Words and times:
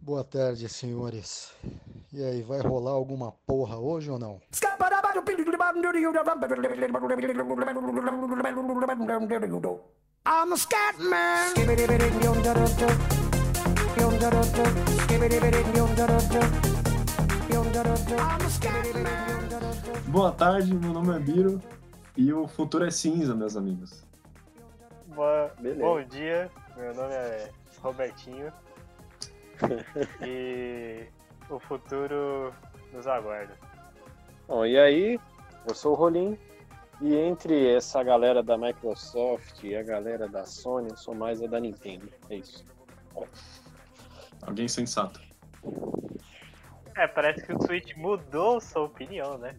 Boa 0.00 0.22
tarde, 0.22 0.68
senhores. 0.68 1.52
E 2.12 2.22
aí, 2.22 2.40
vai 2.42 2.60
rolar 2.60 2.92
alguma 2.92 3.32
porra 3.44 3.76
hoje 3.76 4.08
ou 4.08 4.18
não? 4.18 4.40
I'm 10.24 10.52
a 10.52 10.56
scat 10.56 10.98
man. 11.02 11.52
Boa 20.06 20.32
tarde, 20.32 20.74
meu 20.74 20.92
nome 20.92 21.16
é 21.16 21.18
Biro 21.18 21.60
e 22.16 22.32
o 22.32 22.46
futuro 22.46 22.86
é 22.86 22.90
cinza, 22.90 23.34
meus 23.34 23.56
amigos. 23.56 24.04
Boa, 25.08 25.52
bom 25.78 26.02
dia, 26.04 26.50
meu 26.76 26.94
nome 26.94 27.12
é 27.12 27.50
Robertinho 27.82 28.52
e 30.26 31.06
o 31.50 31.58
futuro 31.58 32.52
nos 32.92 33.06
aguarda. 33.06 33.54
Bom, 34.46 34.64
e 34.64 34.78
aí, 34.78 35.20
eu 35.66 35.74
sou 35.74 35.92
o 35.92 35.94
Rolim 35.94 36.38
e 37.00 37.14
entre 37.14 37.74
essa 37.74 38.02
galera 38.02 38.42
da 38.42 38.58
Microsoft 38.58 39.62
e 39.62 39.76
a 39.76 39.82
galera 39.82 40.28
da 40.28 40.44
Sony, 40.44 40.88
eu 40.90 40.96
sou 40.96 41.14
mais 41.14 41.42
a 41.42 41.46
da 41.46 41.60
Nintendo. 41.60 42.08
É 42.28 42.36
isso. 42.36 42.64
Alguém 44.42 44.66
sensato. 44.66 45.20
É, 46.96 47.06
parece 47.06 47.44
que 47.44 47.52
o 47.52 47.62
Switch 47.62 47.94
mudou 47.96 48.60
sua 48.60 48.82
opinião, 48.82 49.38
né? 49.38 49.56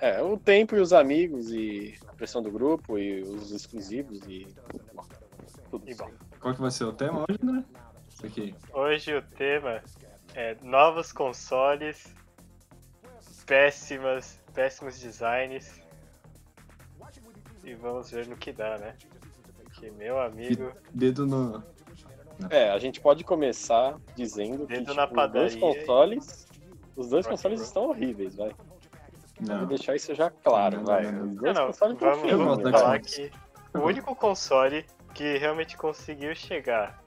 É, 0.00 0.22
o 0.22 0.36
tempo 0.36 0.76
e 0.76 0.80
os 0.80 0.92
amigos 0.92 1.50
e 1.50 1.94
a 2.06 2.12
pressão 2.12 2.42
do 2.42 2.50
grupo 2.50 2.98
e 2.98 3.22
os 3.22 3.50
exclusivos 3.50 4.20
e. 4.26 4.46
Tudo 5.70 5.88
E 5.88 5.94
bom. 5.94 6.10
Qual 6.38 6.54
que 6.54 6.60
vai 6.60 6.70
ser 6.70 6.84
o 6.84 6.92
tema 6.92 7.24
hoje, 7.28 7.38
né? 7.42 7.64
Aqui. 8.24 8.54
Hoje 8.72 9.14
o 9.14 9.22
tema 9.22 9.82
é 10.34 10.56
novos 10.62 11.12
consoles, 11.12 12.14
péssimas, 13.44 14.40
péssimos 14.54 14.98
designs. 14.98 15.80
E 17.62 17.74
vamos 17.74 18.10
ver 18.10 18.26
no 18.26 18.36
que 18.36 18.52
dá, 18.52 18.78
né? 18.78 18.96
Porque 19.56 19.90
meu 19.90 20.20
amigo, 20.20 20.72
Dedo 20.92 21.26
no. 21.26 21.62
É, 22.50 22.70
a 22.70 22.78
gente 22.78 23.00
pode 23.00 23.24
começar 23.24 23.98
dizendo 24.14 24.66
que 24.66 24.74
Dedo 24.74 24.92
tipo, 24.92 25.14
na 25.14 25.26
os 25.26 25.32
dois 25.32 25.56
consoles. 25.56 26.46
Os 26.96 27.10
dois 27.10 27.26
consoles 27.26 27.60
estão 27.60 27.88
horríveis, 27.88 28.36
vai. 28.36 28.50
Vou 29.40 29.56
Não. 29.56 29.66
deixar 29.66 29.94
isso 29.94 30.14
já 30.14 30.30
claro, 30.30 30.78
Não, 30.78 30.84
vai. 30.84 31.02
não, 31.12 31.12
não. 31.12 31.26
Os 31.26 31.34
não, 31.34 31.42
dois 31.42 31.54
não, 31.54 31.66
consoles 31.66 31.94
estão 31.94 32.10
vamos, 32.16 32.62
vamos 32.62 32.70
falar 32.70 33.00
que 33.00 33.30
o 33.74 33.80
único 33.80 34.16
console 34.16 34.86
que 35.12 35.36
realmente 35.36 35.76
conseguiu 35.76 36.34
chegar 36.34 37.05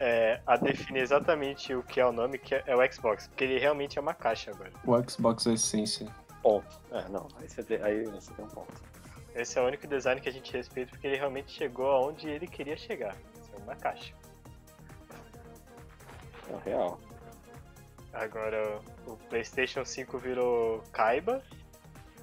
é, 0.00 0.40
a 0.46 0.56
definir 0.56 1.02
exatamente 1.02 1.74
o 1.74 1.82
que 1.82 2.00
é 2.00 2.06
o 2.06 2.10
nome, 2.10 2.38
que 2.38 2.54
é 2.54 2.74
o 2.74 2.92
Xbox, 2.92 3.28
porque 3.28 3.44
ele 3.44 3.58
realmente 3.58 3.98
é 3.98 4.00
uma 4.00 4.14
caixa 4.14 4.50
agora. 4.50 4.72
O 4.84 5.10
Xbox 5.10 5.46
é 5.46 5.52
essência. 5.52 6.08
Ponto. 6.42 6.80
É, 6.90 7.06
não, 7.10 7.28
aí 7.38 7.48
você 7.48 7.62
tem, 7.62 7.82
aí 7.82 8.04
você 8.06 8.32
tem 8.32 8.44
um 8.44 8.48
ponto. 8.48 8.72
Esse 9.34 9.58
é 9.58 9.62
o 9.62 9.66
único 9.66 9.86
design 9.86 10.20
que 10.20 10.28
a 10.28 10.32
gente 10.32 10.50
respeita 10.52 10.90
porque 10.90 11.06
ele 11.06 11.16
realmente 11.16 11.52
chegou 11.52 11.90
aonde 11.90 12.28
ele 12.28 12.46
queria 12.46 12.76
chegar. 12.76 13.14
Isso 13.40 13.50
é 13.54 13.58
uma 13.58 13.76
caixa. 13.76 14.14
É 16.48 16.70
real. 16.70 16.98
Agora 18.12 18.80
o 19.06 19.16
PlayStation 19.28 19.84
5 19.84 20.18
virou 20.18 20.82
Kaiba 20.92 21.42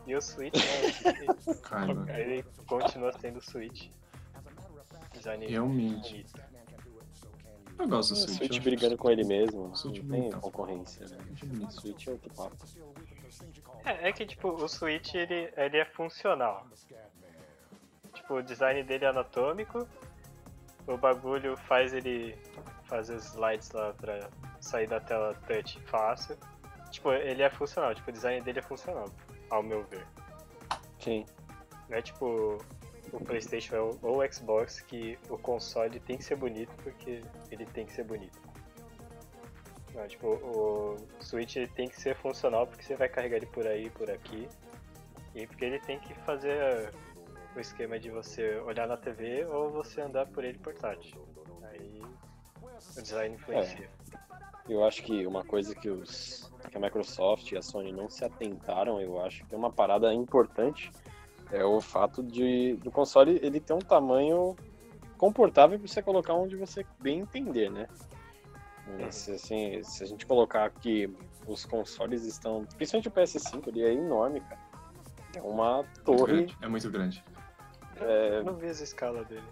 e 0.06 0.16
o 0.16 0.22
Switch 0.22 0.56
né, 0.56 1.54
Caramba. 1.64 2.12
ele 2.20 2.44
continua 2.66 3.14
sendo 3.14 3.38
o 3.38 3.42
Switch. 3.42 3.90
Design 5.14 5.48
Realmente. 5.48 6.12
bonito. 6.12 6.47
Eu 7.80 7.88
gosto 7.88 8.14
do 8.14 8.16
O 8.16 8.22
Switch. 8.22 8.38
Switch 8.38 8.52
eu 8.52 8.56
acho- 8.58 8.62
brigando 8.64 8.98
com 8.98 9.10
ele 9.10 9.24
mesmo. 9.24 9.76
Switch 9.76 10.02
não 10.04 10.10
tem 10.10 10.32
concorrência, 10.32 11.06
né? 11.08 11.18
Switch 11.70 12.08
é 12.08 12.12
outro 12.12 12.34
papo. 12.34 12.56
É, 13.86 14.10
é 14.10 14.12
que 14.12 14.26
tipo, 14.26 14.50
o 14.50 14.68
Switch 14.68 15.14
ele, 15.14 15.52
ele 15.56 15.78
é 15.78 15.86
funcional. 15.86 16.66
Tipo, 18.14 18.36
o 18.36 18.44
design 18.44 18.82
dele 18.84 19.06
é 19.06 19.10
anatômico, 19.10 19.88
o 20.88 20.98
bagulho 20.98 21.56
faz 21.56 21.94
ele 21.94 22.36
fazer 22.86 23.16
os 23.16 23.26
slides 23.26 23.70
lá 23.72 23.94
pra 23.94 24.28
sair 24.60 24.88
da 24.88 25.00
tela 25.00 25.34
touch 25.48 25.80
fácil. 25.82 26.36
Tipo, 26.90 27.12
ele 27.14 27.44
é 27.44 27.50
funcional, 27.50 27.94
tipo, 27.94 28.10
o 28.10 28.14
design 28.14 28.42
dele 28.42 28.60
é 28.60 28.62
funcional, 28.62 29.06
ao 29.50 29.62
meu 29.62 29.84
ver. 29.86 30.06
Sim. 31.00 31.26
Não 31.90 31.98
é 31.98 32.02
tipo 32.02 32.58
o 33.12 33.24
Playstation 33.24 33.98
ou 34.02 34.20
o 34.20 34.34
Xbox 34.34 34.82
que 34.82 35.18
o 35.30 35.38
console 35.38 36.00
tem 36.00 36.18
que 36.18 36.24
ser 36.24 36.36
bonito 36.36 36.74
porque 36.84 37.22
ele 37.52 37.66
tem 37.66 37.86
que 37.86 37.94
ser 37.94 38.04
bonito. 38.04 38.40
Não, 39.94 40.08
tipo, 40.08 40.28
o 40.28 40.98
Switch 41.20 41.56
tem 41.74 41.90
que 41.90 42.00
ser 42.00 42.16
funcional 42.16 42.68
porque 42.68 42.84
você 42.84 42.96
vai 42.96 43.10
carregar 43.10 43.38
ele 43.38 43.48
por 43.48 43.66
aí 43.66 43.90
por 43.90 44.10
aqui. 44.12 44.48
E 45.34 45.48
porque 45.48 45.66
ele 45.66 45.80
tem 45.80 46.00
que 46.00 46.14
fazer 46.22 46.92
o 47.56 47.60
esquema 47.60 48.00
de 48.00 48.10
você 48.10 48.58
olhar 48.60 48.88
na 48.88 48.98
TV 48.98 49.46
ou 49.46 49.72
você 49.72 50.02
andar 50.02 50.28
por 50.28 50.44
ele 50.44 50.58
portátil. 50.60 51.28
Aí 51.64 52.02
o 52.96 53.02
design 53.02 53.36
influencia. 53.36 53.90
Eu 54.70 54.84
acho 54.84 55.02
que 55.04 55.26
uma 55.26 55.44
coisa 55.44 55.74
que, 55.74 55.90
os, 55.90 56.52
que 56.70 56.78
a 56.78 56.80
Microsoft 56.80 57.52
e 57.52 57.58
a 57.58 57.62
Sony 57.62 57.92
não 57.92 58.10
se 58.10 58.26
atentaram, 58.26 59.00
eu 59.00 59.20
acho 59.22 59.46
que 59.46 59.56
é 59.56 59.58
uma 59.58 59.72
parada 59.72 60.14
importante, 60.14 60.92
é 61.52 61.64
o 61.64 61.80
fato 61.82 62.22
de 62.24 62.76
do 62.84 62.92
console 62.92 63.40
ele 63.42 63.60
ter 63.60 63.74
um 63.74 63.80
tamanho 63.80 64.56
comportável 65.18 65.78
para 65.80 65.88
você 65.88 66.02
colocar 66.02 66.34
onde 66.34 66.56
você 66.56 66.86
bem 67.00 67.20
entender, 67.22 67.70
né? 67.72 67.88
Se, 69.12 69.32
assim, 69.32 69.84
se 69.84 70.04
a 70.04 70.08
gente 70.08 70.26
colocar 70.26 70.70
que 70.70 71.10
os 71.46 71.66
consoles 71.66 72.24
estão, 72.24 72.66
principalmente 72.78 73.08
o 73.10 73.12
PS5, 73.12 73.68
ele 73.68 73.84
é 73.84 73.94
enorme, 73.94 74.40
cara. 74.42 74.60
É 75.36 75.42
uma 75.42 75.78
Muito 75.84 76.02
torre. 76.04 76.34
grande, 76.34 76.58
É 76.62 76.68
muito 76.68 76.90
grande. 76.90 77.24
Eu 78.00 78.44
não 78.46 78.54
vi 78.56 78.68
essa 78.68 78.84
escala 78.84 79.24
dele. 79.26 79.44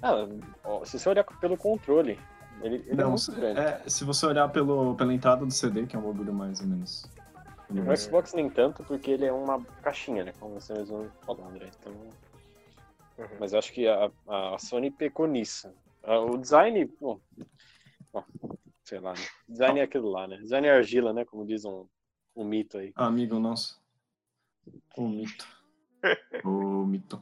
Ah, 0.00 0.26
ó, 0.62 0.84
se 0.84 0.98
você 0.98 1.08
olhar 1.08 1.24
pelo 1.24 1.56
controle, 1.56 2.18
ele, 2.62 2.76
ele 2.86 2.90
é 2.92 2.94
Não, 2.94 3.10
muito 3.10 3.32
grande. 3.32 3.58
é, 3.58 3.82
se 3.88 4.04
você 4.04 4.26
olhar 4.26 4.48
pelo, 4.50 4.94
pela 4.94 5.12
entrada 5.12 5.44
do 5.44 5.50
CD, 5.52 5.86
que 5.86 5.96
é 5.96 5.98
um 5.98 6.02
bagulho 6.02 6.32
mais 6.32 6.60
ou 6.60 6.66
menos. 6.68 7.04
O 7.70 7.96
Xbox 7.96 8.32
nem 8.32 8.48
tanto, 8.48 8.82
porque 8.84 9.10
ele 9.10 9.26
é 9.26 9.32
uma 9.32 9.62
caixinha, 9.82 10.24
né? 10.24 10.32
Como 10.40 10.54
você 10.60 10.72
mesmo 10.72 11.10
falou, 11.24 11.46
André. 11.46 11.70
Então, 11.78 11.92
Uhum. 13.18 13.36
mas 13.40 13.52
eu 13.52 13.58
acho 13.58 13.72
que 13.72 13.86
a, 13.88 14.10
a 14.28 14.58
Sony 14.58 14.90
pecou 14.92 15.26
nisso. 15.26 15.74
Ah, 16.04 16.20
O 16.20 16.38
design, 16.38 16.84
bom, 17.00 17.20
bom, 18.12 18.24
sei 18.84 19.00
lá, 19.00 19.12
né? 19.12 19.20
Design 19.48 19.80
é 19.80 19.82
aquilo 19.82 20.08
lá, 20.08 20.26
né? 20.28 20.36
Design 20.36 20.66
é 20.68 20.70
argila, 20.70 21.12
né? 21.12 21.24
Como 21.24 21.44
diz 21.44 21.64
um, 21.64 21.86
um 22.36 22.44
mito 22.44 22.78
aí. 22.78 22.92
Amigo 22.94 23.38
nosso. 23.40 23.82
O 24.96 25.08
mito. 25.08 25.46
O 26.44 26.86
mito. 26.86 27.20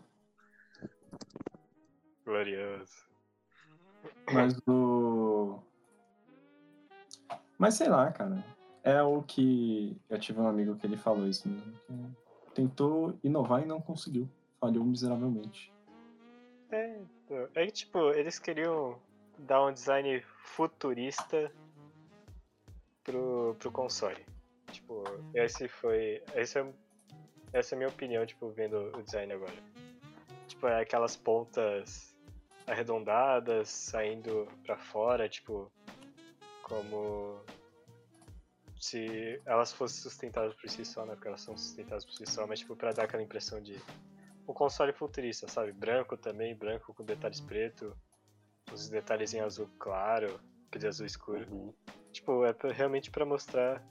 Glorioso. 2.24 2.92
Mas 4.32 4.58
o. 4.68 5.62
Mas 7.58 7.74
sei 7.74 7.88
lá, 7.88 8.12
cara. 8.12 8.44
É 8.86 9.02
o 9.02 9.20
que. 9.20 10.00
Eu 10.08 10.16
tive 10.16 10.40
um 10.40 10.46
amigo 10.46 10.76
que 10.76 10.86
ele 10.86 10.96
falou 10.96 11.26
isso 11.26 11.48
mesmo. 11.48 11.72
que 12.46 12.54
tentou 12.54 13.18
inovar 13.24 13.60
e 13.60 13.66
não 13.66 13.80
conseguiu. 13.80 14.28
Falhou 14.60 14.84
miseravelmente. 14.84 15.74
É, 16.70 17.00
então, 17.24 17.48
é 17.56 17.66
que, 17.66 17.72
tipo, 17.72 18.10
eles 18.12 18.38
queriam 18.38 18.96
dar 19.40 19.66
um 19.66 19.72
design 19.72 20.20
futurista 20.20 21.50
pro, 23.02 23.56
pro 23.58 23.72
console. 23.72 24.24
Tipo, 24.70 25.02
esse 25.34 25.66
foi. 25.66 26.22
Esse 26.36 26.60
é, 26.60 26.72
essa 27.52 27.74
é 27.74 27.76
a 27.76 27.78
minha 27.78 27.88
opinião, 27.88 28.24
tipo, 28.24 28.50
vendo 28.50 28.96
o 28.96 29.02
design 29.02 29.32
agora. 29.32 29.52
Tipo, 30.46 30.68
é 30.68 30.80
aquelas 30.80 31.16
pontas 31.16 32.16
arredondadas 32.68 33.68
saindo 33.68 34.46
pra 34.64 34.76
fora, 34.76 35.28
tipo, 35.28 35.72
como 36.62 37.40
se 38.80 39.40
elas 39.44 39.72
fossem 39.72 40.00
sustentáveis 40.02 40.54
por 40.54 40.68
si 40.68 40.84
só, 40.84 41.04
né? 41.06 41.14
Porque 41.14 41.28
elas 41.28 41.40
são 41.40 41.56
sustentáveis 41.56 42.04
por 42.04 42.14
si 42.14 42.26
só, 42.26 42.46
mas 42.46 42.60
tipo, 42.60 42.76
pra 42.76 42.92
dar 42.92 43.04
aquela 43.04 43.22
impressão 43.22 43.60
de 43.60 43.80
um 44.48 44.52
console 44.52 44.92
futurista, 44.92 45.48
sabe? 45.48 45.72
Branco 45.72 46.16
também, 46.16 46.54
branco 46.54 46.94
com 46.94 47.04
detalhes 47.04 47.40
preto, 47.40 47.96
os 48.72 48.88
detalhes 48.88 49.34
em 49.34 49.40
azul 49.40 49.68
claro, 49.78 50.40
aquele 50.68 50.86
azul 50.86 51.06
escuro. 51.06 51.46
Uhum. 51.50 51.74
Tipo, 52.12 52.44
é 52.44 52.52
pra- 52.52 52.72
realmente 52.72 53.10
pra 53.10 53.24
mostrar. 53.24 53.82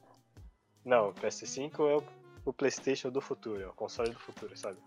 Não, 0.84 1.10
o 1.10 1.14
PS5 1.14 1.88
é 1.88 1.96
o, 1.98 2.04
o 2.46 2.54
PlayStation 2.54 3.10
do 3.10 3.22
futuro, 3.22 3.62
é 3.62 3.68
o 3.68 3.74
console 3.74 4.12
do 4.12 4.20
futuro, 4.20 4.56
sabe? 4.58 4.80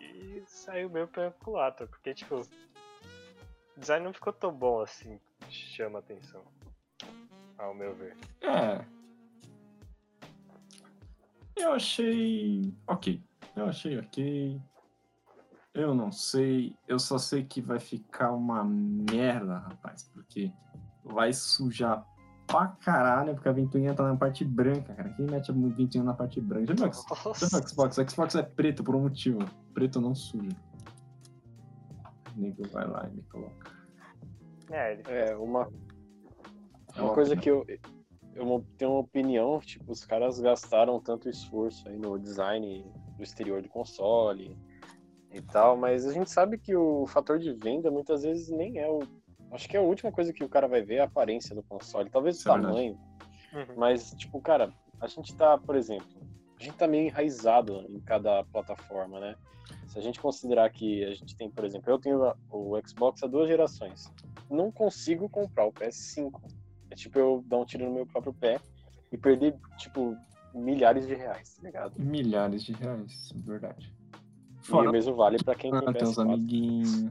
E 0.00 0.42
saiu 0.46 0.88
meio 0.88 1.08
pela 1.08 1.30
culatra, 1.32 1.86
porque, 1.86 2.14
tipo, 2.14 2.36
o 2.36 3.80
design 3.80 4.04
não 4.04 4.12
ficou 4.12 4.32
tão 4.32 4.52
bom 4.52 4.80
assim, 4.80 5.20
chama 5.48 5.98
atenção. 5.98 6.42
Ao 7.58 7.74
meu 7.74 7.94
ver. 7.94 8.16
É. 8.42 8.99
Eu 11.60 11.72
achei. 11.72 12.72
Ok. 12.86 13.22
Eu 13.54 13.66
achei 13.66 13.98
ok. 13.98 14.60
Eu 15.74 15.94
não 15.94 16.10
sei. 16.10 16.74
Eu 16.88 16.98
só 16.98 17.18
sei 17.18 17.44
que 17.44 17.60
vai 17.60 17.78
ficar 17.78 18.32
uma 18.32 18.64
merda, 18.64 19.58
rapaz. 19.58 20.10
Porque 20.12 20.52
vai 21.04 21.32
sujar 21.32 22.04
pra 22.46 22.68
caralho, 22.68 23.34
porque 23.34 23.48
a 23.48 23.52
ventoinha 23.52 23.94
tá 23.94 24.02
na 24.02 24.16
parte 24.16 24.44
branca, 24.44 24.92
cara. 24.94 25.10
Quem 25.10 25.26
mete 25.26 25.50
a 25.50 25.54
ventoinha 25.54 26.02
na 26.02 26.14
parte 26.14 26.40
branca? 26.40 26.74
Já 26.74 26.74
viu, 26.74 26.92
Xbox? 26.92 27.98
O 27.98 28.10
Xbox 28.10 28.34
é 28.34 28.42
preto 28.42 28.82
por 28.82 28.96
um 28.96 29.02
motivo. 29.02 29.38
Preto 29.72 30.00
não 30.00 30.14
suja. 30.14 30.56
O 32.36 32.40
nego 32.40 32.66
vai 32.68 32.88
lá 32.88 33.08
e 33.08 33.14
me 33.14 33.22
coloca. 33.22 33.70
É, 34.70 35.00
É, 35.30 35.36
uma, 35.36 35.68
É 36.94 37.00
uma 37.00 37.08
uma 37.08 37.14
coisa 37.14 37.36
que 37.36 37.50
eu, 37.50 37.64
eu 38.34 38.64
tenho 38.78 38.92
uma 38.92 39.00
opinião, 39.00 39.58
tipo, 39.60 39.90
os 39.90 40.04
caras 40.04 40.40
gastaram 40.40 41.00
tanto 41.00 41.28
esforço 41.28 41.88
aí 41.88 41.96
no 41.98 42.18
design 42.18 42.84
do 43.16 43.22
exterior 43.22 43.60
do 43.62 43.68
console 43.68 44.56
e 45.32 45.40
tal, 45.40 45.76
mas 45.76 46.06
a 46.06 46.12
gente 46.12 46.30
sabe 46.30 46.58
que 46.58 46.74
o 46.74 47.06
fator 47.06 47.38
de 47.38 47.52
venda 47.52 47.90
muitas 47.90 48.22
vezes 48.22 48.48
nem 48.48 48.78
é 48.78 48.88
o. 48.88 49.00
Acho 49.52 49.68
que 49.68 49.76
é 49.76 49.80
a 49.80 49.82
última 49.82 50.12
coisa 50.12 50.32
que 50.32 50.44
o 50.44 50.48
cara 50.48 50.68
vai 50.68 50.80
ver 50.82 50.96
é 50.96 51.00
a 51.00 51.04
aparência 51.04 51.54
do 51.54 51.62
console, 51.62 52.08
talvez 52.08 52.36
o 52.36 52.38
Isso 52.38 52.48
é 52.48 52.52
verdade. 52.52 52.74
tamanho, 52.74 52.98
Uhum. 53.52 53.74
mas, 53.76 54.12
tipo, 54.12 54.40
cara, 54.40 54.72
a 55.00 55.08
gente 55.08 55.34
tá, 55.34 55.58
por 55.58 55.74
exemplo, 55.74 56.06
a 56.58 56.62
gente 56.62 56.76
tá 56.76 56.86
meio 56.86 57.06
enraizado 57.08 57.84
em 57.88 57.98
cada 58.00 58.44
plataforma, 58.44 59.18
né? 59.18 59.34
Se 59.88 59.98
a 59.98 60.02
gente 60.02 60.20
considerar 60.20 60.70
que 60.70 61.04
a 61.04 61.14
gente 61.14 61.34
tem, 61.34 61.50
por 61.50 61.64
exemplo, 61.64 61.90
eu 61.90 61.98
tenho 61.98 62.32
o 62.50 62.78
Xbox 62.86 63.22
há 63.24 63.26
duas 63.26 63.48
gerações, 63.48 64.12
não 64.48 64.70
consigo 64.70 65.28
comprar 65.28 65.66
o 65.66 65.72
PS5. 65.72 66.40
É 66.90 66.94
tipo 66.94 67.18
eu 67.18 67.44
dar 67.46 67.58
um 67.58 67.64
tiro 67.64 67.84
no 67.86 67.94
meu 67.94 68.06
próprio 68.06 68.32
pé 68.34 68.60
e 69.12 69.16
perder, 69.16 69.54
tipo, 69.78 70.16
milhares 70.54 71.06
de 71.06 71.14
reais, 71.14 71.54
tá 71.56 71.62
ligado? 71.62 71.94
Milhares 71.98 72.62
de 72.64 72.72
reais, 72.72 73.32
verdade. 73.36 73.94
E 74.62 74.66
Fora 74.66 74.88
o 74.88 74.92
mesmo 74.92 75.14
vale 75.14 75.38
pra 75.42 75.54
quem 75.54 75.70
tem 75.70 75.80
ah, 75.88 75.92
tem 75.92 76.02
uns 76.02 76.16
PS4. 76.16 76.20
amiguinhos. 76.22 77.06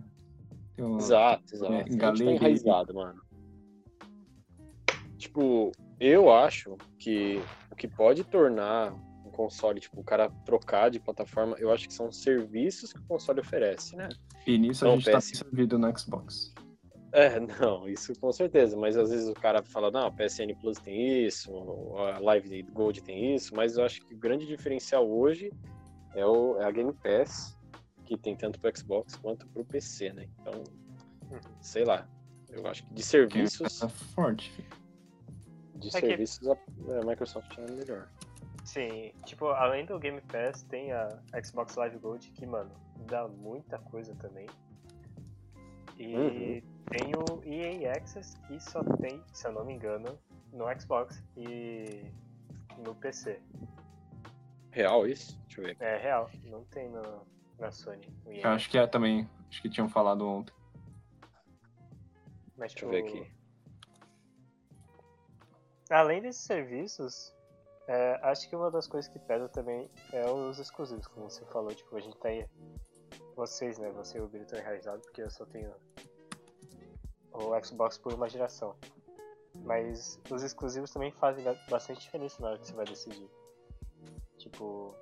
Tem 0.76 0.86
um- 0.86 0.98
Exato, 0.98 1.44
exato. 1.56 1.74
É, 1.74 1.82
a 1.82 1.84
gente 1.84 1.98
galera- 1.98 2.26
tá 2.26 2.32
enraizado, 2.32 2.94
mano. 2.94 3.22
Tipo, 5.18 5.72
eu 6.00 6.32
acho 6.32 6.78
que 6.98 7.42
o 7.72 7.76
que 7.76 7.88
pode 7.88 8.24
tornar 8.24 8.94
um 9.26 9.32
console, 9.32 9.80
tipo, 9.80 10.00
o 10.00 10.04
cara 10.04 10.30
trocar 10.46 10.90
de 10.90 11.00
plataforma, 11.00 11.56
eu 11.60 11.72
acho 11.72 11.88
que 11.88 11.94
são 11.94 12.12
serviços 12.12 12.94
que 12.94 13.00
o 13.00 13.04
console 13.04 13.42
oferece, 13.42 13.96
né? 13.96 14.08
E 14.48 14.58
nisso 14.58 14.86
Não, 14.86 14.94
a 14.94 14.96
gente 14.96 15.12
tá 15.12 15.18
PS. 15.20 15.38
servido 15.38 15.78
no 15.78 15.98
Xbox. 15.98 16.54
É, 17.12 17.40
não, 17.40 17.88
isso 17.90 18.14
com 18.20 18.32
certeza, 18.32 18.78
mas 18.78 18.96
às 18.96 19.10
vezes 19.10 19.28
o 19.28 19.34
cara 19.34 19.64
fala, 19.64 19.90
não, 19.90 20.06
a 20.08 20.12
PSN 20.12 20.54
Plus 20.62 20.78
tem 20.78 21.26
isso, 21.26 21.52
a 21.98 22.20
Live 22.20 22.62
Gold 22.72 23.02
tem 23.02 23.34
isso, 23.36 23.56
mas 23.56 23.78
eu 23.78 23.84
acho 23.84 24.02
que 24.06 24.14
o 24.14 24.18
grande 24.18 24.46
diferencial 24.46 25.10
hoje 25.10 25.52
é, 26.14 26.24
o, 26.26 26.58
é 26.60 26.66
a 26.66 26.72
Game 26.72 26.94
Pass, 26.94 27.58
que 28.06 28.16
tem 28.18 28.36
tanto 28.36 28.60
pro 28.60 28.76
Xbox 28.78 29.16
quanto 29.16 29.48
pro 29.48 29.66
PC, 29.66 30.14
né? 30.14 30.28
Então, 30.40 30.64
sei 31.62 31.84
lá, 31.84 32.08
eu 32.50 32.66
acho 32.68 32.84
que 32.86 32.94
de 32.94 33.02
serviços, 33.04 33.82
É 33.82 33.90
forte, 33.90 34.52
de 35.76 35.88
É 35.88 35.92
que- 35.92 36.00
serviços 36.08 36.48
a, 36.48 36.54
a 36.54 37.06
Microsoft 37.06 37.58
é 37.58 37.72
melhor. 37.72 38.08
Sim, 38.66 39.14
tipo, 39.26 39.48
além 39.48 39.84
do 39.86 39.98
Game 39.98 40.22
Pass, 40.22 40.62
tem 40.64 40.92
a 40.92 41.10
Xbox 41.44 41.76
Live 41.76 41.98
Gold, 41.98 42.30
que, 42.32 42.46
mano, 42.46 42.70
dá 43.08 43.28
muita 43.28 43.80
coisa 43.80 44.14
também. 44.16 44.46
E 45.98 46.16
Uhum. 46.16 46.62
Tem 46.90 47.12
o 47.16 47.44
EA 47.46 47.94
Access, 47.94 48.38
que 48.48 48.60
só 48.60 48.84
tem, 48.98 49.24
se 49.32 49.48
eu 49.48 49.52
não 49.52 49.64
me 49.64 49.74
engano, 49.74 50.20
no 50.52 50.66
Xbox 50.80 51.24
e 51.38 52.04
no 52.78 52.96
PC. 52.96 53.42
Real 54.72 55.08
isso? 55.08 55.40
Deixa 55.46 55.62
eu 55.62 55.66
ver. 55.66 55.78
É 55.80 55.98
real, 55.98 56.30
não 56.44 56.64
tem 56.66 56.90
no, 56.90 57.26
na 57.60 57.72
Sony. 57.72 58.08
O 58.26 58.32
EA 58.32 58.42
Eu 58.42 58.50
acho 58.52 58.70
que 58.70 58.78
é 58.78 58.88
também. 58.88 59.30
Acho 59.50 59.62
que 59.62 59.70
tinham 59.70 59.90
falado 59.90 60.28
ontem. 60.28 60.54
Mas, 62.58 62.74
Deixa 62.74 62.86
eu 62.86 62.90
ver 62.90 63.04
tipo, 63.04 63.18
aqui. 63.18 63.32
Além 65.90 66.22
desses 66.22 66.44
serviços, 66.44 67.34
é, 67.88 68.20
acho 68.24 68.48
que 68.48 68.56
uma 68.56 68.70
das 68.70 68.88
coisas 68.88 69.12
que 69.12 69.18
pesa 69.18 69.48
também 69.50 69.90
é 70.12 70.30
os 70.30 70.60
exclusivos, 70.60 71.08
como 71.08 71.30
você 71.30 71.44
falou, 71.46 71.74
tipo, 71.74 71.96
a 71.96 72.00
gente 72.00 72.18
tá 72.18 72.30
aí. 72.30 72.46
Vocês, 73.36 73.80
né? 73.80 73.90
Você 73.92 74.18
e 74.18 74.22
o 74.22 74.30
estão 74.36 74.60
enraizados 74.60 75.06
porque 75.06 75.22
eu 75.22 75.30
só 75.30 75.46
tenho 75.46 75.74
o 77.34 77.64
Xbox 77.64 77.98
por 77.98 78.14
uma 78.14 78.28
geração. 78.30 78.76
Mas 79.64 80.20
os 80.30 80.44
exclusivos 80.44 80.92
também 80.92 81.12
fazem 81.12 81.44
ba- 81.44 81.58
bastante 81.70 82.02
diferença 82.02 82.42
na 82.42 82.50
hora 82.50 82.58
que 82.60 82.68
você 82.68 82.74
vai 82.74 82.86
decidir. 82.86 83.30
Tipo, 84.38 84.96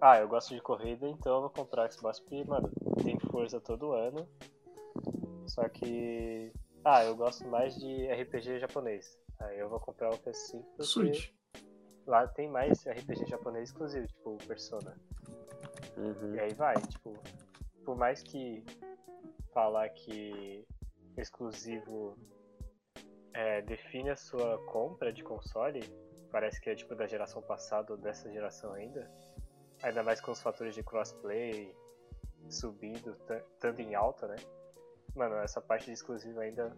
ah, 0.00 0.18
eu 0.18 0.28
gosto 0.28 0.54
de 0.54 0.60
corrida, 0.60 1.06
então 1.08 1.34
eu 1.36 1.40
vou 1.42 1.50
comprar 1.50 1.88
o 1.88 1.92
Xbox 1.92 2.20
porque, 2.20 2.42
mano, 2.44 2.70
tem 3.02 3.18
força 3.30 3.60
todo 3.60 3.92
ano. 3.92 4.26
Só 5.46 5.68
que, 5.68 6.52
ah, 6.84 7.04
eu 7.04 7.16
gosto 7.16 7.46
mais 7.46 7.74
de 7.76 8.06
RPG 8.10 8.58
japonês. 8.60 9.18
Aí 9.40 9.58
eu 9.58 9.68
vou 9.68 9.78
comprar 9.80 10.10
o 10.10 10.18
PS5 10.18 10.62
porque 10.62 10.82
Switch. 10.84 11.30
lá 12.06 12.26
tem 12.26 12.48
mais 12.48 12.86
RPG 12.86 13.26
japonês 13.26 13.68
exclusivo, 13.68 14.06
tipo 14.06 14.30
o 14.30 14.38
Persona. 14.38 14.96
Uhum. 15.98 16.34
E 16.34 16.40
aí 16.40 16.54
vai, 16.54 16.74
tipo, 16.80 17.12
por 17.84 17.96
mais 17.96 18.22
que 18.22 18.64
falar 19.52 19.88
que 19.90 20.66
exclusivo 21.16 22.16
é, 23.32 23.62
define 23.62 24.10
a 24.10 24.16
sua 24.16 24.58
compra 24.66 25.12
de 25.12 25.22
console, 25.22 25.80
parece 26.30 26.60
que 26.60 26.70
é 26.70 26.74
tipo 26.74 26.94
da 26.94 27.06
geração 27.06 27.42
passada 27.42 27.92
ou 27.92 27.98
dessa 27.98 28.30
geração 28.32 28.72
ainda. 28.72 29.10
Ainda 29.82 30.02
mais 30.02 30.20
com 30.20 30.30
os 30.30 30.40
fatores 30.40 30.74
de 30.74 30.82
crossplay 30.82 31.74
subindo, 32.48 33.14
ta- 33.26 33.42
tanto 33.60 33.80
em 33.82 33.94
alta, 33.94 34.26
né? 34.28 34.36
Mano, 35.14 35.36
essa 35.36 35.60
parte 35.60 35.86
de 35.86 35.92
exclusivo 35.92 36.40
ainda 36.40 36.74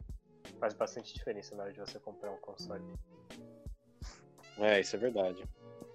faz 0.59 0.75
bastante 0.75 1.15
diferença 1.15 1.55
na 1.55 1.65
hora 1.65 1.73
de 1.73 1.81
você 1.81 1.99
comprar 2.01 2.31
um 2.31 2.39
console. 2.39 2.85
É, 4.59 4.81
isso 4.81 4.97
é 4.97 4.99
verdade. 4.99 5.45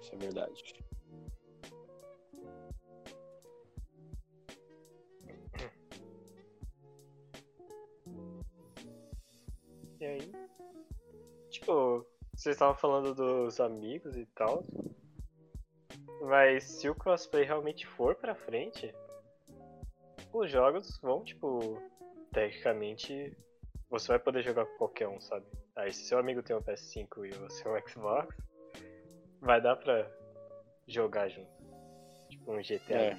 Isso 0.02 0.14
é 0.14 0.18
verdade. 0.18 0.64
E 10.04 10.06
aí? 10.06 10.32
Tipo, 11.50 12.06
vocês 12.36 12.56
estavam 12.56 12.76
falando 12.76 13.16
dos 13.16 13.62
amigos 13.62 14.18
e 14.18 14.26
tal. 14.36 14.62
Mas 16.24 16.66
se 16.66 16.90
o 16.90 16.96
crossplay 16.96 17.46
realmente 17.46 17.88
for 17.88 18.14
pra 18.14 18.36
frente, 18.36 18.94
os 20.34 20.52
jogos 20.52 21.00
vão, 21.02 21.24
tipo, 21.24 21.82
tecnicamente, 22.34 23.34
você 23.90 24.10
vai 24.10 24.20
poder 24.20 24.44
jogar 24.44 24.66
com 24.66 24.78
qualquer 24.78 25.08
um, 25.08 25.22
sabe? 25.22 25.46
Aí 25.74 25.94
se 25.94 26.04
seu 26.04 26.20
amigo 26.20 26.44
tem 26.44 26.54
um 26.54 26.62
PS5 26.62 27.26
e 27.26 27.38
você 27.38 27.66
um 27.70 27.88
Xbox, 27.88 28.36
vai 29.40 29.62
dar 29.62 29.78
pra 29.78 30.06
jogar 30.86 31.30
junto. 31.30 31.50
Tipo 32.28 32.52
um 32.52 32.62
GTA. 32.62 32.94
É. 32.94 33.18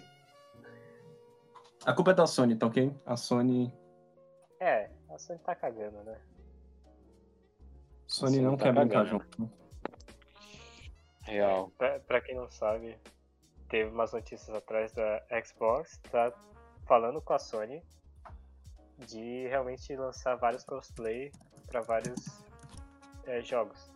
A 1.87 1.95
culpa 1.95 2.11
é 2.11 2.15
da 2.15 2.27
Sony, 2.27 2.57
tá 2.57 2.67
ok? 2.67 2.95
A 3.07 3.17
Sony. 3.17 3.73
É, 4.61 4.91
a 5.09 5.17
Sony 5.17 5.39
tá 5.39 5.55
cagando, 5.55 6.03
né? 6.05 6.21
Sony 8.15 8.37
Sony 8.37 8.45
não 8.45 8.57
tá 8.57 8.65
quer 8.65 8.73
brincar 8.75 9.05
cagando. 9.05 9.09
junto. 9.09 9.51
Real. 11.25 11.73
Pra, 11.77 11.99
pra 11.99 12.21
quem 12.21 12.37
não 12.37 12.49
sabe, 12.49 12.97
teve 13.69 13.91
umas 13.91 14.13
notícias 14.13 14.55
atrás 14.55 14.93
da 14.93 15.21
Xbox, 15.45 15.99
tá 16.13 16.33
falando 16.87 17.21
com 17.21 17.33
a 17.33 17.41
Sony 17.41 17.83
de 18.99 19.49
realmente 19.49 19.97
lançar 19.97 20.37
vários 20.37 20.63
crossplay 20.63 21.33
pra 21.67 21.81
vários 21.81 22.41
é, 23.27 23.43
jogos. 23.43 23.91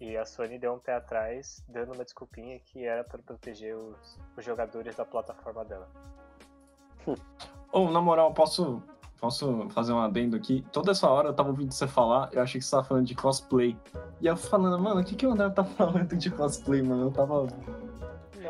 E 0.00 0.16
a 0.16 0.24
Sony 0.24 0.58
deu 0.58 0.72
um 0.72 0.78
pé 0.78 0.94
atrás, 0.94 1.62
dando 1.68 1.92
uma 1.92 2.02
desculpinha 2.02 2.58
que 2.60 2.86
era 2.86 3.04
pra 3.04 3.18
proteger 3.18 3.76
os, 3.76 4.18
os 4.38 4.42
jogadores 4.42 4.96
da 4.96 5.04
plataforma 5.04 5.66
dela. 5.66 5.86
Ou, 7.70 7.90
na 7.90 8.00
moral, 8.00 8.32
posso, 8.32 8.82
posso 9.20 9.66
fazer 9.70 9.92
um 9.92 10.00
adendo 10.00 10.34
aqui? 10.36 10.64
Toda 10.72 10.90
essa 10.92 11.08
hora 11.08 11.28
eu 11.28 11.32
tava 11.34 11.50
ouvindo 11.50 11.72
você 11.72 11.86
falar, 11.86 12.28
eu 12.32 12.42
achei 12.42 12.58
que 12.60 12.64
você 12.64 12.70
tava 12.70 12.84
falando 12.84 13.06
de 13.06 13.14
cosplay. 13.14 13.76
E 14.20 14.26
eu 14.26 14.36
falando, 14.36 14.78
mano, 14.82 15.00
o 15.00 15.04
que, 15.04 15.14
que 15.14 15.26
o 15.26 15.32
André 15.32 15.50
tá 15.50 15.62
falando 15.64 16.16
de 16.16 16.30
cosplay, 16.30 16.82
mano? 16.82 17.04
Eu 17.06 17.10
tava. 17.10 17.46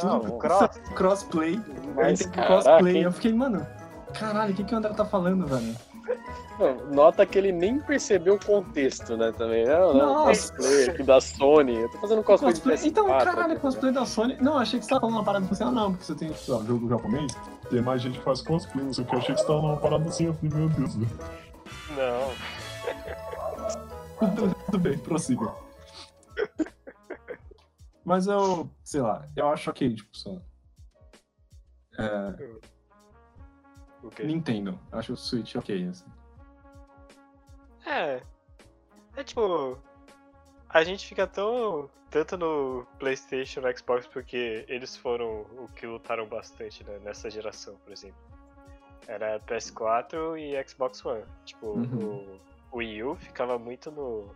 Não, 0.02 0.20
Tudo- 0.20 0.38
cross, 0.38 0.78
Crossplay. 0.94 1.54
Eu 1.56 1.94
Mas, 1.94 2.20
entendi 2.20 2.34
caraca, 2.36 2.54
cosplay. 2.70 2.96
hein? 2.96 3.02
Eu 3.02 3.12
fiquei, 3.12 3.32
mano, 3.34 3.66
caralho, 4.14 4.52
o 4.52 4.56
que, 4.56 4.64
que 4.64 4.74
o 4.74 4.78
André 4.78 4.92
tá 4.94 5.04
falando, 5.04 5.46
velho? 5.46 5.76
Nota 6.92 7.24
que 7.24 7.38
ele 7.38 7.52
nem 7.52 7.80
percebeu 7.80 8.34
o 8.34 8.44
contexto, 8.44 9.16
né, 9.16 9.32
também. 9.32 9.64
Não, 9.66 9.94
não, 9.94 10.14
Nossa. 10.26 10.52
cosplay 10.52 10.90
aqui 10.90 11.02
da 11.02 11.20
Sony. 11.20 11.74
Eu 11.76 11.90
tô 11.90 11.98
fazendo 11.98 12.22
cosplay, 12.22 12.52
Cosplay. 12.52 12.76
de 12.76 12.82
PS4. 12.82 12.86
Então, 12.90 13.06
caralho, 13.06 13.48
né? 13.54 13.56
cosplay 13.56 13.92
da 13.92 14.04
Sony. 14.04 14.36
Não, 14.40 14.58
achei 14.58 14.78
que 14.78 14.84
você 14.84 14.90
tava 14.90 15.00
falando 15.00 15.16
uma 15.16 15.24
parada 15.24 15.46
assim, 15.50 15.64
ah, 15.64 15.70
não, 15.70 15.92
porque 15.92 16.04
você 16.04 16.14
tem, 16.14 16.34
sei 16.34 16.54
lá, 16.54 16.62
jogo 16.64 16.88
japonês. 16.88 17.32
Tem 17.70 17.80
mais 17.80 18.02
gente 18.02 18.18
que 18.18 18.24
faz 18.24 18.42
cosplay, 18.42 18.84
não 18.84 18.92
sei 18.92 19.04
o 19.04 19.06
que. 19.06 19.14
Eu 19.14 19.18
achei 19.18 19.34
que 19.34 19.40
você 19.40 19.46
tava 19.46 19.62
numa 19.62 19.76
parada 19.78 20.08
assim. 20.08 20.26
Eu 20.26 20.34
falei, 20.34 20.50
meu 20.54 20.68
Deus, 20.68 20.96
velho. 20.96 21.10
não. 21.96 22.30
Tudo, 24.36 24.54
tudo 24.66 24.78
bem, 24.78 24.98
prossiga. 24.98 25.50
Mas 28.04 28.26
eu, 28.26 28.68
sei 28.84 29.00
lá, 29.00 29.26
eu 29.36 29.48
acho 29.48 29.70
ok, 29.70 29.94
tipo, 29.94 30.16
só. 30.16 30.36
É, 31.98 32.34
O 34.02 34.08
quê? 34.08 34.24
Nintendo, 34.24 34.78
acho 34.92 35.12
o 35.12 35.16
Switch 35.16 35.54
ok, 35.54 35.88
assim. 35.88 36.04
É. 37.86 38.22
É 39.16 39.24
tipo. 39.24 39.78
A 40.68 40.84
gente 40.84 41.06
fica 41.06 41.26
tão. 41.26 41.88
Tanto 42.10 42.36
no 42.36 42.84
PlayStation 42.98 43.60
no 43.60 43.76
Xbox 43.78 44.04
porque 44.08 44.64
eles 44.68 44.96
foram 44.96 45.42
o 45.56 45.68
que 45.76 45.86
lutaram 45.86 46.26
bastante 46.26 46.82
né, 46.82 46.98
nessa 47.04 47.30
geração, 47.30 47.76
por 47.84 47.92
exemplo. 47.92 48.18
Era 49.06 49.38
PS4 49.40 50.36
e 50.36 50.68
Xbox 50.68 51.04
One. 51.04 51.22
Tipo, 51.44 51.66
Uhum. 51.68 52.40
o, 52.72 52.76
o 52.76 52.78
Wii 52.78 53.02
U 53.04 53.14
ficava 53.16 53.58
muito 53.58 53.90
no. 53.92 54.28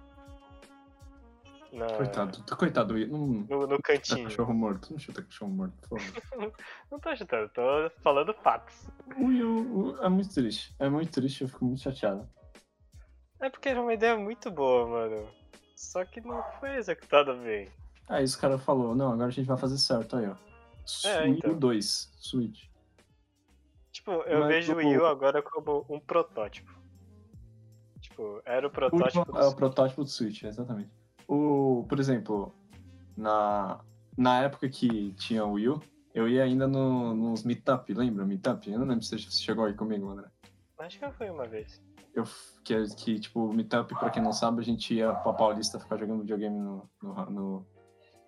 Na, 1.73 1.87
Coitado, 1.97 2.57
coitado, 2.57 2.95
não, 3.09 3.19
No, 3.49 3.67
no 3.67 3.83
cantinho. 3.83 4.25
cachorro 4.29 4.55
morto, 4.55 4.93
não 4.93 4.99
chuta 4.99 5.21
cachorro 5.23 5.51
morto, 5.51 5.75
por 5.89 5.99
favor. 6.01 6.53
Não 6.93 7.01
tô 7.01 7.17
chutando, 7.17 7.49
tô 7.49 7.63
falando 8.01 8.33
fatos. 8.33 8.87
O 9.17 9.27
Wii 9.27 9.43
U 9.43 9.91
o- 9.91 10.05
é 10.05 10.09
muito 10.09 10.33
triste, 10.33 10.73
é 10.79 10.89
muito 10.89 11.11
triste, 11.11 11.43
eu 11.43 11.49
fico 11.49 11.65
muito 11.65 11.83
chateado. 11.83 12.29
É 13.45 13.51
porque 13.51 13.69
era 13.69 13.83
uma 13.83 13.93
ideia 13.93 14.17
muito 14.17 14.51
boa, 14.51 14.89
mano. 14.89 15.29
Só 15.77 16.03
que 16.03 16.19
não 16.19 16.43
foi 16.59 16.77
executada 16.77 17.35
bem. 17.35 17.69
Aí 18.09 18.25
os 18.25 18.35
caras 18.35 18.63
falou, 18.65 18.95
não, 18.95 19.13
agora 19.13 19.29
a 19.29 19.31
gente 19.31 19.45
vai 19.45 19.59
fazer 19.59 19.77
certo 19.77 20.17
aí, 20.17 20.27
ó. 20.27 20.35
É, 21.07 21.29
então. 21.29 21.51
U 21.51 21.55
2, 21.55 22.11
Switch. 22.17 22.69
Tipo, 23.93 24.13
eu 24.23 24.41
Mas, 24.41 24.49
vejo 24.49 24.73
o 24.73 24.77
tipo- 24.77 24.89
Wii 24.89 24.99
U 24.99 25.05
agora 25.05 25.43
como 25.43 25.85
um 25.91 26.01
protótipo. 26.01 26.75
Tipo, 28.01 28.41
era 28.47 28.67
o 28.67 28.71
protótipo 28.71 29.19
último 29.19 29.25
do 29.27 29.39
é 29.39 29.47
o 29.47 29.55
protótipo 29.55 30.05
do 30.05 30.09
Switch, 30.09 30.45
exatamente. 30.45 30.91
O, 31.29 31.85
por 31.87 32.01
exemplo, 32.01 32.55
na, 33.15 33.79
na 34.17 34.41
época 34.41 34.71
que 34.71 35.13
tinha 35.19 35.45
o 35.45 35.53
Wii 35.53 35.69
U, 35.69 35.83
eu 36.15 36.27
ia 36.27 36.45
ainda 36.45 36.67
no, 36.67 37.15
nos 37.15 37.45
meetup, 37.45 37.93
lembra? 37.93 38.25
Meetup? 38.25 38.71
Eu 38.71 38.79
não 38.79 38.87
lembro 38.87 39.05
se 39.05 39.19
você 39.19 39.31
chegou 39.31 39.67
aí 39.67 39.75
comigo, 39.75 40.09
André. 40.09 40.29
Acho 40.79 40.99
que 40.99 41.13
foi 41.13 41.29
uma 41.29 41.47
vez. 41.47 41.83
Eu, 42.15 42.25
que, 42.65 42.87
que, 42.97 43.21
tipo, 43.21 43.53
meetup, 43.53 43.95
pra 43.99 44.11
quem 44.11 44.23
não 44.23 44.33
sabe, 44.33 44.61
a 44.61 44.65
gente 44.65 44.95
ia 44.95 45.13
pra 45.13 45.33
Paulista 45.33 45.81
ficar 45.81 45.97
jogando 45.97 46.21
videogame 46.21 46.59
no. 46.59 46.89
no, 47.03 47.31
no 47.31 47.67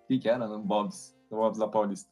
que 0.07 0.19
que 0.19 0.29
era? 0.29 0.47
No 0.47 0.59
Bob's. 0.59 1.17
No 1.31 1.37
Bob's 1.37 1.59
da 1.59 1.67
Paulista. 1.67 2.09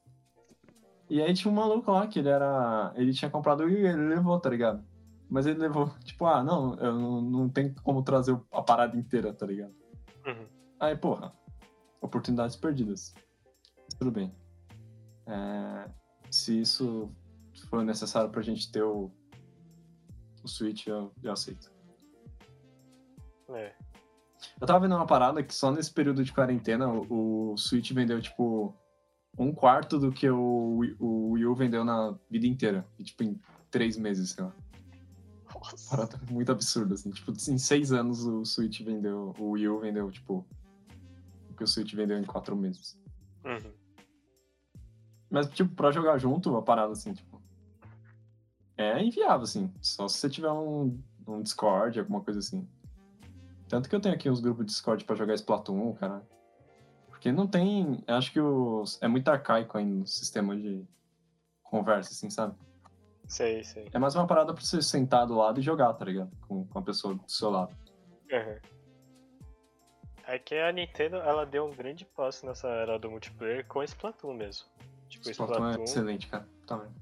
E 1.09 1.21
aí 1.21 1.33
tinha 1.33 1.51
um 1.51 1.55
maluco 1.55 1.91
lá 1.91 2.07
que 2.07 2.19
ele 2.19 2.29
era. 2.29 2.93
Ele 2.95 3.13
tinha 3.13 3.29
comprado 3.29 3.69
e 3.69 3.85
ele 3.85 4.07
levou, 4.07 4.39
tá 4.39 4.49
ligado? 4.49 4.83
Mas 5.29 5.45
ele 5.45 5.59
levou, 5.59 5.89
tipo, 6.03 6.25
ah, 6.25 6.43
não, 6.43 6.75
eu 6.75 6.93
não, 6.93 7.21
não 7.21 7.49
tem 7.49 7.73
como 7.73 8.03
trazer 8.03 8.39
a 8.51 8.61
parada 8.61 8.95
inteira, 8.95 9.33
tá 9.33 9.45
ligado? 9.45 9.73
Uhum. 10.25 10.47
Aí, 10.79 10.95
porra, 10.95 11.33
oportunidades 11.99 12.55
perdidas. 12.55 13.13
Tudo 13.97 14.11
bem. 14.11 14.33
É, 15.25 15.89
se 16.29 16.59
isso 16.61 17.11
for 17.69 17.83
necessário 17.83 18.29
pra 18.29 18.41
gente 18.41 18.71
ter 18.71 18.83
o, 18.83 19.11
o 20.45 20.47
Switch, 20.47 20.87
eu, 20.87 21.11
eu 21.21 21.31
aceito. 21.31 21.71
É. 23.49 23.73
Eu 24.59 24.67
tava 24.67 24.79
vendo 24.79 24.95
uma 24.95 25.05
parada 25.05 25.43
que 25.43 25.53
só 25.53 25.71
nesse 25.71 25.91
período 25.91 26.23
de 26.23 26.31
quarentena 26.31 26.87
o, 26.87 27.53
o 27.53 27.57
Switch 27.57 27.91
vendeu, 27.91 28.21
tipo, 28.21 28.73
um 29.37 29.51
quarto 29.51 29.99
do 29.99 30.11
que 30.11 30.29
o, 30.29 30.77
Wii- 30.77 30.95
o 30.99 31.31
Wii 31.31 31.45
U 31.45 31.55
vendeu 31.55 31.83
na 31.83 32.17
vida 32.29 32.47
inteira. 32.47 32.87
E, 32.97 33.03
tipo, 33.03 33.23
em 33.23 33.39
três 33.69 33.97
meses, 33.97 34.31
sei 34.31 34.43
lá. 34.43 34.53
Nossa. 35.53 35.89
Parada 35.95 36.19
muito 36.29 36.51
absurda, 36.51 36.93
assim. 36.95 37.11
Tipo, 37.11 37.31
em 37.31 37.57
seis 37.57 37.91
anos 37.91 38.25
o 38.25 38.45
Switch 38.45 38.81
vendeu, 38.81 39.33
o 39.39 39.51
Wii 39.51 39.67
U 39.69 39.79
vendeu, 39.79 40.11
tipo, 40.11 40.45
o 41.49 41.53
que 41.55 41.63
o 41.63 41.67
Switch 41.67 41.93
vendeu 41.93 42.17
em 42.17 42.23
quatro 42.23 42.55
meses. 42.55 42.99
Uhum. 43.43 43.71
Mas, 45.29 45.49
tipo, 45.49 45.73
pra 45.75 45.91
jogar 45.91 46.17
junto, 46.17 46.55
a 46.55 46.61
parada, 46.61 46.93
assim, 46.93 47.13
tipo. 47.13 47.34
É 48.77 49.01
inviável, 49.01 49.43
assim. 49.43 49.73
Só 49.81 50.07
se 50.07 50.17
você 50.17 50.29
tiver 50.29 50.51
um, 50.51 50.99
um 51.27 51.41
Discord, 51.41 51.99
alguma 51.99 52.21
coisa 52.21 52.39
assim. 52.39 52.67
Tanto 53.67 53.89
que 53.89 53.95
eu 53.95 53.99
tenho 53.99 54.15
aqui 54.15 54.29
uns 54.29 54.39
grupos 54.39 54.65
de 54.65 54.71
Discord 54.71 55.03
pra 55.05 55.15
jogar 55.15 55.33
Splatoon, 55.33 55.93
cara. 55.93 56.21
Porque 57.07 57.31
não 57.31 57.47
tem. 57.47 58.03
Acho 58.07 58.31
que 58.31 58.39
os, 58.39 59.01
é 59.01 59.07
muito 59.07 59.29
arcaico 59.29 59.77
ainda 59.77 60.03
o 60.03 60.07
sistema 60.07 60.55
de 60.55 60.85
conversa, 61.63 62.11
assim, 62.11 62.29
sabe? 62.29 62.55
Sei, 63.27 63.63
sei. 63.63 63.89
É 63.91 63.97
mais 63.97 64.15
uma 64.15 64.27
parada 64.27 64.53
pra 64.53 64.63
você 64.63 64.81
sentar 64.81 65.25
do 65.25 65.35
lado 65.35 65.59
e 65.59 65.63
jogar, 65.63 65.93
tá 65.93 66.05
ligado? 66.05 66.31
Com, 66.47 66.65
com 66.67 66.79
a 66.79 66.81
pessoa 66.81 67.15
do 67.15 67.23
seu 67.27 67.49
lado. 67.49 67.75
Uhum. 68.31 68.59
É 70.27 70.39
que 70.39 70.55
a 70.55 70.71
Nintendo, 70.71 71.17
ela 71.17 71.45
deu 71.45 71.65
um 71.65 71.71
grande 71.71 72.05
passo 72.05 72.45
nessa 72.45 72.67
era 72.67 72.97
do 72.97 73.09
multiplayer 73.09 73.65
com 73.67 73.83
Splatoon 73.83 74.33
mesmo. 74.33 74.67
Tipo, 75.07 75.29
Splatoon 75.29 75.53
é 75.53 75.57
Splatoon 75.57 75.83
excelente, 75.83 76.27
cara. 76.27 76.47
Tá 76.67 76.77
vendo? 76.77 76.93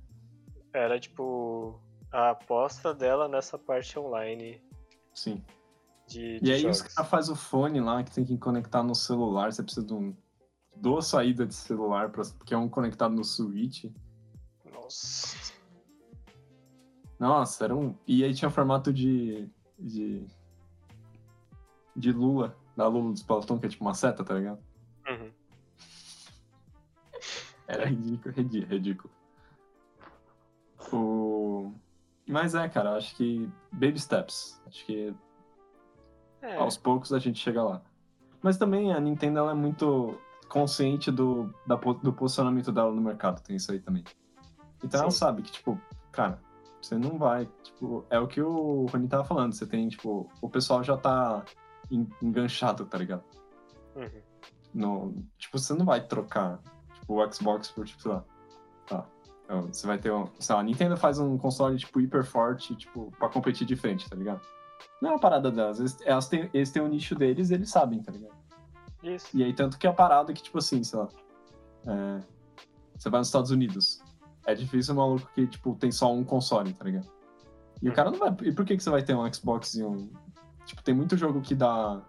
Era 0.74 1.00
tipo 1.00 1.80
a 2.12 2.32
aposta 2.32 2.94
dela 2.94 3.27
nessa 3.27 3.58
parte 3.58 3.98
online 3.98 4.62
Sim. 5.13 5.44
de, 6.08 6.38
E 6.38 6.39
de 6.42 6.51
aí 6.51 6.62
jogos. 6.62 6.82
os 6.82 6.94
caras 6.94 7.10
fazem 7.10 7.34
o 7.34 7.38
fone 7.38 7.80
lá 7.80 8.03
que 8.03 8.12
tem 8.12 8.25
que 8.25 8.38
conectar 8.38 8.84
no 8.84 8.96
celular. 8.96 9.51
Você 9.51 9.63
precisa 9.63 9.86
de 9.86 9.94
um, 9.94 10.15
duas 10.75 11.08
saídas 11.08 11.48
de 11.48 11.56
celular, 11.56 12.10
pra, 12.12 12.24
porque 12.38 12.53
é 12.53 12.58
um 12.58 12.70
conectado 12.70 13.13
no 13.13 13.24
Switch. 13.24 13.86
Nossa. 14.72 15.53
Nossa, 17.20 17.63
era 17.63 17.75
um. 17.75 17.96
E 18.06 18.24
aí 18.24 18.34
tinha 18.34 18.50
formato 18.50 18.92
de. 18.92 19.50
de. 19.80 20.25
de 21.96 22.12
Lula, 22.12 22.58
da 22.75 22.88
Lula 22.88 23.12
do 23.12 23.18
Splatoon, 23.18 23.60
que 23.60 23.68
é 23.68 23.70
tipo 23.70 23.84
uma 23.86 23.94
seta, 23.94 24.24
tá 24.24 24.34
ligado? 24.34 24.62
Uhum. 25.08 25.32
Era 27.68 27.86
ridículo, 27.86 28.36
ridículo. 28.36 29.13
Mas 32.27 32.56
é, 32.56 32.68
cara, 32.70 32.96
acho 32.96 33.15
que 33.15 33.50
baby 33.72 34.00
steps. 34.00 34.62
Acho 34.68 34.86
que 34.86 35.13
É, 36.42 36.58
aos 36.58 36.77
poucos 36.77 37.12
a 37.13 37.20
gente 37.20 37.39
chega 37.39 37.63
lá. 37.63 37.82
Mas 38.42 38.58
também 38.58 38.94
a 38.94 39.00
Nintendo 39.00 39.39
ela 39.39 39.51
é 39.51 39.56
muito 39.56 40.20
consciente 40.50 41.10
do, 41.12 41.53
da 41.65 41.75
do 41.75 42.13
posicionamento 42.13 42.72
dela 42.72 42.92
no 42.92 43.01
mercado, 43.01 43.42
tem 43.42 43.56
isso 43.56 43.72
aí 43.72 43.80
também. 43.80 44.03
Então 44.84 45.01
ela 45.01 45.12
Sim. 45.12 45.18
sabe 45.18 45.42
que, 45.42 45.51
tipo, 45.51 45.80
cara, 46.12 46.39
você 46.82 46.98
não 46.98 47.18
vai, 47.18 47.50
tipo, 47.63 48.06
é 48.10 48.20
o 48.20 48.27
que 48.27 48.42
o 48.42 48.86
Rony 48.88 49.08
tava 49.08 49.24
falando, 49.24 49.53
você 49.53 49.65
tem, 49.65 49.88
tipo, 49.88 50.30
o 50.42 50.50
pessoal 50.50 50.84
já 50.84 50.98
tá 50.98 51.44
en- 51.89 52.10
enganchado, 52.22 52.86
tá 52.86 52.98
ligado? 52.98 53.24
uhum. 53.96 54.22
No, 54.74 55.25
tipo, 55.38 55.58
você 55.58 55.74
não 55.74 55.86
vai 55.86 56.06
trocar, 56.06 56.60
tipo, 56.94 57.13
o 57.24 57.32
Xbox 57.34 57.70
por, 57.72 57.86
tipo, 57.86 58.01
sei 58.01 58.12
lá, 58.12 58.25
você 59.48 59.86
vai 59.86 59.98
ter 59.98 60.12
um, 60.12 60.28
sei 60.40 60.56
lá, 60.56 60.62
a 60.62 60.64
Nintendo 60.64 60.98
faz 60.98 61.20
um 61.20 61.38
console, 61.38 61.78
tipo, 61.78 62.00
hiper 62.00 62.24
forte, 62.24 62.76
tipo, 62.76 63.12
pra 63.18 63.30
competir 63.30 63.68
de 63.68 63.76
frente, 63.76 64.10
tá 64.10 64.16
ligado? 64.16 64.42
Não 65.02 65.12
é 65.12 65.14
uma 65.14 65.20
parada 65.20 65.52
delas, 65.52 65.80
eles, 65.80 65.98
elas 66.06 66.28
têm, 66.28 66.50
eles 66.54 66.72
têm 66.72 66.82
o 66.82 66.88
nicho 66.88 67.16
deles, 67.16 67.52
eles 67.52 67.70
sabem, 67.70 68.02
tá 68.02 68.12
ligado? 68.12 68.34
Isso. 69.04 69.28
E 69.34 69.44
aí, 69.44 69.54
tanto 69.54 69.78
que 69.78 69.86
a 69.86 69.94
parada 69.94 70.32
que, 70.34 70.42
tipo 70.42 70.58
assim, 70.58 70.84
sei 70.84 71.00
lá, 71.00 71.10
é, 71.86 72.20
você 72.98 73.10
vai 73.10 73.20
nos 73.20 73.28
Estados 73.28 73.52
Unidos, 73.52 74.02
é 74.46 74.56
difícil 74.56 74.94
um 74.94 74.98
maluco 74.98 75.30
que, 75.34 75.48
tipo, 75.48 75.76
tem 75.76 75.92
só 75.92 76.14
um 76.14 76.24
console, 76.24 76.74
tá 76.74 76.86
ligado? 76.86 77.10
E 77.82 77.90
o 77.90 77.94
cara 77.94 78.10
não 78.10 78.18
vai. 78.18 78.34
E 78.44 78.52
por 78.54 78.66
que, 78.66 78.78
que 78.78 78.84
você 78.84 78.90
vai 78.90 79.04
ter 79.04 79.14
um 79.14 79.32
Xbox 79.32 79.76
e 79.76 79.84
um. 79.84 80.10
Tipo, 80.66 80.82
tem 80.82 80.96
muito 80.96 81.18
jogo 81.18 81.42
que 81.42 81.54
dá. 81.54 82.02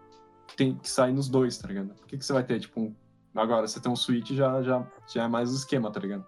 que, 0.47 0.57
tem, 0.57 0.77
que 0.77 0.89
sai 0.89 1.13
nos 1.13 1.29
dois, 1.29 1.59
tá 1.59 1.67
ligado? 1.67 1.89
Por 1.95 2.07
que, 2.07 2.17
que 2.17 2.25
você 2.25 2.33
vai 2.33 2.45
ter, 2.45 2.61
tipo, 2.61 2.81
um. 2.81 2.95
Agora, 3.35 3.67
você 3.67 3.81
tem 3.81 3.91
um 3.91 3.97
Switch 3.97 4.31
já, 4.31 4.63
já, 4.63 4.87
já 5.09 5.25
é 5.25 5.29
mais 5.29 5.51
o 5.51 5.57
esquema, 5.57 5.91
tá 5.91 5.99
ligado? 5.99 6.25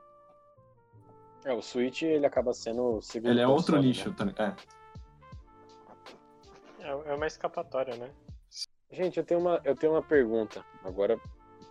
É, 1.47 1.53
o 1.53 1.62
Switch 1.62 2.03
ele 2.03 2.26
acaba 2.26 2.53
sendo 2.53 2.97
o 2.97 3.00
segundo 3.00 3.31
Ele 3.31 3.41
é 3.41 3.47
outro 3.47 3.81
nicho, 3.81 4.11
né? 4.11 4.33
tá? 4.35 4.57
É. 6.83 6.87
É, 6.87 6.91
é 6.91 7.15
uma 7.15 7.26
escapatória, 7.26 7.97
né? 7.97 8.11
Gente, 8.91 9.19
eu 9.19 9.25
tenho 9.25 9.41
uma, 9.41 9.61
eu 9.65 9.76
tenho 9.76 9.93
uma 9.93 10.03
pergunta. 10.03 10.65
Agora, 10.85 11.17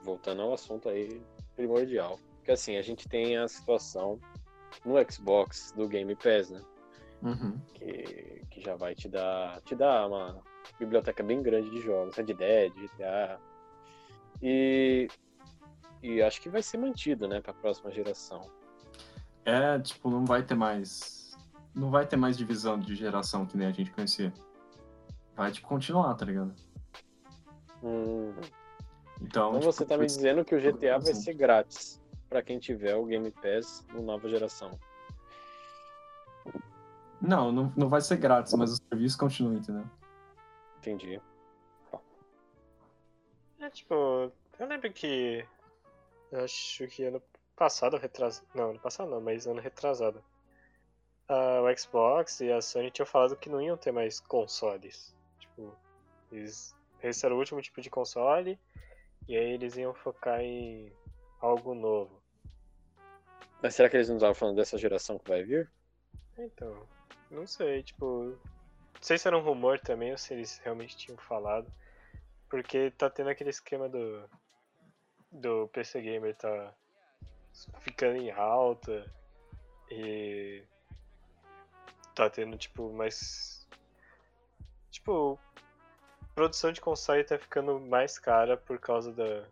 voltando 0.01 0.41
ao 0.41 0.53
assunto 0.53 0.87
aí 0.87 1.21
primordial. 1.57 2.17
Porque 2.37 2.53
assim, 2.53 2.77
a 2.77 2.81
gente 2.81 3.09
tem 3.09 3.35
a 3.37 3.49
situação 3.49 4.17
no 4.85 4.95
Xbox 5.11 5.73
do 5.75 5.89
Game 5.89 6.15
Pass, 6.15 6.49
né? 6.51 6.61
Uhum. 7.21 7.59
Que, 7.73 8.43
que 8.49 8.61
já 8.61 8.77
vai 8.77 8.95
te 8.95 9.09
dar, 9.09 9.59
te 9.61 9.75
dar 9.75 10.07
uma 10.07 10.41
biblioteca 10.79 11.21
bem 11.21 11.41
grande 11.41 11.69
de 11.69 11.81
jogos. 11.81 12.15
Red 12.15 12.33
Dead, 12.33 12.71
GTA. 12.73 13.39
E, 14.41 15.09
e 16.01 16.21
acho 16.21 16.41
que 16.41 16.47
vai 16.47 16.63
ser 16.63 16.77
mantido, 16.77 17.27
né, 17.27 17.41
pra 17.41 17.53
próxima 17.53 17.91
geração. 17.91 18.49
É, 19.45 19.79
tipo, 19.79 20.09
não 20.09 20.25
vai 20.25 20.43
ter 20.43 20.55
mais. 20.55 21.37
Não 21.73 21.91
vai 21.91 22.05
ter 22.07 22.15
mais 22.15 22.37
divisão 22.37 22.79
de 22.79 22.95
geração 22.95 23.45
que 23.45 23.55
nem 23.57 23.67
a 23.67 23.71
gente 23.71 23.91
conhecia. 23.91 24.33
Vai, 25.35 25.51
tipo, 25.51 25.67
continuar, 25.67 26.15
tá 26.15 26.25
ligado? 26.25 26.53
Hum, 27.83 28.33
Então, 29.21 29.49
então 29.49 29.59
tipo, 29.59 29.71
você 29.71 29.85
tá 29.85 29.97
me 29.97 30.05
dizendo 30.07 30.43
que 30.43 30.55
o 30.55 30.59
GTA 30.59 30.97
vai 30.97 31.13
ser 31.13 31.33
grátis 31.33 32.01
pra 32.29 32.41
quem 32.41 32.57
tiver 32.57 32.95
o 32.95 33.05
Game 33.05 33.29
Pass 33.31 33.85
no 33.93 34.01
nova 34.01 34.27
geração. 34.27 34.71
Não, 37.21 37.51
não, 37.51 37.73
não 37.75 37.89
vai 37.89 38.01
ser 38.01 38.17
grátis, 38.17 38.53
mas 38.53 38.71
o 38.71 38.77
serviço 38.89 39.17
continua, 39.17 39.53
entendeu? 39.53 39.85
Entendi. 40.77 41.21
É 43.59 43.69
tipo, 43.69 43.93
eu 44.59 44.67
lembro 44.67 44.91
que. 44.91 45.45
Eu 46.31 46.43
acho 46.43 46.87
que 46.87 47.03
ano 47.03 47.21
passado, 47.55 47.97
retrasado. 47.97 48.47
Não, 48.53 48.71
ano 48.71 48.79
passado 48.79 49.09
não, 49.09 49.21
mas 49.21 49.47
ano 49.47 49.61
retrasado. 49.61 50.23
ah, 51.29 51.61
o 51.61 51.77
Xbox 51.77 52.41
e 52.41 52.51
a 52.51 52.61
Sony 52.61 52.91
tinham 52.91 53.05
falado 53.05 53.35
que 53.37 53.49
não 53.49 53.61
iam 53.61 53.77
ter 53.77 53.91
mais 53.91 54.19
consoles. 54.19 55.15
Tipo, 55.39 55.75
eles 56.31 56.75
esse 57.01 57.25
era 57.25 57.35
o 57.35 57.37
último 57.37 57.61
tipo 57.61 57.81
de 57.81 57.89
console, 57.89 58.59
e 59.27 59.37
aí 59.37 59.51
eles 59.51 59.77
iam 59.77 59.93
focar 59.93 60.41
em 60.41 60.91
algo 61.39 61.75
novo. 61.75 62.21
Mas 63.61 63.75
será 63.75 63.89
que 63.89 63.97
eles 63.97 64.09
não 64.09 64.17
estavam 64.17 64.35
falando 64.35 64.55
dessa 64.55 64.77
geração 64.77 65.19
que 65.19 65.29
vai 65.29 65.43
vir? 65.43 65.71
Então, 66.37 66.87
não 67.29 67.45
sei, 67.45 67.83
tipo. 67.83 68.37
Não 68.95 69.01
sei 69.01 69.17
se 69.17 69.27
era 69.27 69.37
um 69.37 69.41
rumor 69.41 69.79
também 69.79 70.11
ou 70.11 70.17
se 70.17 70.33
eles 70.33 70.57
realmente 70.59 70.97
tinham 70.97 71.17
falado. 71.17 71.71
Porque 72.49 72.91
tá 72.91 73.09
tendo 73.09 73.29
aquele 73.29 73.49
esquema 73.49 73.87
do. 73.87 74.27
Do 75.31 75.67
PC 75.69 76.01
Gamer 76.01 76.35
tá 76.35 76.73
ficando 77.79 78.17
em 78.17 78.31
alta 78.31 79.05
e 79.89 80.63
tá 82.13 82.29
tendo 82.29 82.57
tipo 82.57 82.91
mais. 82.93 83.67
Tipo, 84.91 85.39
produção 86.33 86.71
de 86.71 86.81
console 86.81 87.23
tá 87.23 87.37
ficando 87.37 87.79
mais 87.79 88.17
cara 88.17 88.57
por 88.57 88.79
causa 88.79 89.11
da, 89.11 89.43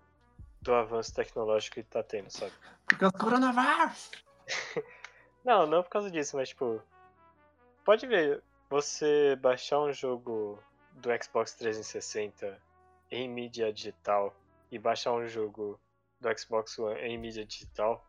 do 0.61 0.73
avanço 0.73 1.13
tecnológico 1.13 1.75
que 1.75 1.83
tá 1.83 2.01
tendo, 2.01 2.29
sabe? 2.29 2.53
Por 2.87 2.97
causa 2.97 3.17
do 3.17 3.23
coronavírus! 3.23 4.11
Não, 5.43 5.67
não 5.67 5.83
por 5.83 5.89
causa 5.89 6.09
disso, 6.09 6.37
mas 6.37 6.49
tipo. 6.49 6.81
Pode 7.83 8.07
ver, 8.07 8.41
você 8.69 9.35
baixar 9.35 9.81
um 9.81 9.91
jogo 9.91 10.57
do 10.93 11.09
Xbox 11.21 11.53
360 11.55 12.57
em 13.11 13.27
mídia 13.27 13.73
digital 13.73 14.33
e 14.71 14.79
baixar 14.79 15.11
um 15.11 15.27
jogo 15.27 15.77
do 16.23 16.39
Xbox 16.39 16.79
One 16.79 16.99
em 16.99 17.17
mídia 17.17 17.45
digital, 17.45 18.03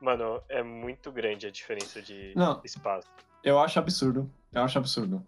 mano, 0.00 0.42
é 0.48 0.62
muito 0.62 1.10
grande 1.12 1.46
a 1.46 1.50
diferença 1.50 2.00
de 2.00 2.32
Não. 2.34 2.60
espaço. 2.64 3.08
Eu 3.42 3.58
acho 3.58 3.78
absurdo. 3.78 4.30
Eu 4.52 4.62
acho 4.62 4.78
absurdo. 4.78 5.24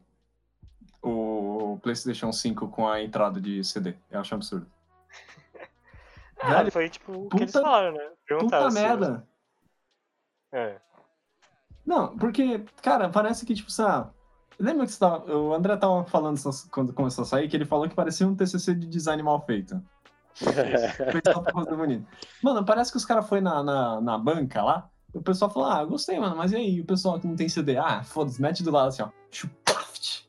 O 1.03 1.79
PlayStation 1.83 2.33
5 2.33 2.69
com 2.69 2.89
a 2.89 3.03
entrada 3.03 3.41
de 3.41 3.63
CD. 3.65 3.95
Eu 4.11 4.21
acho 4.21 4.35
absurdo. 4.35 4.67
Ah, 6.43 6.55
Velho, 6.55 6.73
foi 6.73 6.89
tipo 6.89 7.13
o 7.13 7.29
que 7.29 7.43
eles 7.43 7.53
falaram, 7.53 7.93
né? 7.93 8.13
Perguntaram 8.27 8.69
Puta 8.69 8.81
merda! 8.81 9.29
É. 10.51 10.81
Não, 11.85 12.17
porque, 12.17 12.65
cara, 12.81 13.11
parece 13.11 13.45
que, 13.45 13.55
tipo, 13.55 13.71
sabe. 13.71 14.11
Lembra 14.59 14.87
que 14.87 14.93
você 14.93 14.99
tava, 14.99 15.31
o 15.37 15.53
André 15.53 15.77
tava 15.77 16.03
falando 16.05 16.41
quando 16.71 16.95
começou 16.95 17.23
a 17.23 17.27
sair 17.27 17.47
que 17.47 17.55
ele 17.55 17.67
falou 17.67 17.87
que 17.89 17.95
parecia 17.95 18.27
um 18.27 18.35
TCC 18.35 18.75
de 18.75 18.87
design 18.87 19.23
mal 19.23 19.45
feito. 19.45 19.83
Bonito. 21.77 22.07
Mano, 22.43 22.65
parece 22.65 22.91
que 22.91 22.97
os 22.97 23.05
caras 23.05 23.29
foram 23.29 23.43
na, 23.43 23.63
na, 23.63 24.01
na 24.01 24.19
banca 24.19 24.63
lá. 24.63 24.91
E 25.15 25.19
o 25.19 25.23
pessoal 25.23 25.51
falou: 25.51 25.69
Ah, 25.69 25.85
gostei, 25.85 26.19
mano, 26.19 26.37
mas 26.37 26.53
e 26.53 26.57
aí? 26.57 26.77
E 26.77 26.81
o 26.81 26.85
pessoal 26.85 27.19
que 27.19 27.27
não 27.27 27.37
tem 27.37 27.49
CD? 27.49 27.77
Ah, 27.77 28.03
foda-se, 28.03 28.41
mete 28.41 28.63
do 28.63 28.71
lado 28.71 28.89
assim, 28.89 29.03
ó. 29.03 29.11
Chupaft! 29.31 30.27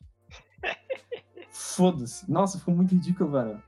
Foda-se. 1.50 2.30
Nossa, 2.30 2.58
ficou 2.58 2.74
muito 2.74 2.94
ridículo, 2.94 3.30
velho. 3.30 3.62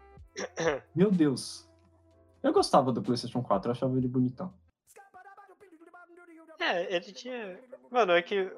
Meu 0.94 1.10
Deus. 1.10 1.68
Eu 2.42 2.52
gostava 2.52 2.92
do 2.92 3.02
PlayStation 3.02 3.42
4, 3.42 3.68
eu 3.68 3.72
achava 3.72 3.96
ele 3.96 4.08
bonitão. 4.08 4.52
É, 6.60 6.94
ele 6.94 7.12
tinha. 7.12 7.58
Mano, 7.90 8.12
é 8.12 8.20
que 8.20 8.52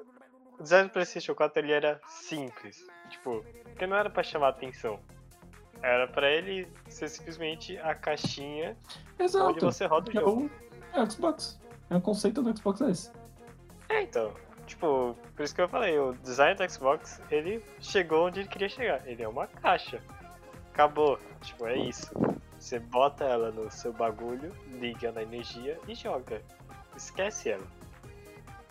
o 0.59 0.63
design 0.63 0.89
do 0.89 0.91
PlayStation 0.93 1.33
4 1.33 1.59
ele 1.59 1.71
era 1.71 2.01
simples. 2.07 2.85
Tipo, 3.09 3.43
porque 3.63 3.87
não 3.87 3.95
era 3.95 4.09
pra 4.09 4.23
chamar 4.23 4.49
atenção. 4.49 4.99
Era 5.81 6.07
pra 6.07 6.29
ele 6.29 6.67
ser 6.89 7.07
simplesmente 7.09 7.77
a 7.79 7.93
caixinha 7.93 8.75
onde 9.13 9.23
Exato. 9.23 9.59
você 9.65 9.85
roda 9.85 10.09
o 10.11 10.17
É 10.17 10.21
jogo. 10.21 10.51
é 10.93 11.01
o 11.01 11.09
Xbox. 11.11 11.59
É 11.89 11.95
o 11.95 12.01
conceito 12.01 12.41
do 12.41 12.55
Xbox 12.57 12.81
é 12.81 12.91
esse. 12.91 13.11
É, 13.89 14.01
então. 14.01 14.33
Tipo, 14.65 15.15
por 15.35 15.43
isso 15.43 15.55
que 15.55 15.61
eu 15.61 15.69
falei, 15.69 15.97
o 15.97 16.13
design 16.15 16.55
do 16.55 16.69
Xbox, 16.69 17.21
ele 17.31 17.63
chegou 17.79 18.27
onde 18.27 18.41
ele 18.41 18.49
queria 18.49 18.67
chegar. 18.67 19.07
Ele 19.07 19.23
é 19.23 19.27
uma 19.27 19.47
caixa. 19.47 20.01
Acabou. 20.73 21.17
Tipo, 21.41 21.67
é 21.67 21.77
isso. 21.77 22.11
Você 22.59 22.77
bota 22.79 23.23
ela 23.23 23.51
no 23.51 23.71
seu 23.71 23.93
bagulho, 23.93 24.51
liga 24.73 25.11
na 25.11 25.21
energia 25.23 25.79
e 25.87 25.95
joga. 25.95 26.41
Esquece 26.97 27.51
ela. 27.51 27.63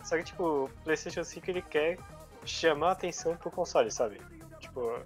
Só 0.03 0.17
que, 0.17 0.23
tipo, 0.25 0.65
o 0.65 0.69
PlayStation 0.83 1.23
5 1.23 1.49
ele 1.49 1.61
quer 1.63 1.97
chamar 2.45 2.89
a 2.89 2.91
atenção 2.91 3.35
pro 3.35 3.49
console, 3.49 3.89
sabe? 3.89 4.21
Tipo, 4.59 4.99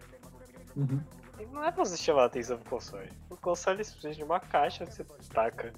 Uhum. 0.76 1.02
Não 1.48 1.64
é 1.64 1.72
pra 1.72 1.84
você 1.84 1.98
chamar 1.98 2.24
a 2.24 2.26
atenção 2.26 2.58
pro 2.58 2.70
console. 2.70 3.12
O 3.30 3.38
console 3.38 3.82
é 3.82 3.84
simplesmente 3.84 4.24
uma 4.24 4.40
caixa 4.40 4.86
que 4.86 4.94
você 4.94 5.04
taca 5.34 5.74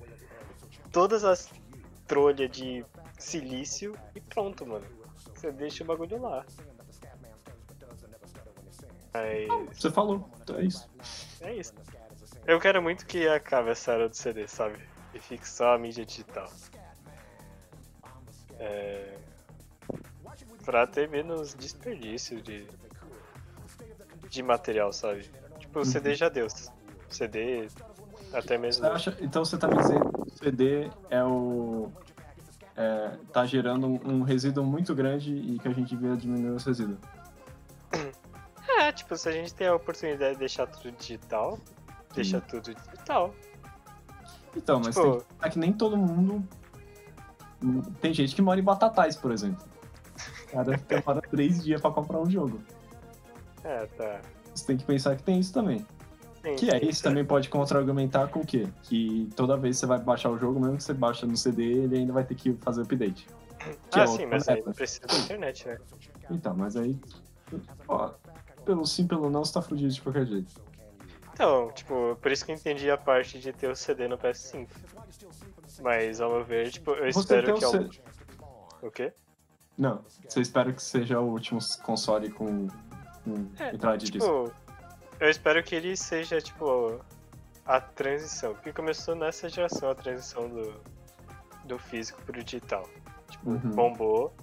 todas 0.92 1.24
as 1.24 1.50
trolhas 2.08 2.50
de 2.52 2.86
silício 3.18 3.98
e 4.16 4.22
pronto, 4.22 4.66
mano. 4.66 4.86
Você 5.34 5.52
deixa 5.52 5.84
o 5.84 5.88
bagulho 5.88 6.22
lá. 6.22 6.46
Mas 9.14 9.78
Você 9.78 9.92
falou, 9.92 10.30
então 10.42 10.58
é 10.58 10.64
isso. 10.64 10.90
é 11.42 11.54
isso. 11.56 11.74
Eu 12.46 12.60
quero 12.60 12.82
muito 12.82 13.06
que 13.06 13.28
acabe 13.28 13.70
essa 13.70 13.94
era 13.94 14.10
do 14.10 14.16
CD, 14.16 14.48
sabe? 14.48 14.78
E 15.14 15.20
fique 15.20 15.48
só 15.48 15.76
a 15.76 15.78
mídia 15.78 16.06
digital. 16.06 16.52
É... 18.60 19.18
Pra 20.66 20.88
ter 20.88 21.10
menos 21.10 21.54
desperdício 21.54 22.42
de, 22.42 22.68
de 24.30 24.42
material, 24.42 24.92
sabe? 24.92 25.30
O 25.76 25.86
CD 25.86 26.16
já 26.16 26.30
deu. 26.30 26.48
CD, 27.10 27.68
até 28.34 28.58
mesmo. 28.58 28.86
Acha- 28.88 29.16
então 29.22 29.44
você 29.46 29.58
tá 29.58 29.68
me 29.68 29.78
dizendo 29.78 30.10
que 30.12 30.22
o 30.34 30.38
CD 30.38 30.90
é 31.10 31.24
o. 31.24 31.92
É, 32.76 33.18
tá 33.32 33.46
gerando 33.46 33.86
um, 33.86 34.00
um 34.16 34.22
resíduo 34.24 34.64
muito 34.64 34.96
grande 34.96 35.32
e 35.36 35.60
que 35.60 35.68
a 35.68 35.72
gente 35.72 35.96
devia 35.96 36.16
diminuir 36.18 36.56
esse 36.56 36.66
resíduo. 36.68 36.98
É, 38.80 38.92
tipo, 38.92 39.16
se 39.16 39.30
a 39.30 39.32
gente 39.32 39.54
tem 39.54 39.68
a 39.68 39.76
oportunidade 39.76 40.34
de 40.34 40.40
deixar 40.40 40.66
tudo 40.66 40.92
digital, 40.98 41.60
deixa 42.16 42.42
tudo 42.42 42.74
digital. 42.74 43.34
Então, 44.56 44.80
mas 44.84 44.96
Tipo- 44.96 45.02
tem 45.12 45.20
que 45.20 45.26
pensar 45.36 45.50
que 45.52 45.60
nem 45.60 45.72
todo 45.74 45.96
mundo. 45.98 46.44
Tem 48.02 48.14
gente 48.14 48.36
que 48.36 48.42
mora 48.42 48.60
em 48.60 48.64
Batatais, 48.64 49.16
por 49.16 49.32
exemplo. 49.32 49.64
O 50.48 50.52
cara 50.52 50.78
demora 50.88 51.22
três 51.22 51.64
dias 51.64 51.80
pra 51.80 51.92
comprar 51.92 52.20
um 52.20 52.30
jogo. 52.30 52.60
É, 53.64 53.86
tá. 53.86 54.22
Você 54.54 54.66
tem 54.66 54.78
que 54.78 54.84
pensar 54.86 55.16
que 55.16 55.24
tem 55.24 55.40
isso 55.40 55.54
também. 55.54 55.86
Sim, 56.44 56.56
Que 56.56 56.70
é 56.72 56.80
sim, 56.80 56.90
isso 56.90 57.02
também 57.04 57.24
pode 57.26 57.50
contra-argumentar 57.50 58.28
com 58.28 58.42
o 58.42 58.46
quê? 58.46 58.68
Que 58.84 59.30
toda 59.36 59.56
vez 59.58 59.76
que 59.78 59.80
você 59.82 59.86
vai 59.86 60.00
baixar 60.00 60.30
o 60.30 60.38
jogo, 60.38 60.60
mesmo 60.60 60.78
que 60.78 60.84
você 60.84 60.94
baixa 60.94 61.26
no 61.26 61.38
CD, 61.38 61.64
ele 61.84 61.98
ainda 61.98 62.12
vai 62.14 62.24
ter 62.26 62.36
que 62.36 62.54
fazer 62.62 62.82
update. 62.82 63.28
Que 63.90 64.00
é 64.00 64.04
Ah, 64.04 64.08
sim, 64.08 64.12
outra 64.24 64.28
mas 64.28 64.48
aí 64.50 64.56
meta. 64.58 64.74
precisa 64.74 65.08
da 65.08 65.16
internet, 65.18 65.68
né? 65.68 65.78
Então, 66.30 66.56
mas 66.56 66.76
aí. 66.76 67.00
Ó, 67.88 68.12
pelo 68.66 68.86
sim, 68.86 69.08
pelo 69.08 69.30
não, 69.30 69.44
você 69.46 69.54
tá 69.54 69.62
fudido 69.62 69.90
de 69.94 70.02
qualquer 70.02 70.26
jeito. 70.26 70.54
Então, 71.34 71.72
tipo, 71.72 72.16
por 72.22 72.32
isso 72.32 72.46
que 72.46 72.52
eu 72.52 72.56
entendi 72.56 72.92
a 72.92 72.98
parte 72.98 73.40
de 73.40 73.52
ter 73.54 73.70
o 73.70 73.76
CD 73.76 74.08
no 74.08 74.18
PS5. 74.18 74.68
Mas, 75.82 76.20
ao 76.22 76.30
meu 76.32 76.44
ver, 76.44 76.70
tipo, 76.72 76.92
eu 76.92 77.12
Você 77.12 77.20
espero 77.20 77.54
que... 77.56 77.66
o. 77.66 77.70
C- 77.72 77.90
O 78.84 78.92
quê? 78.92 79.14
Não, 79.78 80.04
você 80.28 80.42
espera 80.42 80.72
que 80.72 80.82
seja 80.84 81.20
o 81.20 81.32
último 81.32 81.60
console 81.82 82.30
com, 82.30 82.68
É, 83.60 83.72
de 83.98 84.12
disco. 84.12 84.48
Tipo, 84.48 84.54
eu 85.20 85.30
espero 85.30 85.64
que 85.64 85.76
ele 85.76 85.96
seja, 85.96 86.40
tipo, 86.42 87.00
a 87.66 87.80
transição. 87.80 88.54
Porque 88.54 88.74
começou 88.74 89.16
nessa 89.16 89.48
geração 89.50 89.90
a 89.90 89.96
transição 89.96 90.50
do, 90.50 90.74
do 91.66 91.80
físico 91.80 92.22
pro 92.24 92.44
digital. 92.44 92.88
Tipo, 93.30 93.52
Uhum. 93.52 93.60
bombou. 93.72 94.34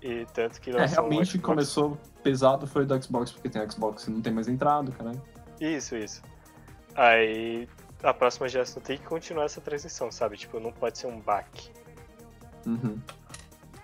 E 0.00 0.26
tanto 0.34 0.60
que 0.60 0.70
É, 0.70 0.74
lançou 0.74 1.04
realmente 1.04 1.30
Xbox- 1.32 1.44
começou 1.46 1.98
pesado 2.24 2.66
foi 2.66 2.82
o 2.82 2.86
do 2.86 3.00
Xbox, 3.02 3.30
porque 3.30 3.48
tem 3.48 3.70
Xbox 3.70 4.06
e 4.08 4.10
não 4.10 4.20
tem 4.20 4.32
mais 4.32 4.48
entrado, 4.48 4.90
caralho. 4.92 5.22
Isso, 5.60 5.94
isso. 5.96 6.20
Aí 6.96 7.68
a 8.02 8.12
próxima 8.12 8.48
geração 8.48 8.82
tem 8.82 8.98
que 8.98 9.04
continuar 9.04 9.44
essa 9.44 9.60
transição, 9.60 10.10
sabe? 10.10 10.36
Tipo, 10.36 10.58
não 10.58 10.72
pode 10.72 10.98
ser 10.98 11.06
um 11.06 11.20
baque. 11.20 11.70
Uhum. 12.66 12.98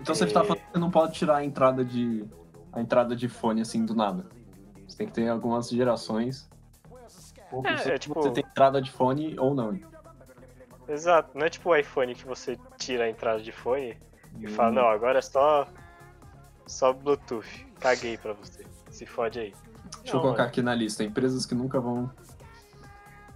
Então 0.01 0.13
você 0.15 0.25
E- 0.25 0.33
tá 0.33 0.43
falando 0.43 0.59
que 0.61 0.73
você 0.73 0.79
não 0.79 0.91
pode 0.91 1.13
tirar 1.15 1.37
a 1.37 1.45
entrada 1.45 1.85
de. 1.85 2.25
A 2.73 2.81
entrada 2.81 3.15
de 3.17 3.29
fone 3.29 3.61
assim 3.61 3.85
do 3.85 3.95
nada. 3.95 4.27
Você 4.87 4.97
tem 4.99 5.07
que 5.07 5.13
ter 5.13 5.29
algumas 5.29 5.69
gerações. 5.69 6.49
Ou 7.53 7.67
É, 7.67 7.77
você, 7.77 7.93
é 7.93 7.99
tipo- 7.99 8.15
você 8.15 8.31
tem 8.31 8.45
entrada 8.45 8.81
de 8.83 8.91
fone 8.91 9.39
ou 9.39 9.55
não. 9.55 9.79
Exato, 10.89 11.37
não 11.37 11.45
é 11.47 11.51
tipo 11.51 11.69
o 11.71 11.77
iPhone 11.77 12.15
que 12.15 12.27
você 12.27 12.59
tira 12.79 13.05
a 13.05 13.11
entrada 13.11 13.41
de 13.43 13.53
fone 13.53 13.97
e 14.39 14.47
Hum. 14.47 14.51
fala, 14.51 14.71
não, 14.71 14.89
agora 14.89 15.19
é 15.19 15.23
só. 15.23 15.67
Só 16.67 16.93
Bluetooth. 16.93 17.67
Caguei 17.81 18.17
pra 18.19 18.33
você. 18.35 18.67
Se 18.91 19.07
fode 19.07 19.39
aí. 19.39 19.55
Deixa 20.01 20.13
eu 20.13 20.15
Não, 20.17 20.21
colocar 20.23 20.43
mano. 20.43 20.49
aqui 20.51 20.63
na 20.63 20.75
lista. 20.75 21.03
Empresas 21.05 21.47
que 21.47 21.55
nunca 21.55 21.81
vão. 21.81 22.11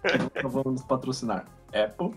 que 0.03 0.19
nunca 0.19 0.49
vão 0.49 0.65
nos 0.73 0.83
patrocinar. 0.83 1.45
Apple. 1.69 2.15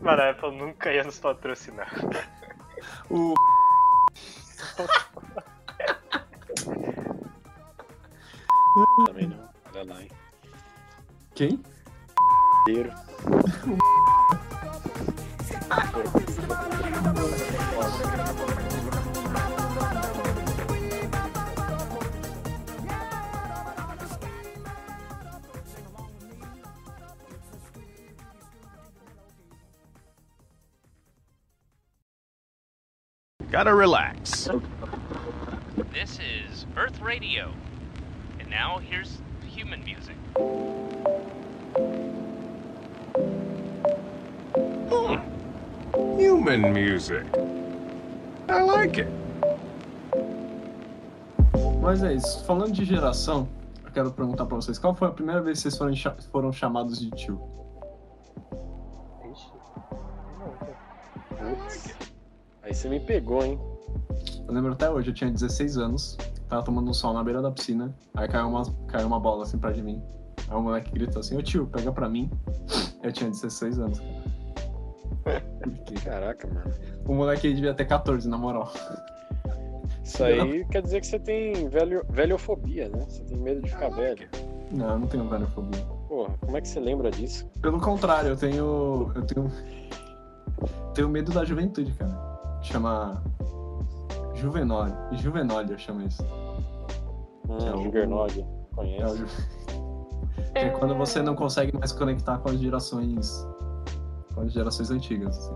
Mano, 0.00 0.22
a 0.22 0.30
Apple 0.30 0.56
nunca 0.56 0.92
ia 0.92 1.04
nos 1.04 1.18
patrocinar. 1.18 1.88
O. 3.10 3.34
Também 9.06 9.26
não. 9.26 9.48
Olha 9.72 9.84
lá, 9.84 10.02
hein? 10.02 10.10
Quem? 11.34 11.62
Gotta 33.50 33.74
relax. 33.74 34.50
This 35.94 36.18
is 36.18 36.66
Earth 36.76 37.00
Radio. 37.00 37.54
And 38.46 38.50
now 38.50 38.78
here's 38.78 39.18
human 39.48 39.82
music. 39.84 40.14
Hmm. 44.88 45.16
Human 46.18 46.72
music. 46.72 47.24
I 48.48 48.62
like 48.62 49.00
it. 49.00 49.08
Mas 51.80 52.02
é 52.02 52.14
isso. 52.14 52.44
Falando 52.44 52.72
de 52.72 52.84
geração, 52.84 53.48
eu 53.84 53.90
quero 53.90 54.10
perguntar 54.12 54.46
pra 54.46 54.56
vocês: 54.56 54.78
qual 54.78 54.94
foi 54.94 55.08
a 55.08 55.10
primeira 55.10 55.40
vez 55.42 55.58
que 55.58 55.62
vocês 55.62 55.76
foram, 55.76 55.94
cha- 55.94 56.16
foram 56.30 56.52
chamados 56.52 57.00
de 57.00 57.10
tio? 57.10 57.40
Ixi. 59.32 59.50
Aí 62.62 62.74
você 62.74 62.88
me 62.88 63.00
pegou, 63.00 63.44
hein? 63.44 63.58
Eu 64.46 64.54
lembro 64.54 64.72
até 64.72 64.88
hoje, 64.90 65.10
eu 65.10 65.14
tinha 65.14 65.30
16 65.30 65.76
anos, 65.78 66.16
tava 66.48 66.62
tomando 66.62 66.90
um 66.90 66.94
sol 66.94 67.12
na 67.12 67.22
beira 67.22 67.42
da 67.42 67.50
piscina, 67.50 67.94
aí 68.14 68.28
caiu 68.28 68.48
uma, 68.48 68.62
caiu 68.88 69.06
uma 69.06 69.20
bola 69.20 69.42
assim 69.42 69.58
perto 69.58 69.76
de 69.76 69.82
mim. 69.82 70.02
Aí 70.48 70.56
o 70.56 70.60
moleque 70.60 70.90
gritou 70.92 71.20
assim: 71.20 71.36
Ô 71.36 71.42
tio, 71.42 71.66
pega 71.66 71.92
pra 71.92 72.08
mim. 72.08 72.30
Eu 73.02 73.12
tinha 73.12 73.30
16 73.30 73.78
anos. 73.78 74.00
cara. 74.00 74.36
Caraca, 76.04 76.48
mano. 76.48 76.70
O 77.06 77.14
moleque 77.14 77.52
devia 77.52 77.74
ter 77.74 77.84
14, 77.84 78.28
na 78.28 78.38
moral. 78.38 78.72
Isso 80.02 80.22
aí 80.22 80.64
quer 80.66 80.82
dizer 80.82 81.00
que 81.00 81.06
você 81.06 81.18
tem 81.18 81.68
velho, 81.68 82.04
velhofobia, 82.08 82.88
né? 82.88 83.04
Você 83.08 83.24
tem 83.24 83.36
medo 83.38 83.62
de 83.62 83.70
ficar 83.70 83.88
velho. 83.88 84.28
Não, 84.70 84.90
eu 84.90 84.98
não 85.00 85.06
tenho 85.08 85.28
velhofobia. 85.28 85.82
Porra, 86.08 86.34
como 86.40 86.56
é 86.56 86.60
que 86.60 86.68
você 86.68 86.78
lembra 86.78 87.10
disso? 87.10 87.48
Pelo 87.60 87.80
contrário, 87.80 88.30
eu 88.30 88.36
tenho. 88.36 89.12
Eu 89.14 89.22
tenho. 89.22 89.50
Tenho 90.94 91.08
medo 91.08 91.32
da 91.32 91.44
juventude, 91.44 91.92
cara. 91.92 92.16
Chama. 92.62 93.22
Juvenóide. 94.36 94.96
Juvenóide 95.12 95.72
eu 95.72 95.78
chamo 95.78 96.02
isso. 96.02 96.22
Hum, 97.48 97.58
É 97.66 97.74
o- 97.74 97.82
Juggernog, 97.82 98.40
É, 98.40 98.42
o 98.42 98.76
conhece? 98.76 99.16
ju- 99.18 99.26
que 100.52 100.58
é 100.58 100.68
quando 100.70 100.94
você 100.96 101.22
não 101.22 101.34
consegue 101.34 101.76
mais 101.78 101.92
conectar 101.92 102.38
com 102.38 102.50
as 102.50 102.58
gerações. 102.58 103.46
Com 104.34 104.42
as 104.42 104.52
gerações 104.52 104.90
antigas, 104.90 105.36
assim. 105.38 105.54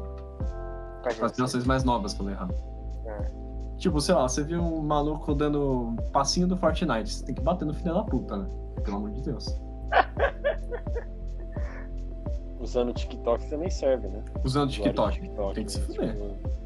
Com 1.18 1.24
as 1.24 1.36
gerações 1.36 1.64
mais 1.64 1.84
novas, 1.84 2.14
falei 2.14 2.34
errado. 2.34 2.54
É. 3.06 3.30
Tipo, 3.78 4.00
sei 4.00 4.14
lá, 4.14 4.28
você 4.28 4.44
viu 4.44 4.62
um 4.62 4.82
maluco 4.82 5.34
dando 5.34 5.96
passinho 6.12 6.46
do 6.46 6.56
Fortnite, 6.56 7.12
você 7.12 7.24
tem 7.24 7.34
que 7.34 7.42
bater 7.42 7.64
no 7.64 7.72
filho 7.74 7.94
da 7.94 8.04
puta, 8.04 8.36
né? 8.36 8.46
Pelo 8.84 8.98
amor 8.98 9.10
de 9.10 9.22
Deus. 9.22 9.58
Usando 12.60 12.90
o 12.90 12.92
TikTok 12.92 13.48
também 13.48 13.70
serve, 13.70 14.06
né? 14.08 14.22
Usando 14.44 14.70
TikTok. 14.70 15.18
TikTok, 15.20 15.54
Tem 15.54 15.64
que 15.64 15.72
se 15.72 15.80
né? 15.80 15.86
fuder. 15.86 16.12
Tipo, 16.12 16.59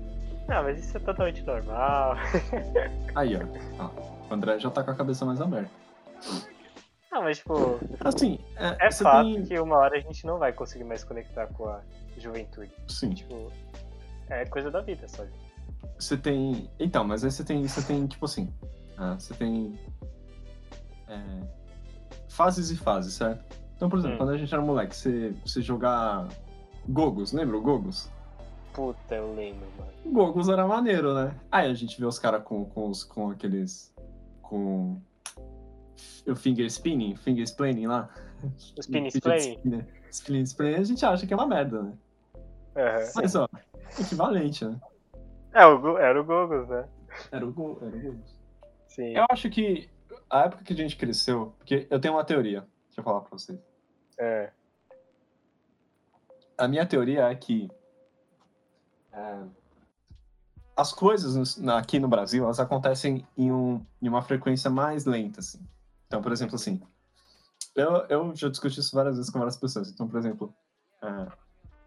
Não, 0.48 0.62
mas 0.62 0.78
isso 0.84 0.96
é 0.96 1.00
totalmente 1.00 1.42
normal. 1.42 2.16
Aí, 3.14 3.36
ó. 3.36 3.40
ó. 3.84 3.90
O 4.30 4.34
André 4.34 4.58
já 4.58 4.70
tá 4.70 4.82
com 4.82 4.90
a 4.90 4.94
cabeça 4.94 5.24
mais 5.24 5.40
aberta. 5.40 5.70
Não, 7.10 7.22
mas 7.22 7.38
tipo, 7.38 7.78
Assim, 8.04 8.38
é, 8.56 8.86
é 8.88 8.90
fato 8.90 9.24
tem. 9.24 9.44
que 9.44 9.58
uma 9.58 9.76
hora 9.76 9.96
a 9.96 10.00
gente 10.00 10.26
não 10.26 10.38
vai 10.38 10.52
conseguir 10.52 10.84
mais 10.84 11.04
conectar 11.04 11.46
com 11.48 11.68
a 11.68 11.80
juventude. 12.18 12.72
Sim. 12.88 13.10
Tipo, 13.10 13.50
é 14.28 14.44
coisa 14.46 14.70
da 14.70 14.80
vida, 14.80 15.06
sabe? 15.08 15.30
Você 15.98 16.16
tem. 16.16 16.68
Então, 16.80 17.04
mas 17.04 17.24
aí 17.24 17.30
você 17.30 17.44
tem. 17.44 17.66
Você 17.66 17.82
tem, 17.86 18.06
tipo 18.06 18.24
assim. 18.24 18.52
ah, 18.98 19.14
você 19.14 19.32
tem. 19.34 19.78
é, 21.08 21.16
fases 22.28 22.70
e 22.70 22.76
fases, 22.76 23.14
certo? 23.14 23.44
Então, 23.76 23.88
por 23.88 23.98
exemplo, 23.98 24.16
Hum. 24.16 24.18
quando 24.18 24.30
a 24.30 24.38
gente 24.38 24.52
era 24.52 24.62
moleque, 24.62 24.96
você, 24.96 25.34
você 25.44 25.62
jogar 25.62 26.26
Gogos, 26.88 27.32
lembra 27.32 27.56
o 27.56 27.60
Gogos? 27.62 28.10
Puta, 28.74 29.14
eu 29.14 29.34
lembro, 29.34 29.66
mano. 29.78 29.92
O 30.04 30.10
Gogos 30.10 30.48
era 30.48 30.66
maneiro, 30.66 31.14
né? 31.14 31.34
Aí 31.50 31.70
a 31.70 31.74
gente 31.74 31.98
vê 31.98 32.04
os 32.04 32.18
caras 32.18 32.42
com, 32.42 32.64
com, 32.66 32.88
os- 32.88 33.04
com 33.04 33.30
aqueles. 33.30 33.94
com. 34.42 35.00
O 36.26 36.34
finger 36.34 36.66
spinning, 36.66 37.14
finger 37.16 37.42
explaining 37.44 37.86
lá. 37.86 38.08
O 38.42 38.80
spin 38.80 39.10
Fidget 39.10 39.16
explaining? 39.18 39.54
spinner. 39.56 39.86
Spin 40.10 40.40
explaining, 40.42 40.80
a 40.80 40.84
gente 40.84 41.06
acha 41.06 41.26
que 41.26 41.32
é 41.32 41.36
uma 41.36 41.46
merda, 41.46 41.82
né? 41.82 41.92
Aham. 42.76 43.10
Mas, 43.14 43.34
ó, 43.36 43.48
equivalente, 43.98 44.64
né? 44.64 44.80
É, 45.52 45.64
o 45.66 45.98
era 45.98 46.20
o 46.20 46.24
Gogos, 46.24 46.68
né? 46.68 46.88
Era 47.30 47.46
o, 47.46 47.52
Go, 47.52 47.78
era 47.80 47.96
o 47.96 48.00
Gogos. 48.00 48.36
Sim. 48.88 49.16
Eu 49.16 49.24
acho 49.30 49.48
que 49.50 49.88
a 50.28 50.44
época 50.46 50.64
que 50.64 50.72
a 50.72 50.76
gente 50.76 50.96
cresceu, 50.96 51.54
porque 51.58 51.86
eu 51.88 52.00
tenho 52.00 52.14
uma 52.14 52.24
teoria, 52.24 52.60
deixa 52.88 53.00
eu 53.00 53.04
falar 53.04 53.20
pra 53.20 53.30
vocês. 53.38 53.58
É. 54.18 54.50
A 56.58 56.66
minha 56.66 56.86
teoria 56.86 57.28
é 57.30 57.34
que 57.34 57.68
é, 59.14 59.44
as 60.76 60.92
coisas 60.92 61.58
aqui 61.68 61.98
no 61.98 62.08
Brasil, 62.08 62.44
elas 62.44 62.58
acontecem 62.58 63.26
em, 63.36 63.52
um, 63.52 63.84
em 64.02 64.08
uma 64.08 64.22
frequência 64.22 64.68
mais 64.68 65.04
lenta, 65.04 65.40
assim. 65.40 65.60
Então, 66.06 66.20
por 66.20 66.32
exemplo, 66.32 66.56
assim, 66.56 66.80
eu, 67.74 67.90
eu 68.08 68.34
já 68.34 68.48
discuti 68.48 68.80
isso 68.80 68.94
várias 68.94 69.16
vezes 69.16 69.30
com 69.30 69.38
várias 69.38 69.56
pessoas. 69.56 69.88
Então, 69.90 70.08
por 70.08 70.18
exemplo, 70.18 70.54
é, 71.02 71.28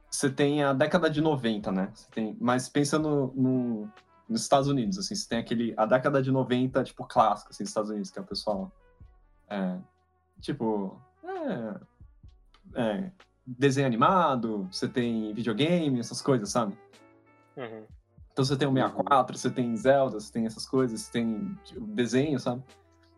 você 0.09 0.29
tem 0.29 0.63
a 0.63 0.73
década 0.73 1.09
de 1.09 1.21
90, 1.21 1.71
né? 1.71 1.91
Você 1.93 2.09
tem, 2.11 2.37
mas 2.39 2.69
pensando 2.69 3.33
no, 3.35 3.89
nos 4.27 4.41
Estados 4.41 4.69
Unidos, 4.69 4.97
assim, 4.97 5.15
você 5.15 5.27
tem 5.27 5.39
aquele, 5.39 5.73
a 5.75 5.85
década 5.85 6.21
de 6.21 6.31
90, 6.31 6.83
tipo, 6.83 7.05
clássica, 7.05 7.51
assim, 7.51 7.63
nos 7.63 7.69
Estados 7.69 7.89
Unidos, 7.89 8.09
que 8.09 8.19
é 8.19 8.21
o 8.21 8.25
pessoal, 8.25 8.71
é, 9.49 9.77
tipo, 10.39 10.99
é, 11.23 11.79
é, 12.75 13.11
desenho 13.45 13.87
animado, 13.87 14.67
você 14.71 14.87
tem 14.87 15.33
videogame, 15.33 15.99
essas 15.99 16.21
coisas, 16.21 16.49
sabe? 16.49 16.77
Uhum. 17.57 17.85
Então 18.31 18.45
você 18.45 18.55
tem 18.55 18.67
o 18.67 18.71
64, 18.71 19.37
você 19.37 19.49
tem 19.49 19.75
Zelda, 19.75 20.19
você 20.19 20.31
tem 20.31 20.45
essas 20.45 20.65
coisas, 20.65 21.01
você 21.01 21.11
tem 21.11 21.57
tipo, 21.63 21.85
desenho, 21.87 22.39
sabe? 22.39 22.63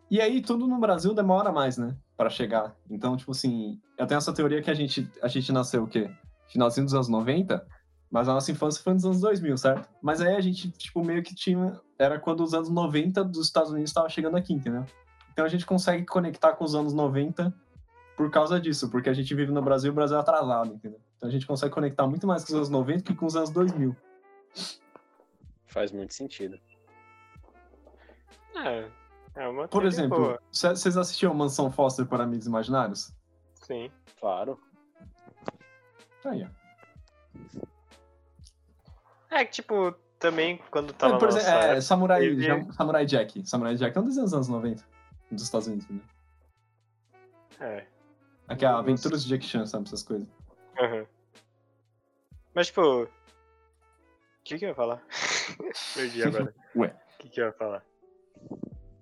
E 0.09 0.21
aí 0.21 0.41
tudo 0.41 0.65
no 0.65 0.79
Brasil 0.79 1.13
demora 1.13 1.51
mais, 1.51 1.77
né? 1.77 1.95
Pra 2.15 2.29
chegar. 2.29 2.75
Então, 2.89 3.17
tipo 3.17 3.31
assim, 3.31 3.79
eu 3.97 4.07
tenho 4.07 4.17
essa 4.17 4.33
teoria 4.33 4.61
que 4.61 4.71
a 4.71 4.73
gente, 4.73 5.11
a 5.21 5.27
gente 5.27 5.51
nasceu 5.51 5.83
o 5.83 5.87
quê? 5.87 6.09
Finalzinho 6.47 6.85
dos 6.85 6.95
anos 6.95 7.09
90, 7.09 7.67
mas 8.09 8.27
a 8.27 8.33
nossa 8.33 8.51
infância 8.51 8.81
foi 8.81 8.93
nos 8.93 9.05
anos 9.05 9.19
2000, 9.19 9.57
certo? 9.57 9.89
Mas 10.01 10.21
aí 10.21 10.35
a 10.35 10.41
gente, 10.41 10.71
tipo, 10.71 11.03
meio 11.03 11.21
que 11.21 11.35
tinha. 11.35 11.79
Era 11.97 12.17
quando 12.17 12.41
os 12.41 12.53
anos 12.53 12.69
90 12.69 13.23
dos 13.25 13.45
Estados 13.45 13.71
Unidos 13.71 13.89
estavam 13.89 14.09
chegando 14.09 14.37
aqui, 14.37 14.53
entendeu? 14.53 14.85
Então 15.31 15.45
a 15.45 15.49
gente 15.49 15.65
consegue 15.65 16.05
conectar 16.05 16.53
com 16.53 16.63
os 16.63 16.73
anos 16.73 16.93
90 16.93 17.53
por 18.17 18.31
causa 18.31 18.59
disso, 18.59 18.89
porque 18.89 19.09
a 19.09 19.13
gente 19.13 19.33
vive 19.35 19.51
no 19.51 19.61
Brasil 19.61 19.89
e 19.89 19.91
o 19.91 19.95
Brasil 19.95 20.17
é 20.17 20.19
atrasado, 20.19 20.73
entendeu? 20.73 20.99
Então 21.17 21.29
a 21.29 21.31
gente 21.31 21.45
consegue 21.45 21.73
conectar 21.73 22.07
muito 22.07 22.25
mais 22.25 22.43
com 22.43 22.51
os 22.51 22.55
anos 22.55 22.69
90 22.69 23.03
que 23.03 23.13
com 23.13 23.25
os 23.25 23.35
anos 23.35 23.49
2000. 23.49 23.95
Faz 25.67 25.91
muito 25.91 26.13
sentido. 26.13 26.59
É. 28.55 28.89
É 29.35 29.47
uma 29.47 29.67
Por 29.67 29.85
exemplo, 29.85 30.37
vocês 30.51 30.97
assistiam 30.97 31.33
Mansão 31.33 31.71
Foster 31.71 32.05
para 32.05 32.23
Amigos 32.23 32.47
Imaginários? 32.47 33.13
Sim. 33.55 33.91
Claro. 34.19 34.59
Aí, 36.25 36.43
ó. 36.43 36.49
É 39.29 39.45
que, 39.45 39.51
tipo, 39.51 39.93
também 40.17 40.57
quando 40.71 40.91
tava 40.91 41.17
por 41.17 41.31
na 41.31 41.37
exemplo, 41.37 41.55
nossa 41.55 41.67
é, 41.67 41.81
Samurai, 41.81 42.39
Já- 42.41 42.71
Samurai 42.73 43.05
Jack. 43.05 43.47
Samurai 43.47 43.75
Jack 43.75 43.97
é 43.97 44.01
um 44.01 44.05
desenho 44.05 44.25
dos 44.25 44.33
anos 44.33 44.47
90, 44.49 44.83
dos 45.31 45.43
Estados 45.43 45.67
Unidos, 45.67 45.87
né? 45.87 46.01
É. 47.61 47.85
Aqui 48.47 48.65
é. 48.65 48.67
Aventuras 48.67 49.23
de 49.23 49.29
Jack 49.29 49.45
Chan, 49.45 49.65
sabe? 49.65 49.85
Essas 49.85 50.01
coisas. 50.03 50.27
Uhum. 50.79 51.05
Mas, 52.53 52.67
tipo. 52.67 53.07
O 54.49 54.51
que, 54.51 54.57
que 54.57 54.65
eu 54.65 54.69
ia 54.69 54.75
falar? 54.75 54.99
Perdi 55.95 56.23
agora. 56.23 56.55
Ué. 56.75 56.87
O 56.87 57.17
que, 57.19 57.29
que 57.29 57.39
eu 57.39 57.45
ia 57.45 57.53
falar? 57.53 57.85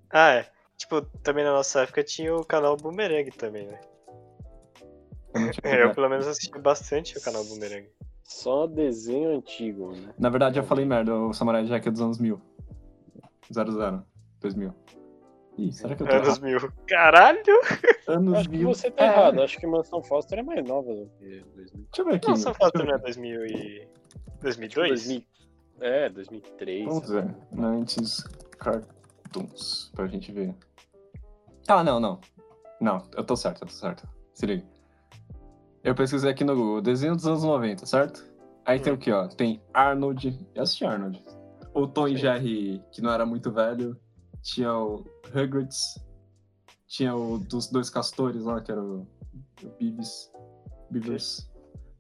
Ah, 0.10 0.34
é. 0.34 0.46
Tipo, 0.76 1.02
também 1.24 1.46
na 1.46 1.54
nossa 1.54 1.84
época 1.84 2.04
tinha 2.04 2.36
o 2.36 2.44
canal 2.46 2.76
Boomerang 2.76 3.32
também, 3.32 3.66
né? 3.66 3.80
Eu 5.34 5.42
É, 5.64 5.84
eu 5.84 5.94
problema. 5.94 5.96
pelo 5.96 6.10
menos 6.10 6.28
assisti 6.28 6.60
bastante 6.60 7.18
o 7.18 7.22
canal 7.22 7.46
Boomerang. 7.46 7.88
Só 8.24 8.68
desenho 8.68 9.38
antigo, 9.38 9.94
né? 9.96 10.14
Na 10.20 10.28
verdade, 10.30 10.60
eu 10.60 10.66
falei 10.66 10.84
merda. 10.84 11.16
O 11.16 11.32
Samurai 11.34 11.64
Jack 11.64 11.88
é 11.88 11.92
dos 11.92 12.02
anos 12.02 12.20
1000. 12.20 12.42
00. 13.50 14.04
2000. 14.42 14.74
Ih, 15.60 15.72
será 15.72 15.96
que 15.96 16.04
eu 16.04 16.08
tô 16.08 16.14
Anos 16.14 16.28
errado? 16.28 16.42
mil. 16.44 16.72
Caralho! 16.88 17.62
Anos 18.06 18.34
Acho 18.40 18.50
que 18.50 18.58
1000. 18.58 18.68
você 18.68 18.92
tá 18.92 19.06
É, 19.06 19.08
errado. 19.08 19.42
Acho 19.42 19.58
que 19.58 19.66
Mansão 19.66 20.04
Foster 20.04 20.40
é 20.40 20.44
mais 20.44 20.68
nova 20.68 20.94
do 20.94 21.08
que 21.18 21.42
2000. 21.56 21.56
Deixa 21.56 22.02
eu 22.02 22.06
ver 22.06 22.16
aqui. 22.16 22.28
Nossa, 22.28 22.50
eu 22.50 22.54
Foster 22.54 22.86
não 22.86 22.92
é 22.92 22.96
aqui. 22.96 23.04
2000 23.06 23.46
e... 23.46 23.50
Tipo, 23.80 24.42
2002? 24.42 24.90
2000 25.08 25.24
É, 25.80 26.10
2003. 26.10 26.86
Vamos 26.86 27.10
ver. 27.10 27.36
90s 27.54 28.24
Cartoons. 28.58 29.92
Pra 29.96 30.08
gente 30.08 30.32
ver. 30.32 30.56
Ah, 31.68 31.84
não, 31.84 32.00
não. 32.00 32.20
Não, 32.80 33.04
eu 33.16 33.24
tô 33.24 33.36
certo, 33.36 33.64
eu 33.64 33.68
tô 33.68 33.74
certo. 33.74 34.08
Se 34.34 34.46
liga. 34.46 34.66
Eu 35.84 35.96
pesquisei 35.96 36.30
aqui 36.32 36.44
no 36.44 36.56
Google, 36.56 36.82
desenho 36.82 37.16
dos 37.16 37.26
anos 37.28 37.44
90, 37.44 37.86
certo? 37.86 38.26
Aí 38.66 38.80
tem 38.80 38.92
Hum. 38.92 38.96
o 38.96 39.00
que, 39.00 39.12
ó? 39.12 39.28
Tem 39.28 39.62
Arnold. 39.74 40.48
Eu 40.54 40.64
assisti 40.64 40.86
Arnold. 40.86 41.24
O 41.74 41.88
Tom 41.88 42.08
e 42.08 42.12
Sim. 42.12 42.18
Jerry, 42.18 42.84
que 42.92 43.02
não 43.02 43.12
era 43.12 43.26
muito 43.26 43.52
velho. 43.52 43.98
Tinha 44.42 44.74
o 44.74 45.06
Rugrats. 45.34 46.00
Tinha 46.88 47.16
o 47.16 47.38
dos 47.38 47.68
dois 47.68 47.90
castores 47.90 48.44
lá, 48.44 48.60
que 48.62 48.72
era 48.72 48.82
o, 48.82 49.08
o 49.64 49.68
Beavis. 49.80 50.32
Beavers. 50.90 51.50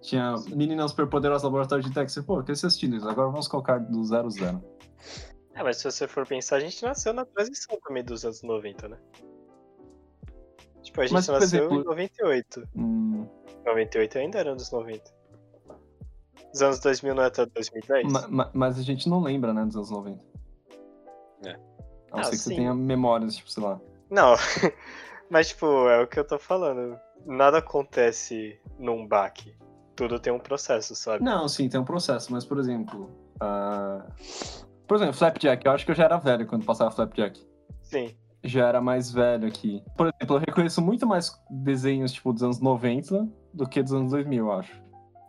Tinha 0.01 0.36
Meninas 0.55 0.91
Superpoderosas 0.91 1.43
Laboratório 1.43 1.83
de 1.83 1.89
Dexter. 1.91 2.23
Pô, 2.23 2.39
eu 2.39 2.43
cresci 2.43 2.65
assistindo 2.65 2.95
isso. 2.95 3.07
Agora 3.07 3.29
vamos 3.29 3.47
colocar 3.47 3.79
do 3.79 4.03
00. 4.03 4.63
É, 5.55 5.63
mas 5.63 5.77
se 5.77 5.83
você 5.86 6.07
for 6.07 6.25
pensar, 6.25 6.57
a 6.57 6.60
gente 6.60 6.83
nasceu 6.83 7.13
na 7.13 7.25
transição 7.25 7.77
também 7.83 8.03
dos 8.03 8.23
anos 8.23 8.43
90, 8.43 8.88
né? 8.89 8.97
Tipo, 10.83 11.01
a 11.01 11.03
gente 11.05 11.13
Mas, 11.13 11.27
nasceu 11.27 11.60
exemplo- 11.60 11.81
em 11.81 11.83
98. 11.83 12.63
Hum, 12.75 13.27
98 13.65 14.17
ainda 14.19 14.39
era 14.39 14.51
anos 14.51 14.71
90. 14.71 15.12
Os 16.53 16.62
anos 16.62 16.79
2000 16.79 17.13
não 17.15 17.23
é 17.23 17.27
até 17.27 17.45
2010? 17.45 18.12
ma- 18.12 18.27
ma- 18.27 18.51
mas 18.53 18.79
a 18.79 18.83
gente 18.83 19.10
não 19.10 19.21
lembra, 19.21 19.53
né, 19.53 19.65
dos 19.65 19.75
anos 19.75 19.91
90. 19.91 20.23
É. 21.45 21.51
A 21.51 21.57
não 22.15 22.19
Ah, 22.19 22.23
ser 22.23 22.29
que 22.31 22.38
sim. 22.38 22.49
você 22.51 22.55
tenha 22.55 22.73
memórias, 22.73 23.36
tipo, 23.36 23.51
sei 23.51 23.63
lá. 23.63 23.81
Não, 24.10 24.33
mas 25.29 25.49
tipo, 25.49 25.65
é 25.89 26.01
o 26.01 26.07
que 26.07 26.19
eu 26.19 26.25
tô 26.25 26.39
falando. 26.39 26.97
Nada 27.25 27.57
acontece 27.57 28.57
num 28.79 29.05
baque. 29.05 29.57
Tudo 29.97 30.19
tem 30.19 30.31
um 30.31 30.39
processo, 30.39 30.95
sabe? 30.95 31.23
Não, 31.23 31.47
sim, 31.49 31.67
tem 31.67 31.79
um 31.81 31.83
processo, 31.83 32.31
mas, 32.31 32.45
por 32.45 32.60
exemplo. 32.60 33.10
ah, 33.41 34.05
Por 34.88 34.95
exemplo, 34.95 35.13
Flapjack, 35.15 35.65
eu 35.65 35.71
acho 35.73 35.83
que 35.86 35.91
eu 35.91 35.95
já 35.95 36.05
era 36.05 36.17
velho 36.17 36.45
quando 36.47 36.63
passava 36.65 36.91
Flapjack. 36.91 37.45
Sim. 37.81 38.15
Já 38.43 38.67
era 38.67 38.79
mais 38.79 39.12
velho 39.12 39.47
aqui. 39.47 39.83
Por 39.97 40.07
exemplo, 40.07 40.36
eu 40.36 40.39
reconheço 40.39 40.81
muito 40.81 41.05
mais 41.07 41.31
desenhos, 41.49 42.13
tipo, 42.13 42.31
dos 42.31 42.43
anos 42.43 42.60
90 42.62 43.27
do 43.53 43.67
que 43.67 43.81
dos 43.81 43.91
anos 43.91 44.12
2000, 44.12 44.45
eu 44.45 44.51
acho. 44.51 44.81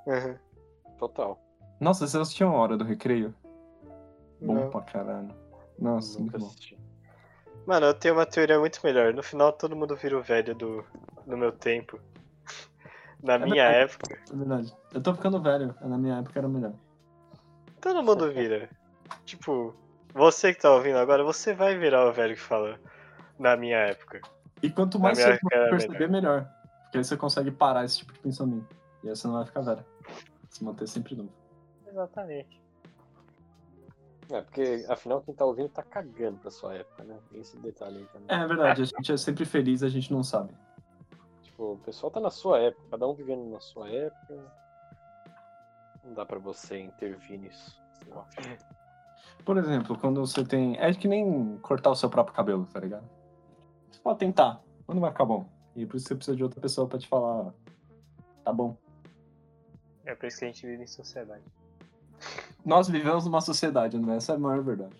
Uhum. 0.06 0.36
Total. 0.98 1.40
Nossa, 1.80 2.06
vocês 2.06 2.20
assistiam 2.20 2.54
a 2.54 2.58
Hora 2.60 2.76
do 2.76 2.84
Recreio? 2.84 3.34
Bom 4.40 4.54
Não. 4.54 4.70
pra 4.70 4.82
caralho. 4.82 5.34
Nossa, 5.78 6.18
Nunca 6.20 6.32
muito 6.32 6.38
bom. 6.40 6.46
assisti. 6.46 6.78
Mano, 7.66 7.86
eu 7.86 7.94
tenho 7.94 8.14
uma 8.14 8.26
teoria 8.26 8.58
muito 8.58 8.80
melhor. 8.84 9.14
No 9.14 9.22
final, 9.22 9.52
todo 9.52 9.74
mundo 9.74 9.96
vira 9.96 10.16
o 10.18 10.22
velho 10.22 10.54
do, 10.54 10.84
do 11.26 11.36
meu 11.38 11.52
tempo. 11.52 11.98
Na 13.22 13.34
É 13.34 13.38
minha 13.38 13.70
verdade. 13.70 13.92
época, 13.94 14.18
É 14.32 14.36
verdade. 14.36 14.76
Eu 14.94 15.02
tô 15.02 15.14
ficando 15.14 15.40
velho, 15.42 15.74
na 15.80 15.98
minha 15.98 16.18
época 16.18 16.38
era 16.38 16.48
melhor. 16.48 16.72
todo 17.80 18.02
mundo 18.02 18.30
vira. 18.32 18.68
Tipo, 19.24 19.74
você 20.14 20.54
que 20.54 20.60
tá 20.60 20.72
ouvindo 20.72 20.98
agora, 20.98 21.24
você 21.24 21.52
vai 21.52 21.76
virar 21.76 22.06
o 22.06 22.12
velho 22.12 22.34
que 22.34 22.40
fala 22.40 22.78
na 23.38 23.56
minha 23.56 23.78
época. 23.78 24.20
E 24.62 24.70
quanto 24.70 24.98
mais 24.98 25.18
você 25.18 25.38
perceber, 25.70 26.08
melhor. 26.08 26.48
Porque 26.84 26.98
aí 26.98 27.04
você 27.04 27.16
consegue 27.16 27.50
parar 27.50 27.84
esse 27.84 27.98
tipo 27.98 28.12
de 28.12 28.18
pensamento. 28.20 28.74
E 29.02 29.08
aí 29.08 29.14
você 29.16 29.26
não 29.26 29.34
vai 29.34 29.44
ficar 29.46 29.60
velho. 29.60 29.84
Se 30.48 30.64
manter 30.64 30.86
sempre 30.88 31.14
novo. 31.14 31.32
Exatamente. 31.86 32.62
É, 34.30 34.42
porque 34.42 34.84
afinal 34.88 35.22
quem 35.22 35.34
tá 35.34 35.44
ouvindo 35.44 35.68
tá 35.70 35.82
cagando 35.82 36.38
pra 36.38 36.50
sua 36.50 36.74
época, 36.74 37.02
né? 37.04 37.18
Tem 37.30 37.40
esse 37.40 37.56
detalhe 37.58 37.98
aí 37.98 38.06
também. 38.12 38.26
É 38.28 38.46
verdade, 38.46 38.82
a 38.82 38.84
gente 38.84 39.12
é 39.12 39.16
sempre 39.16 39.44
feliz, 39.44 39.82
a 39.82 39.88
gente 39.88 40.12
não 40.12 40.22
sabe. 40.22 40.52
Tipo, 41.58 41.72
o 41.72 41.78
pessoal 41.78 42.12
tá 42.12 42.20
na 42.20 42.30
sua 42.30 42.60
época, 42.60 42.84
cada 42.88 43.08
um 43.08 43.14
vivendo 43.14 43.50
na 43.50 43.58
sua 43.58 43.90
época. 43.90 44.34
Não 46.04 46.14
dá 46.14 46.24
pra 46.24 46.38
você 46.38 46.78
intervir 46.78 47.36
nisso. 47.40 47.82
eu 48.06 48.20
acho. 48.20 48.64
Por 49.44 49.56
exemplo, 49.58 49.98
quando 49.98 50.20
você 50.24 50.44
tem. 50.44 50.78
É 50.78 50.94
que 50.94 51.08
nem 51.08 51.58
cortar 51.58 51.90
o 51.90 51.96
seu 51.96 52.08
próprio 52.08 52.32
cabelo, 52.36 52.64
tá 52.72 52.78
ligado? 52.78 53.08
Você 53.90 53.98
pode 53.98 54.20
tentar, 54.20 54.62
mas 54.86 54.94
não 54.94 55.00
vai 55.00 55.10
ficar 55.10 55.24
bom. 55.24 55.48
E 55.74 55.84
por 55.84 55.96
isso 55.96 56.06
você 56.06 56.14
precisa 56.14 56.36
de 56.36 56.44
outra 56.44 56.60
pessoa 56.60 56.86
pra 56.86 56.96
te 56.96 57.08
falar. 57.08 57.52
Tá 58.44 58.52
bom. 58.52 58.76
É 60.04 60.14
por 60.14 60.26
isso 60.26 60.38
que 60.38 60.44
a 60.44 60.48
gente 60.48 60.64
vive 60.64 60.84
em 60.84 60.86
sociedade. 60.86 61.42
Nós 62.64 62.88
vivemos 62.88 63.24
numa 63.24 63.40
sociedade, 63.40 63.98
né? 63.98 64.16
Essa 64.16 64.32
é 64.32 64.36
a 64.36 64.38
maior 64.38 64.62
verdade. 64.62 64.94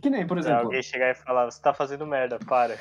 Que 0.00 0.08
nem, 0.08 0.26
por 0.26 0.38
É, 0.38 0.40
exemplo, 0.40 0.62
alguém 0.64 0.82
chegar 0.82 1.10
e 1.10 1.14
falar, 1.14 1.50
você 1.50 1.60
tá 1.60 1.74
fazendo 1.74 2.06
merda, 2.06 2.38
para. 2.38 2.78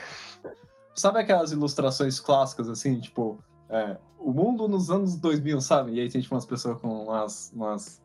Sabe 0.98 1.20
aquelas 1.20 1.52
ilustrações 1.52 2.20
clássicas, 2.20 2.70
assim, 2.70 3.00
tipo, 3.00 3.42
é, 3.70 3.98
o 4.20 4.32
mundo 4.32 4.68
nos 4.68 4.90
anos 4.90 5.16
2000, 5.18 5.62
sabe? 5.62 5.94
E 5.94 6.00
aí 6.02 6.10
tem, 6.10 6.22
tipo, 6.22 6.34
umas 6.36 6.46
pessoas 6.46 6.80
com 6.82 7.04
umas, 7.04 7.52
umas 7.54 8.02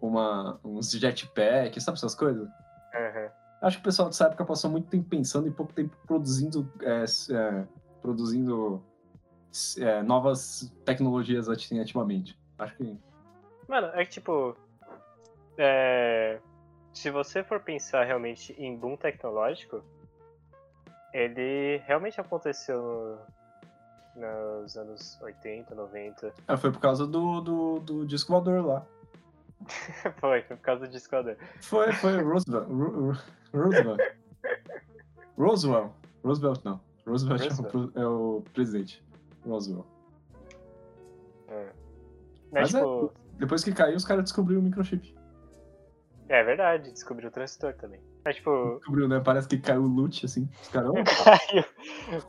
uma, 0.00 0.58
uns 0.64 0.90
jetpack, 0.92 1.78
sabe 1.80 1.98
essas 1.98 2.14
coisas? 2.14 2.48
Uhum. 2.48 3.28
Acho 3.62 3.76
que 3.76 3.82
o 3.82 3.84
pessoal 3.84 4.08
dessa 4.08 4.26
época 4.26 4.44
passou 4.44 4.70
muito 4.70 4.88
tempo 4.88 5.08
pensando 5.08 5.46
e 5.46 5.50
pouco 5.50 5.72
tempo 5.72 5.94
produzindo, 6.06 6.70
é, 6.80 7.04
é, 7.04 7.66
produzindo 8.00 8.82
é, 9.78 10.02
novas 10.02 10.72
tecnologias 10.84 11.48
ativamente. 11.48 12.38
Acho 12.58 12.76
que 12.76 12.98
Mano, 13.68 13.88
é 13.94 14.04
que 14.04 14.10
tipo. 14.10 14.56
é, 15.58 16.40
Se 16.92 17.10
você 17.10 17.44
for 17.44 17.60
pensar 17.60 18.04
realmente 18.04 18.52
em 18.58 18.76
boom 18.76 18.96
tecnológico, 18.96 19.84
ele 21.12 21.78
realmente 21.86 22.20
aconteceu 22.20 23.18
no- 24.16 24.62
nos 24.62 24.76
anos 24.76 25.20
80, 25.22 25.74
90. 25.74 26.32
é, 26.48 26.56
foi 26.56 26.70
por 26.70 26.80
causa 26.80 27.06
do, 27.06 27.40
do, 27.40 27.78
do 27.80 28.06
disco 28.06 28.32
voador 28.32 28.64
lá. 28.64 28.86
Foi, 30.18 30.42
foi 30.42 30.56
por 30.56 30.62
causa 30.62 30.86
do 30.86 30.90
discador. 30.92 31.36
Foi, 31.60 31.92
foi 31.92 32.16
Roosevelt. 32.22 32.68
Ro- 32.68 33.12
Ro- 33.12 33.18
Roosevelt. 33.52 34.00
Roosevelt. 35.36 35.92
Roosevelt 36.24 36.64
não. 36.64 36.80
Roosevelt 37.06 37.40
é 37.42 37.44
o 37.44 37.48
Roosevelt. 37.48 37.96
é 37.96 38.06
o 38.06 38.42
presidente. 38.54 39.04
Roosevelt. 39.44 39.86
Mas, 42.52 42.72
Mas 42.72 42.74
é- 42.74 42.78
tipo, 42.78 43.12
Depois 43.38 43.64
que 43.64 43.72
caiu, 43.72 43.96
os 43.96 44.04
caras 44.04 44.24
descobriram 44.24 44.60
o 44.60 44.64
microchip. 44.64 45.14
é... 46.28 46.42
verdade, 46.44 46.90
descobriu 46.92 47.28
o 47.28 47.32
transistor 47.32 47.74
também. 47.74 48.00
Mas, 48.24 48.36
tipo, 48.36 48.76
Descobriu, 48.76 49.08
né? 49.08 49.20
Parece 49.20 49.48
que 49.48 49.58
caiu 49.58 49.82
o 49.82 49.86
loot, 49.86 50.26
assim. 50.26 50.48
Os 50.60 50.68
caras, 50.68 50.90
"Oh, 50.90 50.94
caiu, 51.24 51.64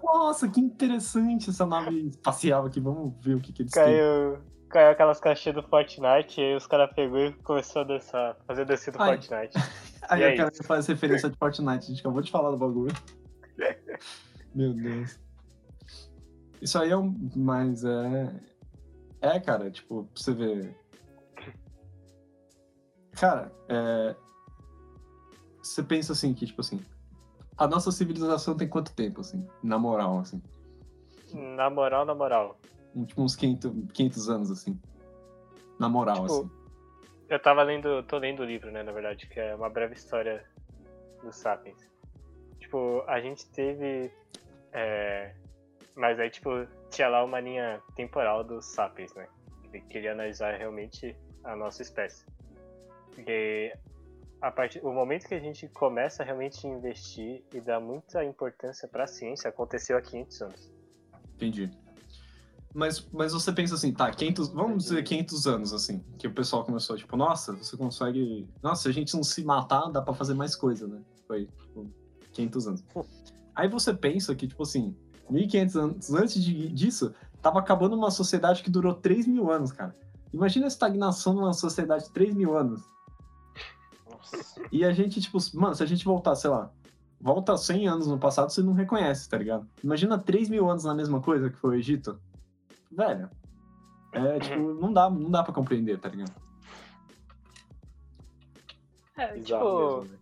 nossa, 0.03 0.47
que 0.47 0.59
interessante 0.59 1.49
essa 1.49 1.65
nave 1.65 2.07
espacial 2.07 2.65
aqui. 2.65 2.79
Vamos 2.79 3.13
ver 3.23 3.35
o 3.35 3.41
que, 3.41 3.51
que 3.51 3.63
eles 3.63 3.71
têm. 3.71 3.83
caiu, 3.83 4.39
caiu 4.69 4.91
aquelas 4.91 5.19
caixinhas 5.19 5.55
do 5.55 5.63
Fortnite, 5.67 6.39
e 6.39 6.43
aí 6.43 6.55
os 6.55 6.65
caras 6.65 6.93
pegou 6.95 7.19
e 7.19 7.33
começou 7.33 7.81
a 7.81 7.85
dançar, 7.85 8.37
fazer 8.47 8.65
dancinha 8.65 8.93
do 8.93 9.01
Ai. 9.01 9.17
Fortnite. 9.17 9.53
Aí 10.09 10.21
E 10.21 10.23
é 10.23 10.35
cara 10.35 10.51
faz 10.63 10.87
referência 10.87 11.29
de 11.29 11.37
Fortnite. 11.37 11.85
A 11.85 11.87
gente 11.87 11.99
acabou 11.99 12.21
de 12.21 12.31
falar 12.31 12.51
do 12.51 12.57
bagulho. 12.57 12.93
Meu 14.53 14.73
Deus. 14.73 15.19
Isso 16.61 16.77
aí 16.77 16.91
é 16.91 16.97
um. 16.97 17.15
Mas 17.35 17.83
é. 17.83 18.33
É, 19.21 19.39
cara, 19.39 19.69
tipo, 19.71 20.03
pra 20.05 20.21
você 20.21 20.33
ver. 20.33 20.75
Cara, 23.13 23.51
é. 23.69 24.15
Você 25.61 25.83
pensa 25.83 26.13
assim, 26.13 26.33
que, 26.33 26.45
tipo 26.45 26.61
assim. 26.61 26.79
A 27.57 27.67
nossa 27.67 27.91
civilização 27.91 28.55
tem 28.55 28.67
quanto 28.67 28.93
tempo, 28.93 29.21
assim? 29.21 29.47
Na 29.61 29.77
moral, 29.77 30.19
assim. 30.19 30.41
Na 31.33 31.69
moral, 31.69 32.05
na 32.05 32.15
moral. 32.15 32.57
Tipo, 33.05 33.21
uns 33.21 33.35
500, 33.35 33.71
500 33.93 34.29
anos, 34.29 34.51
assim. 34.51 34.79
Na 35.79 35.87
moral, 35.87 36.21
Tipo, 36.21 36.25
assim. 36.25 36.51
Eu 37.29 37.39
tava 37.39 37.63
lendo, 37.63 38.03
tô 38.03 38.17
lendo 38.17 38.41
o 38.41 38.45
livro, 38.45 38.71
né, 38.71 38.83
na 38.83 38.91
verdade, 38.91 39.25
que 39.27 39.39
é 39.39 39.55
uma 39.55 39.69
breve 39.69 39.93
história 39.93 40.43
dos 41.23 41.35
Sapiens. 41.35 41.77
Tipo, 42.59 43.03
a 43.07 43.21
gente 43.21 43.45
teve. 43.51 44.11
é, 44.73 45.33
Mas 45.95 46.19
aí, 46.19 46.29
tipo, 46.29 46.49
tinha 46.89 47.07
lá 47.07 47.23
uma 47.23 47.39
linha 47.39 47.81
temporal 47.95 48.43
dos 48.43 48.65
Sapiens, 48.65 49.13
né? 49.13 49.27
Que 49.71 49.79
queria 49.81 50.11
analisar 50.11 50.57
realmente 50.57 51.15
a 51.43 51.55
nossa 51.55 51.81
espécie. 51.81 52.25
E 53.17 53.73
a 54.41 54.49
partir, 54.49 54.83
o 54.83 54.91
momento 54.91 55.27
que 55.27 55.35
a 55.35 55.39
gente 55.39 55.67
começa 55.67 56.23
a 56.23 56.25
realmente 56.25 56.65
investir 56.65 57.43
e 57.53 57.61
dar 57.61 57.79
muita 57.79 58.23
importância 58.25 58.87
pra 58.87 59.05
ciência 59.05 59.49
aconteceu 59.49 59.97
há 59.97 60.01
500 60.01 60.41
anos. 60.41 60.71
Entendi. 61.35 61.69
Mas, 62.73 63.07
mas 63.11 63.33
você 63.33 63.51
pensa 63.51 63.75
assim, 63.75 63.93
tá, 63.93 64.09
500, 64.09 64.49
vamos 64.49 64.85
dizer 64.85 65.03
500 65.03 65.47
anos, 65.47 65.73
assim, 65.73 65.99
que 66.17 66.25
o 66.25 66.33
pessoal 66.33 66.63
começou, 66.63 66.95
tipo, 66.95 67.15
nossa, 67.17 67.53
você 67.53 67.75
consegue... 67.75 68.49
Nossa, 68.63 68.83
se 68.83 68.89
a 68.89 68.93
gente 68.93 69.13
não 69.13 69.23
se 69.23 69.43
matar, 69.43 69.89
dá 69.91 70.01
pra 70.01 70.13
fazer 70.13 70.33
mais 70.33 70.55
coisa, 70.55 70.87
né? 70.87 71.01
Foi, 71.27 71.45
tipo, 71.45 71.91
500 72.31 72.67
anos. 72.67 72.83
Aí 73.53 73.67
você 73.67 73.93
pensa 73.93 74.33
que, 74.33 74.47
tipo 74.47 74.63
assim, 74.63 74.95
1500 75.29 75.75
anos 75.75 76.13
antes 76.13 76.41
de- 76.41 76.69
disso, 76.69 77.13
tava 77.41 77.59
acabando 77.59 77.95
uma 77.95 78.09
sociedade 78.09 78.63
que 78.63 78.69
durou 78.69 78.93
3 78.93 79.27
mil 79.27 79.51
anos, 79.51 79.71
cara. 79.73 79.93
Imagina 80.33 80.65
a 80.65 80.69
estagnação 80.69 81.33
numa 81.33 81.53
sociedade 81.53 82.05
de 82.05 82.11
3 82.11 82.33
mil 82.33 82.57
anos. 82.57 82.81
Nossa. 84.21 84.61
E 84.71 84.85
a 84.85 84.91
gente, 84.91 85.19
tipo, 85.19 85.37
mano, 85.53 85.75
se 85.75 85.83
a 85.83 85.85
gente 85.85 86.05
voltar, 86.05 86.35
sei 86.35 86.49
lá, 86.49 86.71
volta 87.19 87.57
100 87.57 87.87
anos 87.87 88.07
no 88.07 88.19
passado, 88.19 88.51
você 88.51 88.61
não 88.61 88.73
reconhece, 88.73 89.29
tá 89.29 89.37
ligado? 89.37 89.67
Imagina 89.83 90.17
3 90.17 90.49
mil 90.49 90.69
anos 90.69 90.83
na 90.83 90.93
mesma 90.93 91.21
coisa 91.21 91.49
que 91.49 91.57
foi 91.57 91.71
o 91.71 91.79
Egito. 91.79 92.19
Velho. 92.91 93.29
É, 94.13 94.39
tipo, 94.39 94.73
não 94.73 94.91
dá, 94.91 95.09
não 95.09 95.31
dá 95.31 95.43
pra 95.43 95.53
compreender, 95.53 95.97
tá 95.99 96.09
ligado? 96.09 96.33
É, 99.17 99.39
tipo, 99.39 99.99
mesmo, 99.99 100.11
né? 100.11 100.19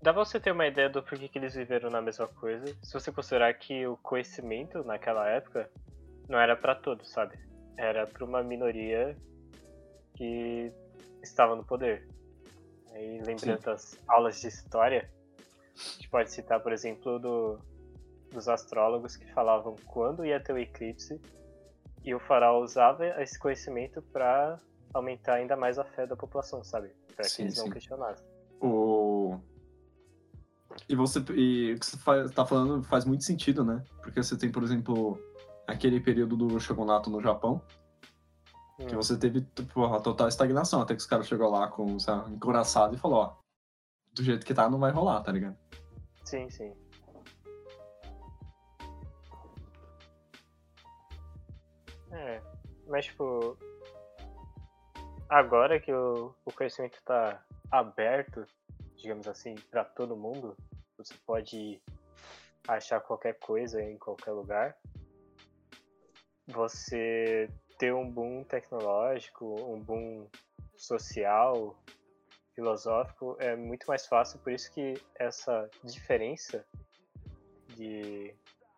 Dá 0.00 0.12
pra 0.12 0.24
você 0.24 0.38
ter 0.38 0.52
uma 0.52 0.66
ideia 0.66 0.88
do 0.88 1.02
porquê 1.02 1.28
que 1.28 1.38
eles 1.38 1.54
viveram 1.54 1.90
na 1.90 2.00
mesma 2.00 2.26
coisa, 2.28 2.66
se 2.82 2.92
você 2.92 3.10
considerar 3.10 3.52
que 3.54 3.86
o 3.86 3.96
conhecimento 3.96 4.84
naquela 4.84 5.28
época 5.28 5.68
não 6.28 6.38
era 6.38 6.56
pra 6.56 6.74
todos, 6.74 7.08
sabe? 7.10 7.36
Era 7.76 8.06
pra 8.06 8.24
uma 8.24 8.42
minoria 8.42 9.16
que 10.14 10.72
estava 11.22 11.56
no 11.56 11.64
poder. 11.64 12.08
Aí, 12.98 13.22
lembrando 13.22 13.70
as 13.70 13.96
aulas 14.08 14.40
de 14.40 14.48
história, 14.48 15.08
a 15.76 15.92
gente 15.94 16.08
pode 16.08 16.32
citar, 16.32 16.60
por 16.60 16.72
exemplo, 16.72 17.20
do, 17.20 17.60
dos 18.32 18.48
astrólogos 18.48 19.16
que 19.16 19.32
falavam 19.32 19.76
quando 19.86 20.26
ia 20.26 20.40
ter 20.40 20.52
o 20.52 20.58
eclipse 20.58 21.20
e 22.04 22.12
o 22.12 22.18
faraó 22.18 22.60
usava 22.60 23.06
esse 23.22 23.38
conhecimento 23.38 24.02
pra 24.02 24.58
aumentar 24.92 25.34
ainda 25.34 25.56
mais 25.56 25.78
a 25.78 25.84
fé 25.84 26.08
da 26.08 26.16
população, 26.16 26.64
sabe? 26.64 26.90
Pra 27.14 27.24
que 27.24 27.30
Sim, 27.30 27.42
eles 27.44 27.56
não 27.58 27.66
sim. 27.66 27.70
questionassem. 27.70 28.26
O... 28.60 29.38
E 30.88 30.96
você. 30.96 31.20
E 31.36 31.74
o 31.74 31.78
que 31.78 31.86
você 31.86 31.96
faz, 31.98 32.30
tá 32.32 32.44
falando 32.44 32.82
faz 32.82 33.04
muito 33.04 33.22
sentido, 33.22 33.64
né? 33.64 33.82
Porque 34.02 34.20
você 34.20 34.36
tem, 34.36 34.50
por 34.50 34.64
exemplo, 34.64 35.22
aquele 35.68 36.00
período 36.00 36.36
do 36.36 36.58
shogunato 36.58 37.10
no 37.10 37.20
Japão, 37.20 37.62
que 38.86 38.94
Hum. 38.94 38.96
você 39.02 39.18
teve 39.18 39.44
a 39.76 40.00
total 40.00 40.28
estagnação, 40.28 40.80
até 40.80 40.94
que 40.94 41.00
os 41.00 41.06
caras 41.06 41.26
chegou 41.26 41.50
lá 41.50 41.66
com 41.68 41.96
lá, 41.96 42.28
encoraçado 42.28 42.94
e 42.94 42.98
falou, 42.98 43.18
ó, 43.18 43.36
do 44.14 44.22
jeito 44.22 44.46
que 44.46 44.54
tá, 44.54 44.70
não 44.70 44.78
vai 44.78 44.92
rolar, 44.92 45.20
tá 45.22 45.32
ligado? 45.32 45.56
Sim, 46.24 46.48
sim. 46.50 46.72
É, 52.10 52.40
mas 52.86 53.06
tipo. 53.06 53.56
Agora 55.28 55.78
que 55.78 55.92
o, 55.92 56.34
o 56.44 56.52
conhecimento 56.52 56.98
tá 57.04 57.42
aberto, 57.70 58.46
digamos 58.96 59.28
assim, 59.28 59.54
pra 59.70 59.84
todo 59.84 60.16
mundo, 60.16 60.56
você 60.96 61.12
pode 61.26 61.82
achar 62.66 63.00
qualquer 63.00 63.38
coisa 63.38 63.82
em 63.82 63.98
qualquer 63.98 64.30
lugar. 64.32 64.76
Você 66.46 67.50
ter 67.78 67.94
um 67.94 68.10
boom 68.10 68.44
tecnológico, 68.44 69.54
um 69.72 69.80
boom 69.80 70.26
social, 70.76 71.80
filosófico 72.54 73.36
é 73.38 73.54
muito 73.54 73.86
mais 73.86 74.06
fácil, 74.06 74.40
por 74.40 74.52
isso 74.52 74.72
que 74.72 75.00
essa 75.14 75.70
diferença 75.84 76.64
de 77.76 78.34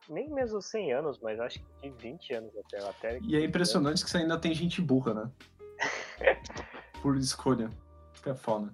nem 0.08 0.28
mesmo 0.28 0.60
100 0.60 0.92
anos, 0.92 1.18
mas 1.20 1.40
acho 1.40 1.60
que 1.60 1.88
de 1.88 1.90
20 2.02 2.34
anos 2.34 2.52
até 2.58 2.78
até 2.86 3.18
E 3.22 3.36
é 3.36 3.44
impressionante 3.44 4.04
que 4.04 4.10
você 4.10 4.18
ainda 4.18 4.38
tem 4.38 4.52
gente 4.52 4.82
burra, 4.82 5.14
né? 5.14 5.30
Por 7.00 7.16
escolha. 7.16 7.70
Que 8.22 8.30
é 8.30 8.34
foda. 8.34 8.70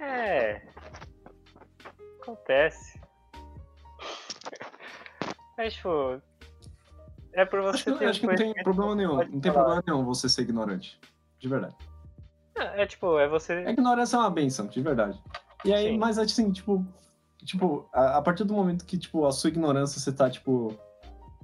É. 0.00 0.60
Acontece. 2.20 3.00
Mas, 5.56 5.74
tipo. 5.74 6.20
É 7.34 7.44
por 7.44 7.60
você 7.62 7.90
Acho 7.90 7.92
que, 7.92 7.98
ter 7.98 8.06
acho 8.06 8.20
que 8.20 8.26
não 8.26 8.34
tem 8.36 8.54
problema 8.62 8.94
nenhum. 8.94 9.16
Não 9.16 9.40
tem 9.40 9.52
falar. 9.52 9.64
problema 9.64 9.82
nenhum 9.86 10.04
você 10.04 10.28
ser 10.28 10.42
ignorante. 10.42 10.98
De 11.38 11.48
verdade. 11.48 11.74
É, 12.54 12.82
é 12.82 12.86
tipo, 12.86 13.18
é 13.18 13.24
A 13.24 13.28
você. 13.28 13.68
ignorância 13.68 14.16
é 14.16 14.20
uma 14.20 14.30
benção, 14.30 14.66
de 14.66 14.80
verdade. 14.80 15.20
E 15.64 15.72
aí, 15.72 15.88
Sim. 15.92 15.98
mas 15.98 16.18
assim, 16.18 16.50
tipo. 16.52 16.86
Tipo, 17.44 17.86
a, 17.92 18.18
a 18.18 18.22
partir 18.22 18.44
do 18.44 18.54
momento 18.54 18.86
que, 18.86 18.96
tipo, 18.96 19.26
a 19.26 19.32
sua 19.32 19.48
ignorância 19.48 20.00
você 20.00 20.12
tá, 20.12 20.30
tipo. 20.30 20.74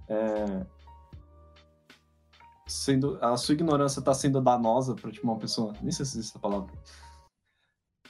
É, 0.08 0.64
sendo. 2.66 3.18
A 3.20 3.36
sua 3.36 3.52
ignorância 3.54 4.00
tá 4.00 4.14
sendo 4.14 4.40
danosa 4.40 4.94
pra, 4.94 5.10
tipo, 5.10 5.26
uma 5.26 5.36
pessoa. 5.38 5.72
Nem 5.82 5.90
sei 5.92 6.04
se 6.06 6.18
existe 6.18 6.30
essa 6.30 6.38
palavra. 6.38 6.72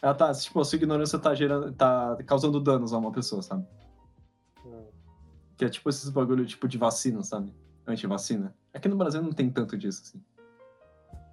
Ela 0.03 0.15
tá, 0.15 0.33
tipo, 0.35 0.61
a 0.61 0.65
sua 0.65 0.77
ignorância 0.77 1.19
tá 1.19 1.35
gerando. 1.35 1.73
tá 1.73 2.17
causando 2.27 2.61
danos 2.61 2.93
a 2.93 2.99
uma 2.99 3.11
pessoa, 3.13 3.43
sabe? 3.43 3.67
Hum, 4.65 4.87
Que 5.57 5.65
é 5.65 5.69
tipo 5.69 5.89
esses 5.89 6.09
bagulho 6.11 6.45
tipo 6.47 6.69
de 6.69 6.79
vacina, 6.79 7.23
sabe? 7.23 7.55
Antivacina. 7.93 8.55
Aqui 8.73 8.89
no 8.89 8.97
Brasil 8.97 9.23
não 9.23 9.33
tem 9.33 9.51
tanto 9.51 9.77
disso, 9.77 10.03
assim. 10.05 10.23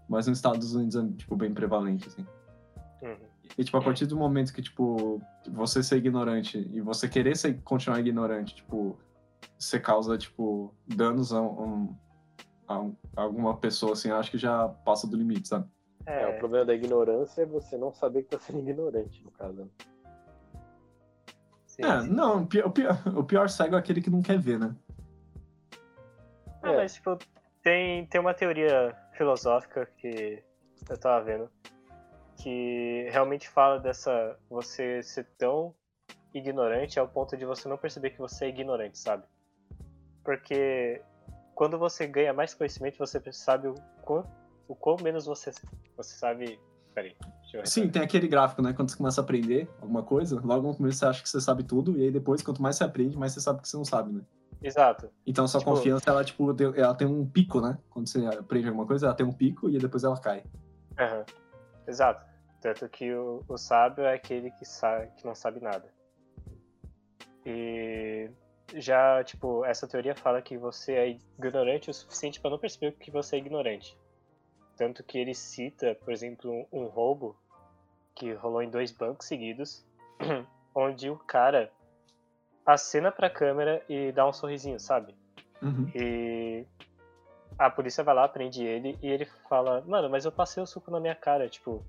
Mas 0.10 0.28
nos 0.28 0.38
Estados 0.38 0.74
Unidos 0.74 0.96
é, 0.96 1.08
tipo, 1.18 1.36
bem 1.36 1.54
prevalente, 1.54 2.08
assim. 2.08 2.26
uhum. 3.02 3.18
E, 3.58 3.64
tipo, 3.64 3.78
a 3.78 3.82
partir 3.82 4.06
do 4.06 4.16
momento 4.18 4.54
que, 4.54 4.62
tipo, 4.62 5.22
você 5.50 5.82
ser 5.84 5.98
ignorante 5.98 6.58
e 6.72 6.80
você 6.82 7.08
querer 7.10 7.36
ser, 7.36 7.62
continuar 7.62 8.00
ignorante, 8.00 8.56
tipo, 8.56 8.98
você 9.58 9.80
causa, 9.80 10.18
tipo, 10.18 10.74
danos 10.88 11.34
a, 11.34 11.42
um, 11.42 11.96
a, 12.68 12.80
um- 12.80 12.96
a 13.16 13.22
alguma 13.22 13.58
pessoa, 13.58 13.94
assim, 13.94 14.10
eu 14.10 14.16
acho 14.18 14.30
que 14.32 14.38
já 14.38 14.68
passa 14.70 15.08
do 15.08 15.18
limite, 15.18 15.48
sabe? 15.48 15.68
É, 16.06 16.26
o 16.28 16.30
É, 16.30 16.40
problema 16.40 16.66
da 16.66 16.74
ignorância 16.74 17.42
é 17.42 17.46
você 17.46 17.78
não 17.78 17.92
saber 17.94 18.24
que 18.24 18.30
tá 18.30 18.40
sendo 18.40 18.60
ignorante, 18.60 19.24
no 19.24 19.32
caso. 19.32 19.66
né? 19.66 19.68
sim, 21.66 21.84
é, 21.84 22.02
sim. 22.02 22.10
não, 22.10 22.44
o 22.44 22.48
pior, 22.48 22.68
o, 22.68 22.72
pior, 22.72 23.04
o 23.18 23.24
pior 23.24 23.50
cego 23.50 23.76
é 23.76 23.80
aquele 23.80 24.02
que 24.02 24.10
não 24.10 24.22
quer 24.22 24.40
ver, 24.40 24.60
né? 24.60 24.76
Ah, 26.62 26.74
mas 26.74 26.96
tipo, 26.96 27.18
tem, 27.64 28.06
tem 28.08 28.22
uma 28.22 28.34
teoria 28.34 28.96
filosófica 29.14 29.86
que 29.98 30.44
eu 30.90 30.98
tava 30.98 31.24
vendo 31.24 31.50
que 32.38 33.10
realmente 33.12 33.50
fala 33.50 33.80
dessa 33.80 34.38
você 34.50 35.02
ser 35.02 35.28
tão 35.38 35.74
ignorante 36.34 37.00
ao 37.00 37.08
ponto 37.08 37.36
de 37.36 37.46
você 37.46 37.68
não 37.68 37.78
perceber 37.78 38.12
que 38.12 38.20
você 38.20 38.46
é 38.46 38.50
ignorante, 38.50 38.98
sabe? 38.98 39.24
Porque 40.24 41.02
quando 41.56 41.80
você 41.80 42.06
ganha 42.06 42.34
mais 42.34 42.54
conhecimento, 42.54 42.98
você 43.00 43.20
sabe 43.32 43.68
o 43.68 43.76
quão, 44.04 44.24
o 44.68 44.76
quão 44.76 44.98
menos 45.02 45.26
você 45.26 45.52
você 45.96 46.16
sabe. 46.16 46.60
Peraí, 46.94 47.16
Sim, 47.66 47.90
tem 47.90 48.02
aquele 48.02 48.28
gráfico, 48.28 48.62
né? 48.62 48.74
Quando 48.74 48.90
você 48.90 48.98
começa 48.98 49.22
a 49.22 49.24
aprender 49.24 49.68
alguma 49.82 50.04
coisa, 50.04 50.40
logo 50.44 50.68
no 50.68 50.76
começo 50.76 51.00
você 51.00 51.06
acha 51.06 51.24
que 51.24 51.30
você 51.30 51.42
sabe 51.42 51.64
tudo, 51.64 51.98
e 51.98 52.04
aí 52.04 52.12
depois, 52.12 52.42
quanto 52.42 52.62
mais 52.62 52.76
você 52.76 52.84
aprende, 52.84 53.18
mais 53.18 53.34
você 53.34 53.42
sabe 53.42 53.62
que 53.62 53.68
você 53.68 53.78
não 53.78 53.86
sabe, 53.86 54.12
né? 54.12 54.22
Exato. 54.62 55.10
Então 55.26 55.48
sua 55.48 55.60
Tipo- 55.60 55.72
confiança, 55.72 56.10
ela, 56.10 56.24
tipo, 56.24 56.56
ela 56.76 56.96
tem 56.96 57.08
um 57.08 57.26
pico, 57.28 57.62
né? 57.62 57.78
Quando 57.90 58.08
você 58.08 58.26
aprende 58.26 58.68
alguma 58.68 58.86
coisa, 58.88 59.08
ela 59.08 59.16
tem 59.16 59.26
um 59.26 59.34
pico 59.34 59.70
e 59.70 59.78
depois 59.78 60.04
ela 60.04 60.20
cai. 60.20 60.44
Aham. 60.98 61.26
Exato. 61.88 62.26
Tanto 62.60 62.90
que 62.90 63.14
o, 63.14 63.44
o 63.48 63.58
sábio 63.58 64.04
é 64.04 64.16
aquele 64.16 64.50
que, 64.52 64.66
sabe, 64.66 65.08
que 65.16 65.26
não 65.26 65.36
sabe 65.36 65.60
nada. 65.62 65.88
E 67.46 68.30
já, 68.76 69.24
tipo, 69.24 69.64
essa 69.64 69.88
teoria 69.88 70.16
fala 70.16 70.42
que 70.42 70.58
você 70.58 70.94
é 70.94 71.10
ignorante 71.10 71.90
o 71.90 71.94
suficiente 71.94 72.40
para 72.42 72.50
não 72.52 72.58
perceber 72.60 72.92
que 72.94 73.12
você 73.12 73.36
é 73.38 73.40
ignorante. 73.40 73.98
Tanto 74.76 75.04
que 75.04 75.18
ele 75.18 75.34
cita, 75.34 75.96
por 76.04 76.12
exemplo, 76.12 76.52
um, 76.52 76.66
um 76.72 76.86
roubo 76.88 77.36
que 78.16 78.34
rolou 78.34 78.62
em 78.62 78.70
dois 78.70 78.92
bancos 78.92 79.28
seguidos, 79.28 79.86
onde 80.76 81.10
o 81.10 81.18
cara 81.18 81.72
acena 82.68 83.12
pra 83.12 83.30
câmera 83.30 83.82
e 83.88 84.12
dá 84.12 84.28
um 84.28 84.34
sorrisinho, 84.34 84.80
sabe? 84.80 85.16
Uhum. 85.62 85.90
E 85.96 86.66
a 87.58 87.70
polícia 87.70 88.04
vai 88.04 88.14
lá, 88.14 88.28
prende 88.28 88.64
ele 88.64 89.00
e 89.02 89.08
ele 89.08 89.26
fala: 89.50 89.82
Mano, 89.88 90.10
mas 90.10 90.26
eu 90.26 90.32
passei 90.32 90.62
o 90.62 90.68
suco 90.68 90.92
na 90.92 91.00
minha 91.00 91.16
cara. 91.16 91.48
Tipo, 91.48 91.84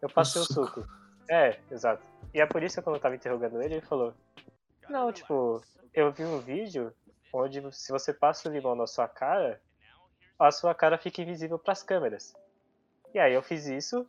eu 0.00 0.08
passei 0.08 0.40
o 0.40 0.44
suco. 0.44 0.80
suco. 0.80 0.88
É, 1.28 1.58
exato. 1.70 2.02
E 2.32 2.40
a 2.40 2.46
polícia, 2.46 2.82
quando 2.82 2.98
tava 2.98 3.14
interrogando 3.14 3.62
ele, 3.62 3.74
ele 3.74 3.86
falou: 3.86 4.14
Não, 4.88 5.12
tipo, 5.12 5.62
eu 5.92 6.10
vi 6.10 6.24
um 6.24 6.40
vídeo 6.40 6.92
onde 7.32 7.60
se 7.72 7.92
você 7.92 8.12
passa 8.12 8.48
o 8.48 8.52
limão 8.52 8.74
na 8.74 8.86
sua 8.86 9.06
cara, 9.06 9.60
a 10.38 10.50
sua 10.50 10.74
cara 10.74 10.96
fica 10.96 11.20
invisível 11.20 11.58
pras 11.58 11.82
câmeras. 11.82 12.34
E 13.12 13.18
aí 13.18 13.34
eu 13.34 13.42
fiz 13.42 13.66
isso. 13.66 14.08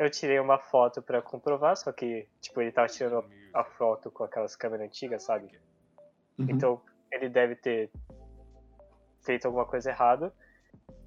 Eu 0.00 0.08
tirei 0.08 0.40
uma 0.40 0.58
foto 0.58 1.02
pra 1.02 1.20
comprovar, 1.20 1.76
só 1.76 1.92
que, 1.92 2.26
tipo, 2.40 2.62
ele 2.62 2.72
tava 2.72 2.88
tirando 2.88 3.22
a 3.52 3.62
foto 3.62 4.10
com 4.10 4.24
aquelas 4.24 4.56
câmeras 4.56 4.86
antigas, 4.86 5.24
sabe? 5.24 5.46
Uhum. 6.38 6.46
Então 6.48 6.80
ele 7.12 7.28
deve 7.28 7.54
ter 7.54 7.90
feito 9.22 9.44
alguma 9.44 9.66
coisa 9.66 9.90
errada. 9.90 10.32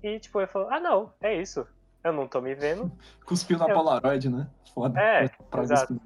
E 0.04 0.20
tipo, 0.20 0.40
ele 0.40 0.46
falou, 0.46 0.70
ah 0.70 0.80
não, 0.80 1.12
é 1.24 1.34
isso. 1.34 1.68
Eu 2.04 2.14
não 2.14 2.28
tô 2.28 2.40
me 2.40 2.54
vendo, 2.54 2.92
Cuspiu 3.26 3.58
na 3.58 3.68
eu- 3.68 3.74
Polaroid, 3.74 4.30
né? 4.30 4.48
Foda. 4.76 5.02
É, 5.02 5.28
pra 5.50 5.64
exato. 5.64 6.00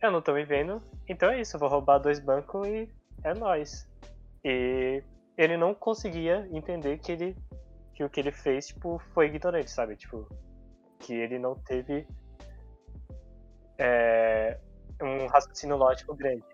eu 0.00 0.10
não 0.10 0.22
tô 0.22 0.32
me 0.32 0.46
vendo, 0.46 0.82
então 1.06 1.28
é 1.28 1.42
isso, 1.42 1.56
eu 1.56 1.60
vou 1.60 1.68
roubar 1.68 1.98
dois 1.98 2.18
bancos 2.20 2.66
e 2.66 2.88
é 3.22 3.34
nóis. 3.34 3.86
E 4.42 5.04
ele 5.36 5.58
não 5.58 5.74
conseguia 5.74 6.48
entender 6.50 6.96
que 6.98 7.12
ele 7.12 7.36
que 7.94 8.02
o 8.02 8.08
que 8.08 8.18
ele 8.18 8.32
fez, 8.32 8.68
tipo, 8.68 8.98
foi 9.12 9.26
ignorante, 9.26 9.70
sabe? 9.70 9.94
Tipo, 9.96 10.26
que 11.00 11.14
ele 11.14 11.38
não 11.38 11.54
teve 11.54 12.06
é, 13.78 14.58
um 15.02 15.26
raciocínio 15.26 15.76
lógico 15.76 16.14
grande. 16.14 16.44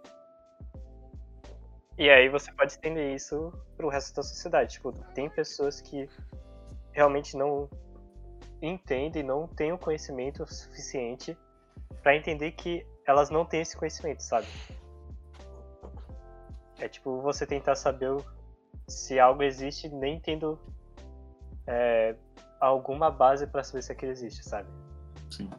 E 1.96 2.10
aí 2.10 2.28
você 2.28 2.52
pode 2.52 2.72
estender 2.72 3.14
isso 3.14 3.52
pro 3.76 3.88
resto 3.88 4.14
da 4.16 4.22
sociedade. 4.22 4.74
Tipo, 4.74 4.92
tem 5.14 5.30
pessoas 5.30 5.80
que 5.80 6.08
realmente 6.92 7.36
não 7.36 7.68
entendem, 8.60 9.22
não 9.22 9.46
têm 9.46 9.72
o 9.72 9.78
conhecimento 9.78 10.44
suficiente 10.52 11.36
pra 12.02 12.16
entender 12.16 12.52
que 12.52 12.86
elas 13.06 13.30
não 13.30 13.44
têm 13.44 13.60
esse 13.60 13.76
conhecimento, 13.76 14.22
sabe? 14.22 14.46
É 16.78 16.88
tipo 16.88 17.20
você 17.20 17.46
tentar 17.46 17.76
saber 17.76 18.10
o- 18.10 18.24
se 18.88 19.18
algo 19.18 19.42
existe 19.42 19.88
nem 19.88 20.18
tendo 20.20 20.58
é, 21.66 22.14
alguma 22.60 23.10
base 23.10 23.46
pra 23.46 23.62
saber 23.62 23.82
se 23.82 23.92
aquilo 23.92 24.12
existe, 24.12 24.42
sabe? 24.44 24.68
Sim. 25.30 25.50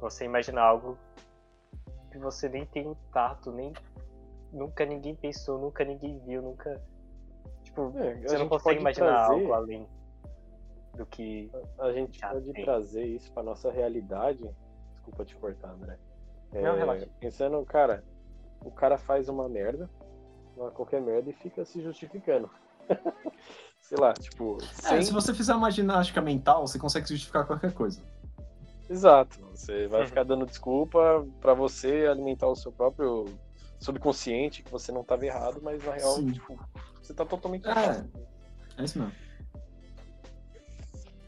Você 0.00 0.24
imaginar 0.24 0.62
algo 0.62 0.98
que 2.10 2.18
você 2.18 2.48
nem 2.48 2.64
tem 2.66 2.86
o 2.88 2.94
tato, 3.12 3.50
nem 3.52 3.72
nunca 4.52 4.84
ninguém 4.84 5.14
pensou, 5.14 5.58
nunca 5.58 5.84
ninguém 5.84 6.18
viu, 6.20 6.42
nunca 6.42 6.80
tipo, 7.62 7.92
É, 7.98 8.12
a 8.12 8.16
você 8.16 8.32
não 8.34 8.38
gente 8.40 8.48
consegue 8.48 8.80
imaginar 8.80 9.06
trazer- 9.26 9.32
algo 9.34 9.52
além 9.52 9.86
do 10.94 11.04
que 11.06 11.50
A 11.78 11.92
gente 11.92 12.18
Já 12.18 12.30
pode 12.30 12.52
tem. 12.52 12.64
trazer 12.64 13.04
isso 13.04 13.30
pra 13.32 13.42
nossa 13.42 13.70
realidade. 13.70 14.48
Desculpa 14.94 15.24
te 15.24 15.36
cortar, 15.36 15.70
André. 15.70 15.98
Não, 16.52 16.74
É, 16.74 16.78
relaxa. 16.78 17.06
Pensando, 17.20 17.62
cara, 17.66 18.02
o 18.64 18.70
cara 18.70 18.96
faz 18.96 19.28
uma 19.28 19.46
merda, 19.48 19.90
uma 20.56 20.70
qualquer 20.70 21.02
merda, 21.02 21.28
e 21.28 21.34
fica 21.34 21.64
se 21.66 21.82
justificando. 21.82 22.50
Sei 23.88 23.96
lá, 23.98 24.12
tipo, 24.14 24.58
É, 24.60 24.88
sem... 24.88 25.02
se 25.02 25.12
você 25.12 25.32
fizer 25.32 25.54
uma 25.54 25.70
ginástica 25.70 26.20
mental, 26.20 26.66
você 26.66 26.76
consegue 26.78 27.08
justificar 27.08 27.46
qualquer 27.46 27.72
coisa. 27.72 28.00
Exato. 28.90 29.38
Você 29.54 29.86
vai 29.86 30.00
Uhum. 30.02 30.06
ficar 30.08 30.24
dando 30.24 30.44
desculpa 30.44 31.24
pra 31.40 31.54
você 31.54 32.06
alimentar 32.10 32.48
o 32.48 32.56
seu 32.56 32.72
próprio 32.72 33.26
subconsciente 33.78 34.62
que 34.64 34.70
você 34.72 34.90
não 34.90 35.04
tava 35.04 35.24
errado, 35.24 35.60
mas 35.62 35.84
na 35.84 35.92
real, 35.92 36.14
Sim. 36.16 36.32
tipo, 36.32 36.58
você 37.00 37.14
tá 37.14 37.24
totalmente 37.24 37.66
É. 37.66 37.70
errado. 37.70 38.10
É 38.76 38.84
isso 38.84 38.98
mesmo. 38.98 39.14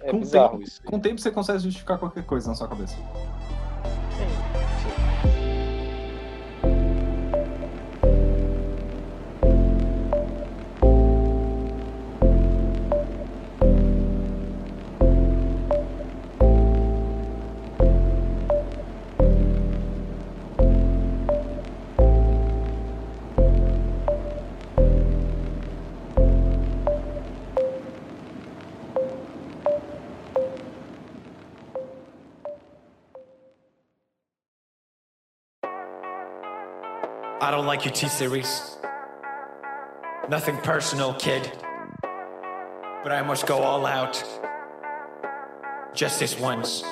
É 0.00 0.10
Com 0.10 0.16
o 0.16 0.20
bizarro 0.20 0.50
tempo- 0.58 0.62
isso. 0.62 0.82
Com 0.82 0.96
o 0.96 1.00
tempo 1.00 1.20
você 1.20 1.30
consegue 1.30 1.58
justificar 1.60 1.98
qualquer 1.98 2.24
coisa 2.26 2.48
na 2.48 2.54
sua 2.56 2.68
cabeça. 2.68 2.96
Like 37.68 37.84
your 37.84 37.92
T 37.92 38.08
series. 38.08 38.78
Nothing 40.30 40.56
personal, 40.58 41.12
kid. 41.14 41.52
But 43.02 43.12
I 43.12 43.20
must 43.22 43.46
go 43.46 43.58
all 43.62 43.84
out. 43.86 44.22
Just 45.94 46.18
this 46.18 46.38
once. 46.40 46.82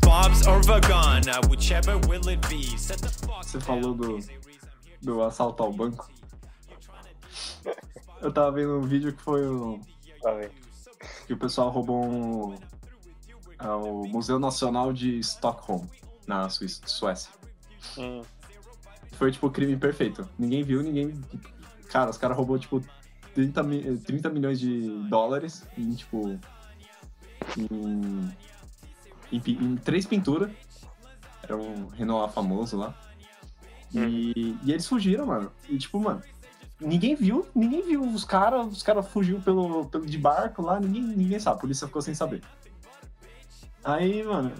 Bob's 0.00 0.46
or 0.46 0.60
Vagana, 0.62 1.46
whichever 1.50 1.98
will 2.08 2.26
it 2.28 2.40
be. 2.48 2.62
Set 2.78 2.98
the 3.02 3.08
Você 3.42 3.60
falou 3.60 3.94
do- 3.94 4.16
T-Series, 4.16 4.60
Do 5.02 5.22
assalto 5.22 5.62
ao 5.62 5.72
banco. 5.72 6.08
Eu 8.22 8.32
tava 8.32 8.52
vendo 8.52 8.78
um 8.78 8.82
vídeo 8.82 9.12
que 9.12 9.22
foi 9.22 9.46
o. 9.46 9.78
Vendo? 10.24 10.50
que 11.26 11.34
o 11.34 11.36
pessoal 11.36 11.68
roubou 11.70 12.02
um. 12.02 12.54
é, 13.60 13.68
o 13.68 14.04
Museu 14.08 14.38
Nacional 14.38 14.90
de 14.92 15.18
Stockholm, 15.20 15.84
na 16.26 16.48
Suíça, 16.48 16.80
Suécia. 16.86 17.30
Hum, 17.98 18.22
Foi 19.18 19.32
tipo 19.32 19.48
o 19.48 19.50
crime 19.50 19.76
perfeito. 19.76 20.28
Ninguém 20.38 20.62
viu, 20.62 20.80
ninguém. 20.82 21.20
Cara, 21.90 22.08
os 22.10 22.16
caras 22.16 22.36
roubou 22.36 22.58
tipo 22.58 22.80
30, 23.34 23.62
mi- 23.64 23.96
30 23.98 24.30
milhões 24.30 24.60
de 24.60 24.88
dólares 25.08 25.64
em 25.76 25.92
tipo. 25.94 26.38
Em, 27.56 28.30
em, 29.32 29.40
em 29.46 29.76
três 29.76 30.06
pinturas. 30.06 30.50
Era 31.42 31.56
um 31.56 31.88
Renoir 31.88 32.30
famoso 32.30 32.76
lá. 32.76 32.94
E, 33.92 34.56
e 34.62 34.70
eles 34.70 34.86
fugiram, 34.86 35.26
mano. 35.26 35.50
E 35.68 35.78
tipo, 35.78 35.98
mano, 35.98 36.22
ninguém 36.80 37.14
viu, 37.16 37.46
ninguém 37.54 37.82
viu 37.82 38.02
os 38.02 38.24
caras, 38.24 38.70
os 38.70 38.82
caras 38.82 39.08
fugiu 39.08 39.40
pelo, 39.40 39.86
pelo 39.86 40.06
de 40.06 40.18
barco 40.18 40.62
lá, 40.62 40.78
ninguém, 40.78 41.02
ninguém 41.02 41.40
sabe, 41.40 41.56
a 41.56 41.60
polícia 41.60 41.86
ficou 41.86 42.02
sem 42.02 42.14
saber. 42.14 42.42
Aí, 43.82 44.22
mano, 44.22 44.52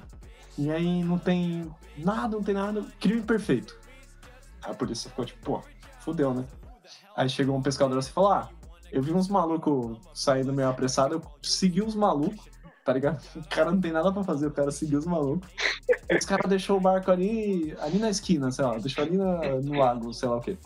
e 0.57 0.71
aí 0.71 1.05
não 1.05 1.19
tem 1.19 1.71
nada, 1.99 2.37
não 2.37 2.43
tem 2.43 2.55
nada, 2.55 2.83
crime 2.99 3.21
perfeito. 3.21 3.77
A 4.69 4.75
polícia 4.75 5.09
ficou 5.11 5.25
tipo, 5.25 5.41
pô, 5.45 5.63
fudeu, 6.01 6.35
né? 6.35 6.45
Aí 7.17 7.29
chegou 7.29 7.57
um 7.57 7.63
pescador 7.63 7.99
assim 7.99 8.11
e 8.11 8.13
falou: 8.13 8.33
Ah, 8.33 8.49
eu 8.93 9.03
vi 9.03 9.13
uns 9.13 9.29
malucos 9.29 9.99
saindo 10.15 10.53
meio 10.53 10.69
apressado, 10.69 11.15
eu 11.15 11.23
segui 11.43 11.83
os 11.83 11.95
malucos, 11.95 12.49
tá 12.85 12.93
ligado? 12.93 13.21
O 13.37 13.49
cara 13.49 13.71
não 13.73 13.81
tem 13.81 13.93
nada 13.93 14.13
pra 14.13 14.23
fazer, 14.23 14.47
o 14.47 14.51
cara 14.53 14.71
seguiu 14.71 14.99
os 14.99 15.07
malucos. 15.07 15.49
Os 16.19 16.25
caras 16.25 16.49
deixou 16.49 16.77
o 16.77 16.81
barco 16.81 17.11
ali, 17.11 17.75
ali 17.81 17.99
na 17.99 18.11
esquina, 18.11 18.51
sei 18.51 18.65
lá, 18.65 18.79
deixou 18.79 19.05
ali 19.05 19.17
na- 19.17 19.61
no 19.61 19.79
lago, 19.79 20.13
sei 20.13 20.29
lá 20.29 20.37
o 20.37 20.41
quê. 20.41 20.57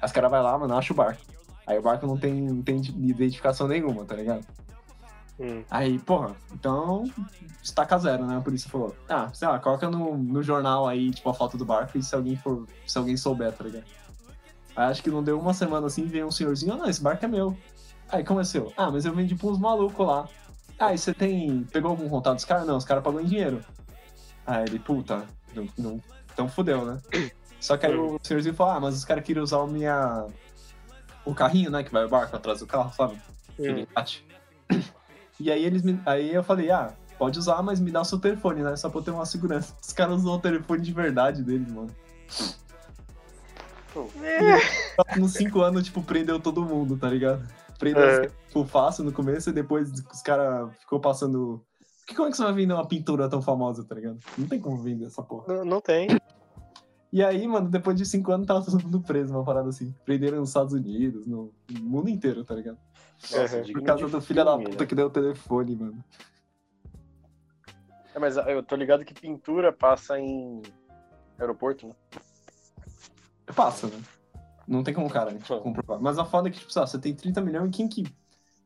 Aí 0.00 0.06
os 0.06 0.12
caras 0.12 0.30
vai 0.30 0.42
lá, 0.42 0.58
mano, 0.58 0.76
acha 0.76 0.92
o 0.92 0.96
barco. 0.96 1.22
Aí 1.66 1.78
o 1.78 1.82
barco 1.82 2.06
não 2.06 2.16
tem, 2.18 2.32
não 2.42 2.62
tem 2.62 2.76
identificação 2.78 3.66
nenhuma, 3.68 4.04
tá 4.04 4.14
ligado? 4.14 4.44
Hum. 5.38 5.64
Aí, 5.70 5.98
porra, 5.98 6.36
então 6.52 7.10
estaca 7.62 7.98
zero, 7.98 8.26
né? 8.26 8.36
A 8.36 8.40
polícia 8.40 8.70
falou, 8.70 8.94
ah, 9.08 9.30
sei 9.32 9.48
lá, 9.48 9.58
coloca 9.58 9.90
no, 9.90 10.16
no 10.16 10.42
jornal 10.42 10.86
aí, 10.86 11.10
tipo, 11.10 11.28
a 11.28 11.34
foto 11.34 11.56
do 11.56 11.64
barco 11.64 11.98
e 11.98 12.02
se 12.02 12.14
alguém 12.14 12.36
for, 12.36 12.66
se 12.86 12.96
alguém 12.96 13.16
souber, 13.16 13.52
tá 13.52 13.64
ligado? 13.64 13.84
Aí 14.76 14.90
acho 14.90 15.02
que 15.02 15.10
não 15.10 15.22
deu 15.22 15.38
uma 15.38 15.54
semana 15.54 15.86
assim, 15.86 16.06
veio 16.06 16.26
um 16.26 16.30
senhorzinho, 16.30 16.74
ah, 16.74 16.76
não, 16.76 16.88
esse 16.88 17.02
barco 17.02 17.24
é 17.24 17.28
meu. 17.28 17.56
Aí, 18.08 18.22
como 18.22 18.40
é? 18.40 18.44
Ah, 18.76 18.90
mas 18.90 19.04
eu 19.04 19.14
vendi 19.14 19.34
pra 19.34 19.48
uns 19.48 19.58
malucos 19.58 20.06
lá. 20.06 20.28
Ah, 20.78 20.92
e 20.92 20.98
você 20.98 21.14
tem. 21.14 21.64
Pegou 21.64 21.90
algum 21.90 22.08
contato 22.08 22.36
dos 22.36 22.44
caras? 22.44 22.66
Não, 22.66 22.76
os 22.76 22.84
caras 22.84 23.02
pagou 23.02 23.20
em 23.20 23.24
dinheiro. 23.24 23.60
Aí 24.46 24.64
ele, 24.64 24.78
puta, 24.78 25.24
não, 25.54 25.68
não, 25.78 26.02
então 26.32 26.48
fudeu, 26.48 26.84
né? 26.84 27.00
Só 27.60 27.76
que 27.76 27.86
aí 27.86 27.96
o 27.96 28.18
senhorzinho 28.22 28.54
falou, 28.54 28.74
ah, 28.74 28.80
mas 28.80 28.94
os 28.94 29.04
caras 29.04 29.24
queriam 29.24 29.42
usar 29.42 29.58
o 29.58 29.66
minha. 29.66 30.26
O 31.24 31.34
carrinho, 31.34 31.70
né? 31.70 31.82
Que 31.82 31.90
vai 31.90 32.04
o 32.04 32.08
barco 32.08 32.36
atrás 32.36 32.60
do 32.60 32.66
carro, 32.66 32.92
sabe? 32.92 33.18
Aquele 33.58 33.82
engate. 33.82 34.24
E 35.40 35.50
aí 35.50 35.64
eles 35.64 35.82
me... 35.82 36.00
Aí 36.06 36.32
eu 36.34 36.42
falei, 36.44 36.70
ah, 36.70 36.92
pode 37.18 37.38
usar, 37.38 37.62
mas 37.62 37.80
me 37.80 37.90
dá 37.90 38.00
o 38.00 38.04
seu 38.04 38.18
telefone, 38.18 38.62
né? 38.62 38.76
Só 38.76 38.88
pra 38.88 39.00
eu 39.00 39.04
ter 39.04 39.10
uma 39.10 39.26
segurança. 39.26 39.74
Os 39.82 39.92
caras 39.92 40.16
usam 40.20 40.34
o 40.34 40.40
telefone 40.40 40.80
de 40.82 40.92
verdade 40.92 41.42
deles, 41.42 41.70
mano. 41.70 41.90
Nos 45.16 45.32
cinco 45.32 45.60
anos, 45.60 45.84
tipo, 45.84 46.02
prendeu 46.02 46.40
todo 46.40 46.64
mundo, 46.64 46.96
tá 46.96 47.08
ligado? 47.08 47.46
Prendeu 47.78 48.02
É. 48.02 48.28
tipo, 48.28 48.64
fácil 48.64 49.04
no 49.04 49.12
começo 49.12 49.50
e 49.50 49.52
depois 49.52 49.90
os 49.90 50.22
caras 50.22 50.72
ficou 50.78 50.98
passando. 51.00 51.62
Que 52.06 52.14
como 52.14 52.28
é 52.28 52.30
que 52.30 52.36
você 52.36 52.42
vai 52.42 52.52
vender 52.52 52.74
uma 52.74 52.86
pintura 52.86 53.28
tão 53.28 53.40
famosa, 53.40 53.84
tá 53.84 53.94
ligado? 53.94 54.18
Não 54.36 54.46
tem 54.46 54.60
como 54.60 54.76
vender 54.76 55.06
essa 55.06 55.22
porra. 55.22 55.54
Não, 55.54 55.64
não 55.64 55.80
tem. 55.80 56.08
E 57.12 57.22
aí, 57.22 57.46
mano, 57.46 57.68
depois 57.70 57.96
de 57.96 58.04
cinco 58.04 58.32
anos 58.32 58.46
tava 58.46 58.64
todo 58.64 58.82
mundo 58.82 59.00
preso, 59.00 59.32
uma 59.32 59.44
parada 59.44 59.68
assim. 59.68 59.94
Prenderam 60.04 60.38
nos 60.38 60.48
Estados 60.50 60.72
Unidos, 60.72 61.26
no 61.26 61.52
mundo 61.80 62.08
inteiro, 62.10 62.44
tá 62.44 62.54
ligado? 62.54 62.78
Nossa, 63.32 63.56
Uhum. 63.58 63.72
Por 63.72 63.82
causa 63.82 64.08
do 64.08 64.20
filho 64.20 64.44
da 64.44 64.56
puta 64.58 64.80
né? 64.80 64.86
que 64.86 64.94
deu 64.94 65.06
o 65.06 65.10
telefone, 65.10 65.76
mano. 65.76 66.04
É, 68.14 68.18
mas 68.18 68.36
eu 68.36 68.62
tô 68.62 68.76
ligado 68.76 69.04
que 69.04 69.12
pintura 69.12 69.72
passa 69.72 70.18
em 70.18 70.62
aeroporto, 71.38 71.88
né? 71.88 71.94
Passa, 73.54 73.88
né? 73.88 74.00
Não 74.66 74.82
tem 74.82 74.94
como 74.94 75.06
o 75.06 75.10
cara 75.10 75.32
tipo, 75.34 75.60
comprovar. 75.60 76.00
Mas 76.00 76.18
a 76.18 76.24
foda 76.24 76.48
é 76.48 76.50
que, 76.50 76.58
tipo, 76.58 76.72
lá, 76.78 76.86
você 76.86 76.98
tem 76.98 77.14
30 77.14 77.40
milhões 77.40 77.68
e 77.68 77.72
quem 77.72 77.88
que. 77.88 78.04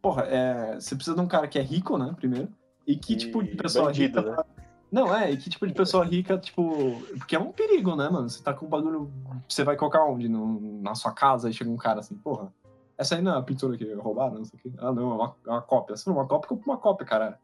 Porra, 0.01 0.23
é... 0.25 0.75
você 0.75 0.95
precisa 0.95 1.17
de 1.17 1.23
um 1.23 1.27
cara 1.27 1.49
que 1.49 1.59
é 1.59 1.63
rico, 1.63 1.99
né? 1.99 2.13
Primeiro. 2.15 2.49
E 2.87 2.97
que 2.97 3.15
E 3.15 3.17
tipo 3.17 3.43
de 3.43 3.57
pessoa 3.57 3.87
bandido, 3.87 4.21
rica. 4.21 4.37
né? 4.37 4.43
Não, 4.91 5.15
é, 5.15 5.31
e 5.31 5.37
que 5.37 5.51
tipo 5.51 5.67
de 5.67 5.75
pessoa 5.75 6.05
rica, 6.05 6.39
tipo. 6.39 7.03
Porque 7.19 7.37
é 7.37 7.39
um 7.39 7.53
perigo, 7.53 7.97
né, 7.97 8.09
mano? 8.09 8.29
Você 8.29 8.43
tá 8.43 8.55
com 8.55 8.67
um 8.67 8.69
bagulho. 8.69 9.11
Você 9.49 9.65
vai 9.65 9.77
colocar 9.77 10.05
onde? 10.05 10.29
No... 10.29 10.81
Na 10.81 10.95
sua 10.95 11.13
casa 11.13 11.51
e 11.51 11.53
chega 11.53 11.71
um 11.71 11.77
cara 11.77 12.01
assim, 12.01 12.15
porra. 12.17 12.53
Essa 12.99 13.15
aí 13.15 13.23
não 13.23 13.35
é 13.35 13.39
a 13.39 13.43
pintura 13.43 13.79
que 13.79 13.91
roubaram, 13.95 14.35
não 14.39 14.45
sei 14.45 14.59
o 14.59 14.63
quê. 14.63 14.73
Ah, 14.79 14.93
não, 14.93 15.13
é 15.13 15.15
uma, 15.15 15.37
é 15.47 15.51
uma 15.51 15.63
cópia. 15.63 15.97
Se 15.97 16.05
for 16.05 16.11
uma 16.13 16.27
cópia, 16.27 16.49
compra 16.49 16.67
uma 16.73 16.77
cópia, 16.79 17.07
cara. 17.07 17.39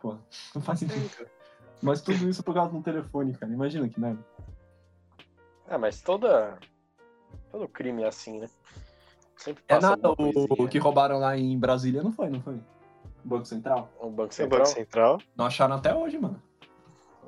Porra, 0.00 0.18
não 0.54 0.60
faz 0.60 0.80
sentido. 0.80 1.08
cara. 1.16 1.30
Mas 1.80 2.02
tudo 2.02 2.28
isso 2.28 2.42
por 2.42 2.54
causa 2.54 2.70
de 2.72 2.76
um 2.76 2.82
telefone, 2.82 3.32
cara. 3.34 3.52
Imagina 3.52 3.88
que 3.88 4.00
merda. 4.00 4.24
É, 5.68 5.78
mas 5.78 6.02
toda. 6.02 6.58
Todo 7.52 7.68
crime 7.68 8.02
é 8.02 8.08
assim, 8.08 8.40
né? 8.40 8.50
Sempre 9.36 9.62
É 9.68 9.74
passa 9.76 9.90
nada, 9.90 10.08
alguma 10.08 10.28
o, 10.28 10.32
coisinha. 10.32 10.66
o 10.66 10.68
que 10.68 10.78
roubaram 10.78 11.18
lá 11.18 11.36
em 11.36 11.56
Brasília 11.58 12.02
não 12.02 12.12
foi, 12.12 12.28
não 12.30 12.40
foi? 12.40 12.54
O 13.24 13.28
Banco 13.28 13.44
Central? 13.46 13.88
O 14.00 14.10
Banco 14.10 14.30
O 14.30 14.34
Central. 14.34 14.58
Banco 14.60 14.70
Central. 14.74 15.18
Não 15.36 15.46
acharam 15.46 15.76
até 15.76 15.94
hoje, 15.94 16.18
mano. 16.18 16.42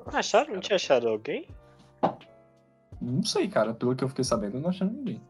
Acharam? 0.07 0.53
Não 0.53 0.59
tinha 0.59 0.75
achado 0.75 1.07
alguém? 1.07 1.47
Não 3.01 3.23
sei, 3.23 3.47
cara. 3.47 3.73
Pelo 3.73 3.95
que 3.95 4.03
eu 4.03 4.09
fiquei 4.09 4.23
sabendo, 4.23 4.59
não 4.59 4.69
acharam 4.69 4.91
ninguém. 4.91 5.21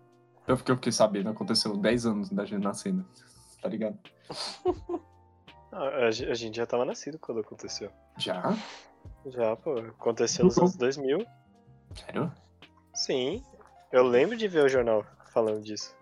Pelo 0.48 0.58
que 0.58 0.72
eu 0.72 0.76
fiquei 0.78 0.92
sabendo, 0.92 1.30
aconteceu 1.30 1.78
10 1.78 2.06
anos 2.08 2.30
da 2.32 2.44
gente 2.46 2.64
nascendo. 2.64 3.06
Tá 3.62 3.70
ligado? 3.70 4.00
Ah, 5.70 6.08
a, 6.08 6.12
ge- 6.12 6.26
a 6.32 6.34
gente 6.34 6.56
já 6.56 6.66
tava 6.66 6.86
nascido 6.86 7.20
quando 7.20 7.42
aconteceu. 7.42 7.92
Já? 8.18 8.56
Já, 9.28 9.56
pô. 9.58 9.78
Aconteceu 9.78 10.46
nos 10.46 10.58
anos 10.58 10.76
2000. 10.76 11.24
Sério? 11.94 12.32
Sim. 12.96 13.44
Eu 13.92 14.04
lembro 14.04 14.36
de 14.38 14.48
ver 14.48 14.64
o 14.64 14.70
jornal 14.70 15.06
falando 15.32 15.62
disso. 15.62 15.94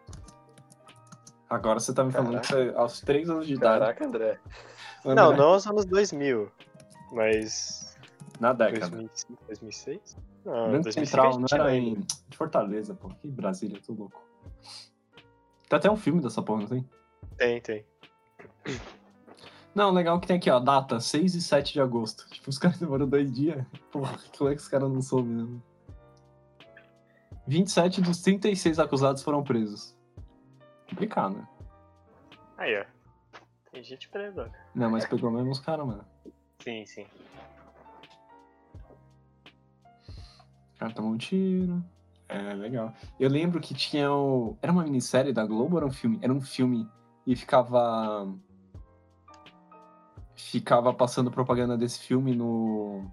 Agora 1.50 1.80
você 1.80 1.94
tá 1.94 2.04
me 2.06 2.12
falando 2.12 2.40
que 2.40 2.48
você, 2.48 2.72
aos 2.76 3.02
3 3.02 3.30
anos 3.30 3.48
de 3.48 3.56
idade. 3.56 3.80
Caraca, 3.80 4.06
André. 4.06 4.40
lembra, 5.04 5.24
Não, 5.24 5.32
né? 5.32 5.38
não 5.38 5.48
aos 5.50 5.68
anos 5.68 5.84
2000. 5.86 6.50
Mas. 7.12 7.98
Na 8.40 8.54
década. 8.54 8.88
2005, 8.92 9.44
2006? 9.48 10.18
Não, 10.46 10.54
Banco 10.72 10.84
2005 10.84 11.00
a 11.02 11.06
Central, 11.06 11.40
não 11.40 11.48
era 11.52 11.66
ainda. 11.66 12.00
em 12.02 12.08
de 12.30 12.38
Fortaleza, 12.38 12.94
pô. 12.94 13.10
Que 13.10 13.28
Brasília, 13.28 13.82
tô 13.86 13.94
louco. 13.94 14.24
Tem 15.70 15.78
até 15.78 15.90
um 15.90 15.98
filme 15.98 16.22
dessa 16.22 16.42
porra, 16.42 16.62
não 16.62 16.68
tem? 16.68 16.90
Tem, 17.38 17.62
tem. 17.62 17.86
Não, 19.74 19.92
legal 19.92 20.18
é 20.18 20.20
que 20.22 20.28
tem 20.28 20.38
aqui, 20.38 20.50
ó, 20.50 20.60
data 20.60 21.00
6 21.00 21.36
e 21.36 21.42
7 21.42 21.74
de 21.74 21.82
agosto. 21.82 22.28
Tipo, 22.32 22.50
os 22.50 22.58
caras 22.58 22.80
demoram 22.80 23.08
dois 23.08 23.32
dias. 23.32 23.66
Porra, 23.92 24.18
como 24.38 24.50
é 24.50 24.56
que 24.56 24.62
os 24.62 24.68
caras 24.68 24.90
não 24.90 25.02
soube, 25.02 25.30
né? 25.30 25.60
27 27.48 28.02
dos 28.02 28.22
36 28.22 28.80
acusados 28.80 29.22
foram 29.22 29.44
presos. 29.44 29.96
Complicado, 30.90 31.38
né? 31.38 31.48
Aí, 32.58 32.80
ó. 32.80 32.86
Tem 33.72 33.84
gente 33.84 34.08
presa. 34.10 34.50
Não, 34.74 34.90
mas 34.90 35.06
pegou 35.06 35.30
mesmo 35.30 35.52
os 35.52 35.60
caras, 35.60 35.86
mano. 35.86 36.06
Sim, 36.60 36.86
sim. 36.86 37.06
O 40.76 40.80
cara 40.80 40.94
tomou 40.94 41.12
um 41.12 41.18
tiro. 41.18 41.84
É, 42.28 42.54
legal. 42.54 42.94
Eu 43.20 43.30
lembro 43.30 43.60
que 43.60 43.74
tinha 43.74 44.12
o... 44.12 44.58
Era 44.62 44.72
uma 44.72 44.84
minissérie 44.84 45.34
da 45.34 45.46
Globo 45.46 45.76
ou 45.76 45.78
era 45.78 45.86
um 45.86 45.92
filme? 45.92 46.20
Era 46.22 46.34
um 46.34 46.42
filme 46.42 46.90
e 47.26 47.36
ficava... 47.36 48.28
Ficava 50.36 50.94
passando 50.94 51.32
propaganda 51.32 51.78
desse 51.78 52.00
filme 52.00 52.36
no... 52.36 53.06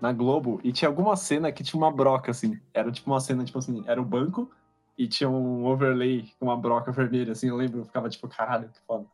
Na 0.00 0.12
Globo. 0.12 0.60
E 0.62 0.72
tinha 0.72 0.88
alguma 0.88 1.16
cena 1.16 1.52
que 1.52 1.62
tinha 1.62 1.80
uma 1.80 1.90
broca, 1.90 2.30
assim. 2.30 2.60
Era 2.72 2.90
tipo 2.90 3.10
uma 3.10 3.20
cena, 3.20 3.44
tipo 3.44 3.58
assim, 3.58 3.82
era 3.86 4.00
o 4.00 4.04
banco 4.04 4.50
e 4.96 5.08
tinha 5.08 5.30
um 5.30 5.64
overlay 5.64 6.30
com 6.38 6.46
uma 6.46 6.56
broca 6.56 6.92
vermelha, 6.92 7.32
assim. 7.32 7.48
Eu 7.48 7.56
lembro, 7.56 7.80
eu 7.80 7.84
ficava 7.84 8.08
tipo, 8.08 8.28
caralho, 8.28 8.68
que 8.68 8.80
foda. 8.86 9.06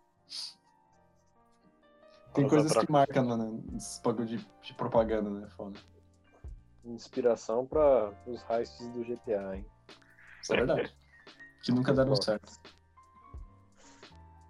Tem 2.34 2.48
coisas 2.48 2.76
que 2.76 2.90
marcam, 2.90 3.24
mano, 3.24 3.64
nesses 3.72 4.00
bagulho 4.00 4.26
de, 4.26 4.46
de 4.62 4.74
propaganda, 4.74 5.30
né? 5.30 5.46
Foda. 5.56 5.78
Inspiração 6.86 7.66
para 7.66 8.12
os 8.26 8.44
heists 8.48 8.88
do 8.88 9.04
GTA, 9.04 9.56
hein? 9.56 9.66
Isso 10.40 10.54
é 10.54 10.56
verdade. 10.56 10.96
Que 11.62 11.72
nunca 11.72 11.92
deram 11.92 12.10
Bom. 12.10 12.22
certo. 12.22 12.52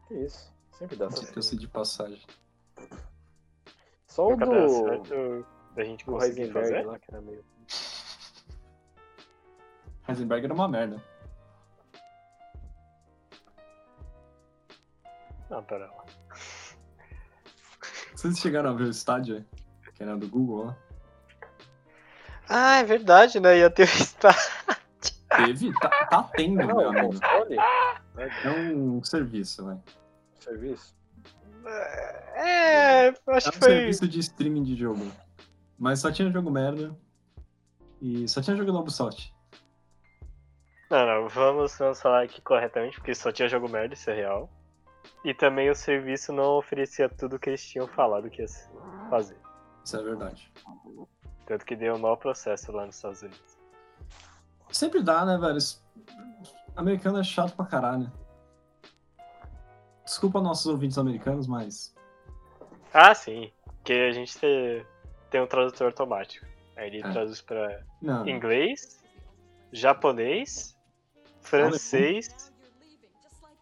Que 0.07 0.14
isso. 0.16 0.55
Sempre 0.72 0.97
dá 0.97 1.11
certo. 1.11 1.28
Diga-se 1.30 1.57
de 1.57 1.66
passagem. 1.66 2.22
Só 4.07 4.26
o 4.26 4.30
Nunca 4.32 4.45
do, 4.45 4.68
certo 4.68 5.47
da 5.74 5.82
gente 5.84 6.05
do 6.05 6.12
conseguir 6.12 6.43
Heisenberg 6.43 6.68
fazer. 6.68 6.87
lá, 6.87 6.99
que 6.99 7.11
era 7.11 7.22
meio. 7.22 7.45
Heisenberg 10.07 10.45
era 10.45 10.53
uma 10.53 10.68
merda. 10.68 11.03
Não, 15.49 15.64
pera 15.64 15.87
lá. 15.87 16.05
Vocês 18.14 18.39
chegaram 18.39 18.70
a 18.70 18.72
ver 18.74 18.84
o 18.84 18.91
estádio? 18.91 19.43
Que 19.95 20.03
era 20.03 20.16
do 20.16 20.28
Google 20.28 20.66
lá? 20.66 20.76
Ah, 22.49 22.78
é 22.78 22.84
verdade, 22.84 23.40
né? 23.40 23.59
Ia 23.59 23.70
ter 23.70 23.82
o 23.82 23.84
estádio. 23.84 24.40
Teve? 25.36 25.72
Tá, 25.80 25.88
tá 26.07 26.22
tendo, 26.34 26.57
Não, 26.57 26.66
meu 26.66 26.76
o 26.76 26.88
amigo. 26.88 27.07
console? 27.09 27.57
É 28.44 28.51
um 28.51 29.03
serviço, 29.05 29.66
velho. 29.66 29.82
Serviço? 30.38 30.97
É, 31.66 33.09
É 33.09 33.14
acho 33.28 33.49
um 33.49 33.53
que 33.53 33.59
foi. 33.59 33.68
serviço 33.70 34.09
de 34.09 34.20
streaming 34.20 34.62
de 34.62 34.76
jogo. 34.76 35.11
Mas 35.78 35.99
só 36.01 36.11
tinha 36.12 36.30
jogo 36.30 36.51
merda. 36.51 36.97
E 38.01 38.28
só 38.28 38.40
tinha 38.40 38.57
jogo 38.57 38.72
da 38.72 38.78
Ubisoft. 38.78 39.34
Não, 40.90 41.05
não, 41.05 41.28
vamos, 41.28 41.76
vamos 41.76 42.01
falar 42.01 42.22
aqui 42.22 42.40
corretamente, 42.40 42.97
porque 42.99 43.14
só 43.14 43.32
tinha 43.32 43.49
jogo 43.49 43.68
merda, 43.68 43.94
isso 43.94 44.09
é 44.09 44.14
real. 44.14 44.49
E 45.24 45.34
também 45.34 45.68
o 45.68 45.74
serviço 45.74 46.32
não 46.32 46.57
oferecia 46.59 47.09
tudo 47.09 47.38
que 47.38 47.51
eles 47.51 47.64
tinham 47.66 47.88
falado 47.88 48.30
que 48.30 48.40
ia 48.42 48.49
fazer. 49.11 49.36
Isso 49.84 49.97
é 49.97 50.03
verdade. 50.03 50.53
Tanto 51.47 51.64
que 51.64 51.76
deu 51.76 51.94
um 51.94 51.99
mau 51.99 52.16
processo 52.16 52.72
lá 52.72 52.84
nos 52.86 52.97
Estados 52.97 53.22
Unidos. 53.22 53.59
Sempre 54.70 55.03
dá, 55.03 55.24
né, 55.24 55.38
velho? 55.38 55.59
Americano 56.74 57.18
é 57.20 57.24
chato 57.24 57.55
pra 57.57 57.64
caralho. 57.64 58.12
Desculpa 60.05 60.40
nossos 60.40 60.66
ouvintes 60.66 60.99
americanos, 60.99 61.47
mas. 61.47 61.94
Ah, 62.92 63.14
sim, 63.14 63.51
porque 63.64 63.92
a 63.92 64.12
gente 64.12 64.36
tem, 64.38 64.84
tem 65.30 65.40
um 65.40 65.47
tradutor 65.47 65.86
automático. 65.88 66.44
Aí 66.76 66.88
ele 66.88 66.99
É. 66.99 67.11
traduz 67.11 67.40
pra 67.40 67.80
Não. 68.03 68.26
inglês, 68.28 69.03
japonês, 69.72 70.76
francês 71.40 72.53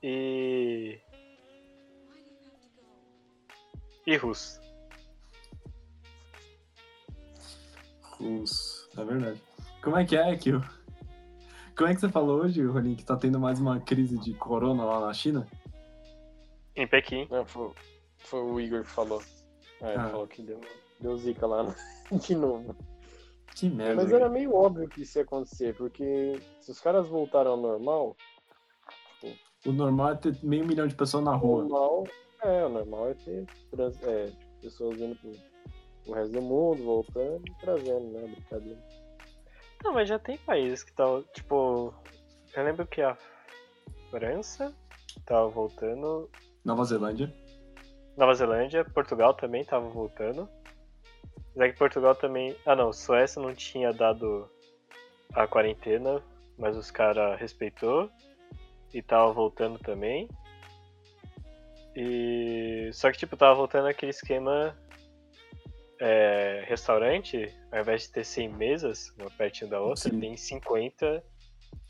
e. 0.02 0.98
e 4.06 4.16
russo. 4.16 4.60
Os... 8.24 8.88
É 8.96 9.04
verdade. 9.04 9.42
Como 9.82 9.96
é 9.98 10.04
que 10.04 10.16
é 10.16 10.36
que 10.36 10.52
o... 10.52 10.60
Como 11.76 11.88
é 11.90 11.94
que 11.94 12.00
você 12.00 12.08
falou 12.08 12.40
hoje, 12.40 12.64
Rolim, 12.64 12.94
que 12.94 13.04
tá 13.04 13.16
tendo 13.16 13.38
mais 13.40 13.60
uma 13.60 13.80
crise 13.80 14.16
de 14.18 14.32
corona 14.34 14.84
lá 14.84 15.00
na 15.06 15.12
China? 15.12 15.46
Em 16.76 16.86
Pequim. 16.86 17.26
Não, 17.30 17.44
foi, 17.44 17.70
foi 18.18 18.40
o 18.42 18.60
Igor 18.60 18.82
que 18.84 18.90
falou. 18.90 19.20
É, 19.82 19.88
ele 19.94 19.98
Ah. 19.98 20.08
falou 20.08 20.26
que 20.26 20.42
deu, 20.42 20.60
deu 21.00 21.16
zica 21.16 21.46
lá 21.46 21.62
no- 21.64 21.74
de 22.18 22.34
novo. 22.34 22.76
Que 23.56 23.68
merda. 23.68 24.02
Mas 24.02 24.12
era 24.12 24.28
meio 24.28 24.54
óbvio 24.54 24.88
que 24.88 25.02
isso 25.02 25.18
ia 25.18 25.22
acontecer, 25.24 25.76
porque 25.76 26.40
se 26.60 26.70
os 26.70 26.80
caras 26.80 27.06
voltaram 27.08 27.52
ao 27.52 27.56
normal, 27.56 28.16
O 29.66 29.72
normal 29.72 30.10
é 30.12 30.14
ter 30.16 30.36
meio 30.42 30.66
milhão 30.66 30.86
de 30.86 30.94
pessoas 30.94 31.24
na 31.24 31.34
o 31.34 31.38
rua. 31.38 31.62
normal 31.62 32.04
é, 32.42 32.64
o 32.66 32.68
normal 32.68 33.08
é 33.10 33.14
ter 33.14 33.46
trans- 33.70 34.02
é, 34.02 34.26
tipo, 34.26 34.60
pessoas 34.60 35.00
indo 35.00 35.16
pro, 35.16 35.32
pro 36.04 36.14
resto 36.14 36.32
do 36.32 36.42
mundo, 36.42 36.84
voltando 36.84 37.42
e 37.46 37.54
trazendo, 37.60 38.12
né? 38.12 38.26
Brincadeira. 38.26 38.78
Não, 39.82 39.92
mas 39.92 40.08
já 40.08 40.18
tem 40.18 40.38
países 40.38 40.82
que 40.82 40.90
estão, 40.90 41.22
tipo. 41.34 41.92
Eu 42.54 42.64
lembro 42.64 42.86
que 42.86 43.02
a 43.02 43.16
França 44.10 44.74
tava 45.26 45.48
voltando, 45.48 46.30
Nova 46.64 46.84
Zelândia. 46.84 47.30
Nova 48.16 48.34
Zelândia, 48.34 48.84
Portugal 48.84 49.34
também 49.34 49.64
tava 49.64 49.88
voltando. 49.88 50.48
Mas 51.54 51.68
é 51.68 51.72
que 51.72 51.78
Portugal 51.78 52.14
também. 52.14 52.56
Ah 52.64 52.74
não, 52.74 52.92
Suécia 52.92 53.42
não 53.42 53.54
tinha 53.54 53.92
dado 53.92 54.48
a 55.34 55.46
quarentena, 55.46 56.22
mas 56.56 56.76
os 56.76 56.90
caras 56.90 57.38
respeitou. 57.38 58.10
E 58.92 59.02
tava 59.02 59.32
voltando 59.32 59.78
também. 59.78 60.28
E. 61.94 62.88
Só 62.92 63.10
que 63.10 63.18
tipo, 63.18 63.36
tava 63.36 63.54
voltando 63.54 63.88
aquele 63.88 64.10
esquema. 64.10 64.76
É, 66.00 66.64
restaurante, 66.66 67.54
ao 67.72 67.80
invés 67.80 68.02
de 68.02 68.10
ter 68.10 68.24
100 68.24 68.48
mesas, 68.50 69.14
uma 69.18 69.30
pertinho 69.30 69.70
da 69.70 69.80
outra, 69.80 70.10
Sim. 70.10 70.20
tem 70.20 70.36
50 70.36 71.22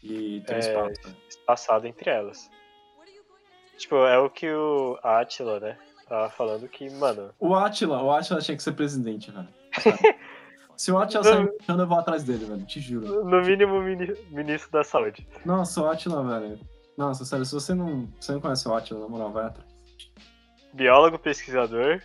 E 0.02 0.42
tem 0.46 0.56
É, 0.56 0.58
espaço. 0.58 1.08
né? 1.08 1.14
espaçado 1.28 1.86
entre 1.86 2.10
elas. 2.10 2.50
Tipo, 3.78 3.96
é 4.06 4.18
o 4.18 4.28
que 4.30 4.48
o 4.50 4.98
Atila, 5.02 5.58
né? 5.58 5.78
Tava 6.08 6.28
falando 6.30 6.68
que, 6.68 6.88
mano, 6.90 7.32
O 7.40 7.54
Atila, 7.54 8.02
o 8.02 8.12
Atila 8.12 8.40
tinha 8.40 8.56
que 8.56 8.62
ser 8.62 8.72
presidente, 8.72 9.30
velho. 9.30 9.48
Se 10.76 10.90
o 10.92 10.98
Atila 10.98 11.22
sair 11.24 11.46
puxando, 11.56 11.80
eu 11.80 11.86
vou 11.86 11.98
atrás 11.98 12.24
dele, 12.24 12.44
velho. 12.44 12.66
Te 12.66 12.80
juro. 12.80 13.24
no 13.24 13.40
mínimo 13.42 13.80
mini- 13.80 14.14
ministro 14.30 14.70
da 14.72 14.82
saúde. 14.84 15.26
Nossa, 15.44 15.80
o 15.82 15.86
Atila, 15.88 16.22
velho. 16.40 16.60
Nossa, 16.98 17.24
sério, 17.24 17.44
se 17.44 17.52
você 17.54 17.74
não, 17.74 18.06
se 18.20 18.26
você 18.26 18.32
não 18.32 18.40
conhece 18.40 18.68
o 18.68 18.74
Atila, 18.74 19.00
na 19.00 19.08
moral, 19.08 19.32
vai 19.32 19.46
atrás. 19.46 19.68
Biólogo, 20.72 21.18
pesquisador 21.18 22.02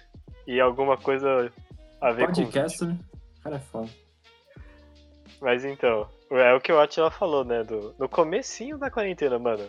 e 0.48 0.60
alguma 0.62 0.98
coisa 0.98 1.52
a 2.02 2.12
ver 2.12 2.28
com. 2.28 2.34
Podcaster, 2.34 2.90
o 2.90 3.42
cara 3.44 3.56
é 3.56 3.60
foda. 3.60 3.90
Mas 5.42 5.64
então, 5.64 6.10
é 6.32 6.54
o 6.54 6.60
que 6.62 6.72
o 6.72 6.80
Atila 6.80 7.10
falou, 7.12 7.44
né? 7.46 7.64
Do, 7.64 7.96
no 7.98 8.10
comecinho 8.10 8.78
da 8.78 8.92
quarentena, 8.92 9.40
mano. 9.40 9.68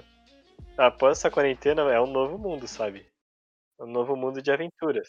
Após 0.76 1.18
essa 1.18 1.30
quarentena 1.30 1.82
é 1.82 2.00
um 2.00 2.06
novo 2.06 2.38
mundo, 2.38 2.66
sabe? 2.66 3.06
Um 3.80 3.86
novo 3.86 4.16
mundo 4.16 4.42
de 4.42 4.50
aventuras. 4.50 5.08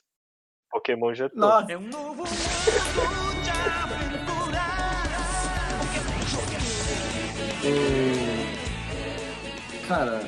Pokémon 0.69 1.13
já 1.13 1.29
tô. 1.29 1.49
É 1.69 1.77
um 1.77 1.81
novo 1.87 2.23
o- 2.23 3.87
Cara, 9.87 10.21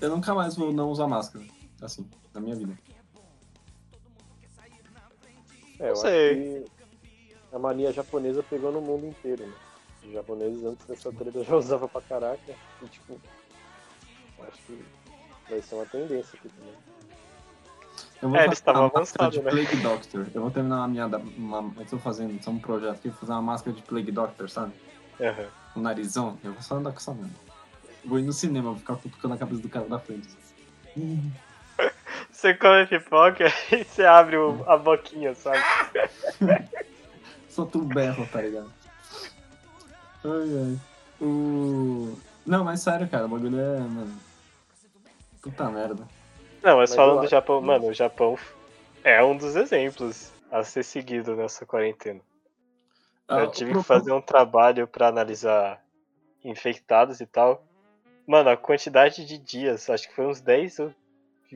eu 0.00 0.10
nunca 0.10 0.34
mais 0.34 0.56
vou 0.56 0.72
não 0.72 0.90
usar 0.90 1.06
máscara. 1.06 1.44
Assim, 1.80 2.08
na 2.32 2.40
minha 2.40 2.54
vida. 2.56 2.74
É, 5.82 5.90
eu 5.90 5.96
sei. 5.96 6.64
a 7.52 7.58
mania 7.58 7.92
japonesa 7.92 8.42
pegou 8.44 8.70
no 8.70 8.80
mundo 8.80 9.04
inteiro, 9.04 9.44
né? 9.44 9.54
Os 10.04 10.12
japoneses 10.12 10.64
antes 10.64 10.86
dessa 10.86 11.12
treta 11.12 11.42
já 11.42 11.56
usavam 11.56 11.88
pra 11.88 12.00
caraca. 12.00 12.54
E 12.80 12.86
tipo, 12.86 13.20
acho 14.46 14.62
que 14.66 14.84
vai 15.50 15.60
ser 15.60 15.74
uma 15.74 15.86
tendência 15.86 16.38
aqui 16.38 16.48
também. 16.48 16.74
Eu 18.22 18.28
vou 18.28 18.38
É, 18.38 18.44
eles 18.44 18.58
estavam 18.58 18.84
avançados, 18.84 19.34
de 19.34 19.42
né? 19.42 19.50
Plague 19.50 19.76
Doctor. 19.76 20.26
Eu 20.32 20.42
vou 20.42 20.50
terminar 20.52 20.84
a 20.84 20.88
minha. 20.88 21.06
Uma, 21.06 21.72
eu 21.76 21.86
tô 21.86 21.98
fazendo 21.98 22.40
só 22.42 22.52
um 22.52 22.58
projeto 22.60 22.94
aqui, 22.94 23.08
vou 23.08 23.18
fazer 23.18 23.32
uma 23.32 23.42
máscara 23.42 23.74
de 23.76 23.82
Plague 23.82 24.12
Doctor, 24.12 24.48
sabe? 24.48 24.72
Aham. 25.20 25.48
Um 25.76 25.80
narizão. 25.80 26.38
Eu 26.44 26.52
vou 26.52 26.62
só 26.62 26.76
andar 26.76 26.92
com 26.92 26.98
essa 26.98 27.12
merda. 27.12 27.34
Vou 28.04 28.20
ir 28.20 28.22
no 28.22 28.32
cinema, 28.32 28.70
vou 28.70 28.78
ficar 28.78 28.96
cutucando 28.96 29.34
a 29.34 29.38
cabeça 29.38 29.60
do 29.60 29.68
cara 29.68 29.88
da 29.88 29.98
frente. 29.98 30.28
Você 32.42 32.54
come 32.54 32.84
pipoca 32.88 33.44
e 33.70 33.84
você 33.84 34.04
abre 34.04 34.36
o- 34.36 34.64
a 34.68 34.76
boquinha, 34.76 35.32
sabe? 35.32 35.62
Só 37.48 37.64
tu 37.64 37.82
berro, 37.84 38.26
tá 38.26 38.42
ligado? 38.42 38.68
Ai, 40.24 40.30
ai. 40.56 40.78
O... 41.20 42.18
Não, 42.44 42.64
mas 42.64 42.80
sério, 42.80 43.08
cara, 43.08 43.26
o 43.26 43.28
bagulho 43.28 43.60
é. 43.60 43.78
Mano... 43.78 44.20
Puta 45.40 45.70
merda. 45.70 46.02
Não, 46.64 46.78
mas, 46.78 46.90
Mas 46.90 46.96
falando 46.96 47.18
eu 47.18 47.20
do 47.20 47.28
Japão, 47.30 47.60
mano, 47.62 47.86
o 47.86 47.94
Japão 47.94 48.36
é 49.04 49.22
um 49.22 49.36
dos 49.36 49.54
exemplos 49.54 50.32
a 50.50 50.64
ser 50.64 50.82
seguido 50.82 51.36
nessa 51.36 51.64
quarentena. 51.64 52.20
Ah, 53.28 53.38
Eu 53.38 53.52
tive 53.52 53.72
que 53.72 53.82
fazer 53.84 54.10
um 54.10 54.20
trabalho 54.20 54.88
pra 54.88 55.06
analisar 55.06 55.80
infectados 56.44 57.20
e 57.20 57.26
tal. 57.26 57.64
Mano, 58.26 58.50
a 58.50 58.56
quantidade 58.56 59.24
de 59.24 59.38
dias, 59.38 59.88
acho 59.88 60.08
que 60.08 60.14
foi 60.16 60.26
uns 60.26 60.40
10 60.40 60.80
ou 60.80 60.92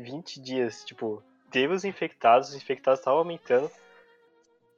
20 0.01 0.41
dias, 0.41 0.85
tipo, 0.85 1.23
teve 1.51 1.73
os 1.75 1.85
infectados, 1.85 2.51
os 2.51 2.55
infectados 2.55 3.01
estavam 3.01 3.19
aumentando. 3.21 3.71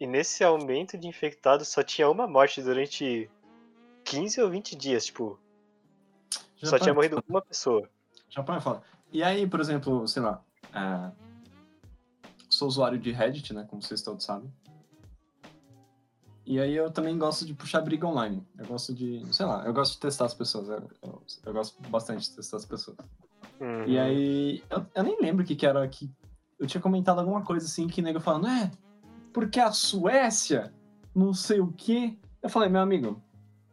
E 0.00 0.06
nesse 0.06 0.44
aumento 0.44 0.96
de 0.96 1.08
infectados 1.08 1.68
só 1.68 1.82
tinha 1.82 2.08
uma 2.08 2.26
morte 2.26 2.62
durante 2.62 3.28
15 4.04 4.40
ou 4.40 4.48
20 4.48 4.76
dias, 4.76 5.06
tipo, 5.06 5.38
só 6.56 6.66
Japão 6.66 6.78
tinha 6.78 6.94
morrido 6.94 7.24
uma 7.28 7.42
pessoa. 7.42 7.88
Japão 8.30 8.56
é 8.56 8.60
foda. 8.60 8.82
E 9.10 9.22
aí, 9.22 9.46
por 9.46 9.58
exemplo, 9.60 10.06
sei 10.06 10.22
lá, 10.22 10.42
é, 10.72 11.10
sou 12.48 12.68
usuário 12.68 12.98
de 12.98 13.10
Reddit, 13.10 13.52
né? 13.52 13.66
Como 13.68 13.82
vocês 13.82 14.02
todos 14.02 14.24
sabem. 14.24 14.52
E 16.46 16.58
aí 16.58 16.74
eu 16.74 16.90
também 16.90 17.18
gosto 17.18 17.44
de 17.44 17.52
puxar 17.52 17.80
briga 17.82 18.06
online. 18.06 18.46
Eu 18.56 18.66
gosto 18.66 18.94
de, 18.94 19.22
sei 19.34 19.44
lá, 19.44 19.64
eu 19.66 19.72
gosto 19.74 19.94
de 19.94 20.00
testar 20.00 20.24
as 20.26 20.34
pessoas. 20.34 20.68
Eu, 20.68 20.88
eu- 21.02 21.22
eu 21.44 21.52
gosto 21.52 21.80
bastante 21.90 22.22
de 22.30 22.36
testar 22.36 22.56
as 22.56 22.64
pessoas. 22.64 22.96
Uhum. 23.60 23.84
E 23.86 23.98
aí, 23.98 24.62
eu, 24.70 24.86
eu 24.94 25.02
nem 25.02 25.20
lembro 25.20 25.44
o 25.44 25.46
que, 25.46 25.56
que 25.56 25.66
era 25.66 25.86
que. 25.88 26.10
Eu 26.58 26.66
tinha 26.66 26.80
comentado 26.80 27.20
alguma 27.20 27.42
coisa 27.42 27.66
assim 27.66 27.86
que 27.86 28.02
nego 28.02 28.18
falando, 28.18 28.48
é, 28.48 28.70
porque 29.32 29.60
a 29.60 29.70
Suécia, 29.70 30.72
não 31.14 31.32
sei 31.32 31.60
o 31.60 31.72
quê. 31.72 32.16
Eu 32.42 32.48
falei, 32.48 32.68
meu 32.68 32.80
amigo, 32.80 33.22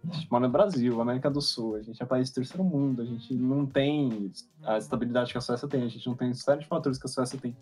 a 0.09 0.13
gente 0.13 0.31
mora 0.31 0.45
no 0.45 0.51
Brasil, 0.51 1.01
América 1.01 1.29
do 1.29 1.41
Sul, 1.41 1.75
a 1.75 1.81
gente 1.81 2.01
é 2.01 2.05
país 2.05 2.29
do 2.29 2.35
terceiro 2.35 2.63
mundo, 2.63 3.01
a 3.01 3.05
gente 3.05 3.33
não 3.33 3.65
tem 3.65 4.31
a 4.63 4.77
estabilidade 4.77 5.31
que 5.31 5.37
a 5.37 5.41
Suécia 5.41 5.67
tem, 5.67 5.83
a 5.83 5.87
gente 5.87 6.05
não 6.07 6.15
tem 6.15 6.33
série 6.33 6.61
de 6.61 6.67
fatores 6.67 6.97
que 6.97 7.07
a 7.07 7.09
Suécia 7.09 7.39
tem. 7.39 7.55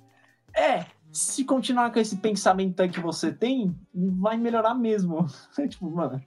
É, 0.56 0.86
se 1.12 1.46
continuar 1.46 1.92
com 1.92 2.00
esse 2.00 2.18
pensamento 2.18 2.82
aí 2.82 2.90
que 2.90 3.00
você 3.00 3.32
tem, 3.32 3.76
vai 3.94 4.38
melhorar 4.38 4.74
mesmo. 4.74 5.26
Tipo, 5.70 5.90
mano, 5.90 6.22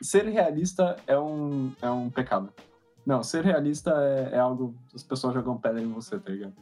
ser 0.00 0.26
realista 0.26 0.96
é 1.06 1.18
um, 1.18 1.72
é 1.80 1.90
um 1.90 2.10
pecado. 2.10 2.52
Não, 3.04 3.22
ser 3.22 3.44
realista 3.44 3.90
é, 4.02 4.36
é 4.36 4.38
algo. 4.38 4.74
As 4.94 5.02
pessoas 5.02 5.34
jogam 5.34 5.56
pedra 5.58 5.80
em 5.80 5.92
você, 5.92 6.18
tá 6.18 6.30
ligado? 6.30 6.54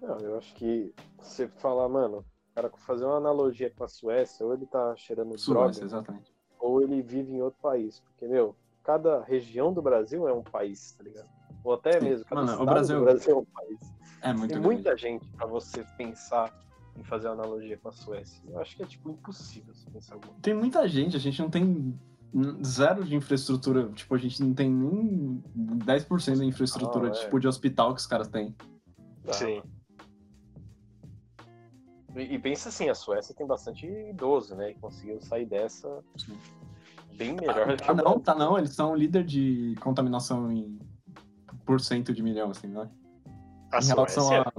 Não, 0.00 0.18
eu 0.18 0.38
acho 0.38 0.54
que 0.54 0.92
você 1.20 1.48
falar, 1.48 1.88
mano, 1.88 2.18
o 2.18 2.54
cara 2.54 2.70
fazer 2.78 3.04
uma 3.04 3.16
analogia 3.16 3.70
com 3.70 3.84
a 3.84 3.88
Suécia, 3.88 4.44
ou 4.44 4.52
ele 4.52 4.66
tá 4.66 4.94
cheirando 4.96 5.30
droga, 5.36 5.72
Suécia, 5.72 5.84
exatamente. 5.84 6.32
ou 6.58 6.82
ele 6.82 7.00
vive 7.02 7.32
em 7.32 7.40
outro 7.42 7.60
país. 7.60 8.00
Porque, 8.00 8.26
meu, 8.26 8.54
cada 8.82 9.22
região 9.22 9.72
do 9.72 9.80
Brasil 9.82 10.28
é 10.28 10.32
um 10.32 10.42
país, 10.42 10.92
tá 10.92 11.04
ligado? 11.04 11.28
Ou 11.64 11.72
até 11.74 12.00
Sim. 12.00 12.08
mesmo, 12.08 12.24
cada 12.26 12.42
Mano, 12.42 12.62
o 12.62 12.66
Brasil- 12.66 12.98
do 12.98 13.04
Brasil 13.04 13.34
é 13.34 13.38
um 13.38 13.44
país. 13.44 13.92
É 14.20 14.32
muito 14.32 14.52
Tem 14.52 14.60
grande. 14.60 14.74
muita 14.74 14.96
gente 14.96 15.28
pra 15.30 15.46
você 15.46 15.84
pensar 15.96 16.52
em 16.96 17.02
fazer 17.04 17.28
uma 17.28 17.34
analogia 17.34 17.76
com 17.78 17.88
a 17.88 17.92
Suécia. 17.92 18.42
Eu 18.48 18.60
acho 18.60 18.76
que 18.76 18.82
é, 18.82 18.86
tipo, 18.86 19.10
impossível 19.10 19.72
você 19.74 19.88
pensar 19.90 20.14
alguma 20.14 20.34
Tem 20.42 20.52
muita 20.54 20.86
gente, 20.88 21.16
a 21.16 21.20
gente 21.20 21.40
não 21.40 21.48
tem 21.50 21.98
zero 22.64 23.04
de 23.04 23.14
infraestrutura. 23.14 23.88
Tipo, 23.90 24.14
a 24.14 24.18
gente 24.18 24.42
não 24.42 24.54
tem 24.54 24.70
nem 24.70 25.42
10% 25.84 26.38
da 26.38 26.44
infraestrutura 26.44 27.08
Ah, 27.08 27.10
é. 27.10 27.12
tipo, 27.12 27.38
de 27.38 27.46
hospital 27.48 27.94
que 27.94 28.00
os 28.00 28.06
caras 28.06 28.28
têm. 28.28 28.54
Tá. 29.24 29.32
Sim. 29.32 29.62
E, 32.16 32.34
e 32.34 32.38
pensa 32.38 32.68
assim, 32.68 32.88
a 32.88 32.94
Suécia 32.94 33.34
tem 33.34 33.46
bastante 33.46 33.86
idoso, 33.86 34.54
né? 34.54 34.70
E 34.70 34.74
conseguiu 34.74 35.20
sair 35.20 35.46
dessa 35.46 36.02
bem 37.16 37.34
melhor 37.34 37.76
que 37.76 37.84
Ah, 37.90 37.92
o 37.92 37.96
não, 37.96 38.20
tá 38.20 38.34
não. 38.34 38.58
Eles 38.58 38.74
são 38.74 38.94
líder 38.94 39.24
de 39.24 39.74
contaminação 39.80 40.50
em 40.50 40.78
por 41.64 41.80
cento 41.80 42.12
de 42.12 42.22
milhão, 42.22 42.50
assim, 42.50 42.66
né? 42.66 42.88
A 43.70 43.78
em 43.80 43.86
relação 43.86 44.24
Suécia? 44.24 44.52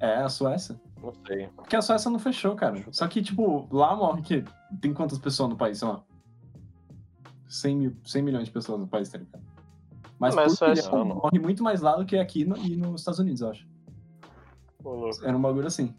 a. 0.00 0.06
É, 0.06 0.16
a 0.22 0.28
Suécia. 0.28 0.80
Não 1.02 1.12
sei. 1.26 1.48
Porque 1.48 1.76
a 1.76 1.82
Suécia 1.82 2.10
não 2.10 2.18
fechou, 2.18 2.54
cara. 2.54 2.82
Só 2.90 3.06
que, 3.08 3.22
tipo, 3.22 3.68
lá 3.70 3.94
morre 3.94 4.22
que. 4.22 4.44
Tem 4.80 4.94
quantas 4.94 5.18
pessoas 5.18 5.50
no 5.50 5.56
país? 5.56 5.78
Sei 5.78 5.88
lá. 5.88 6.02
100, 7.48 7.76
mil, 7.76 7.96
100 8.04 8.22
milhões 8.22 8.46
de 8.46 8.50
pessoas 8.52 8.80
no 8.80 8.86
país, 8.86 9.08
tá 9.08 9.18
ligado? 9.18 9.42
Mas, 10.18 10.34
Mas 10.34 10.58
por 10.58 10.68
milhão, 10.68 11.04
morre 11.04 11.38
muito 11.38 11.62
mais 11.62 11.80
lá 11.80 11.96
do 11.96 12.06
que 12.06 12.16
aqui 12.16 12.44
no- 12.44 12.56
e 12.56 12.76
nos 12.76 13.00
Estados 13.00 13.20
Unidos, 13.20 13.40
eu 13.40 13.50
acho. 13.50 13.66
Ô, 14.82 14.90
louco. 14.90 15.24
Era 15.24 15.36
um 15.36 15.40
bagulho 15.42 15.66
assim. 15.66 15.94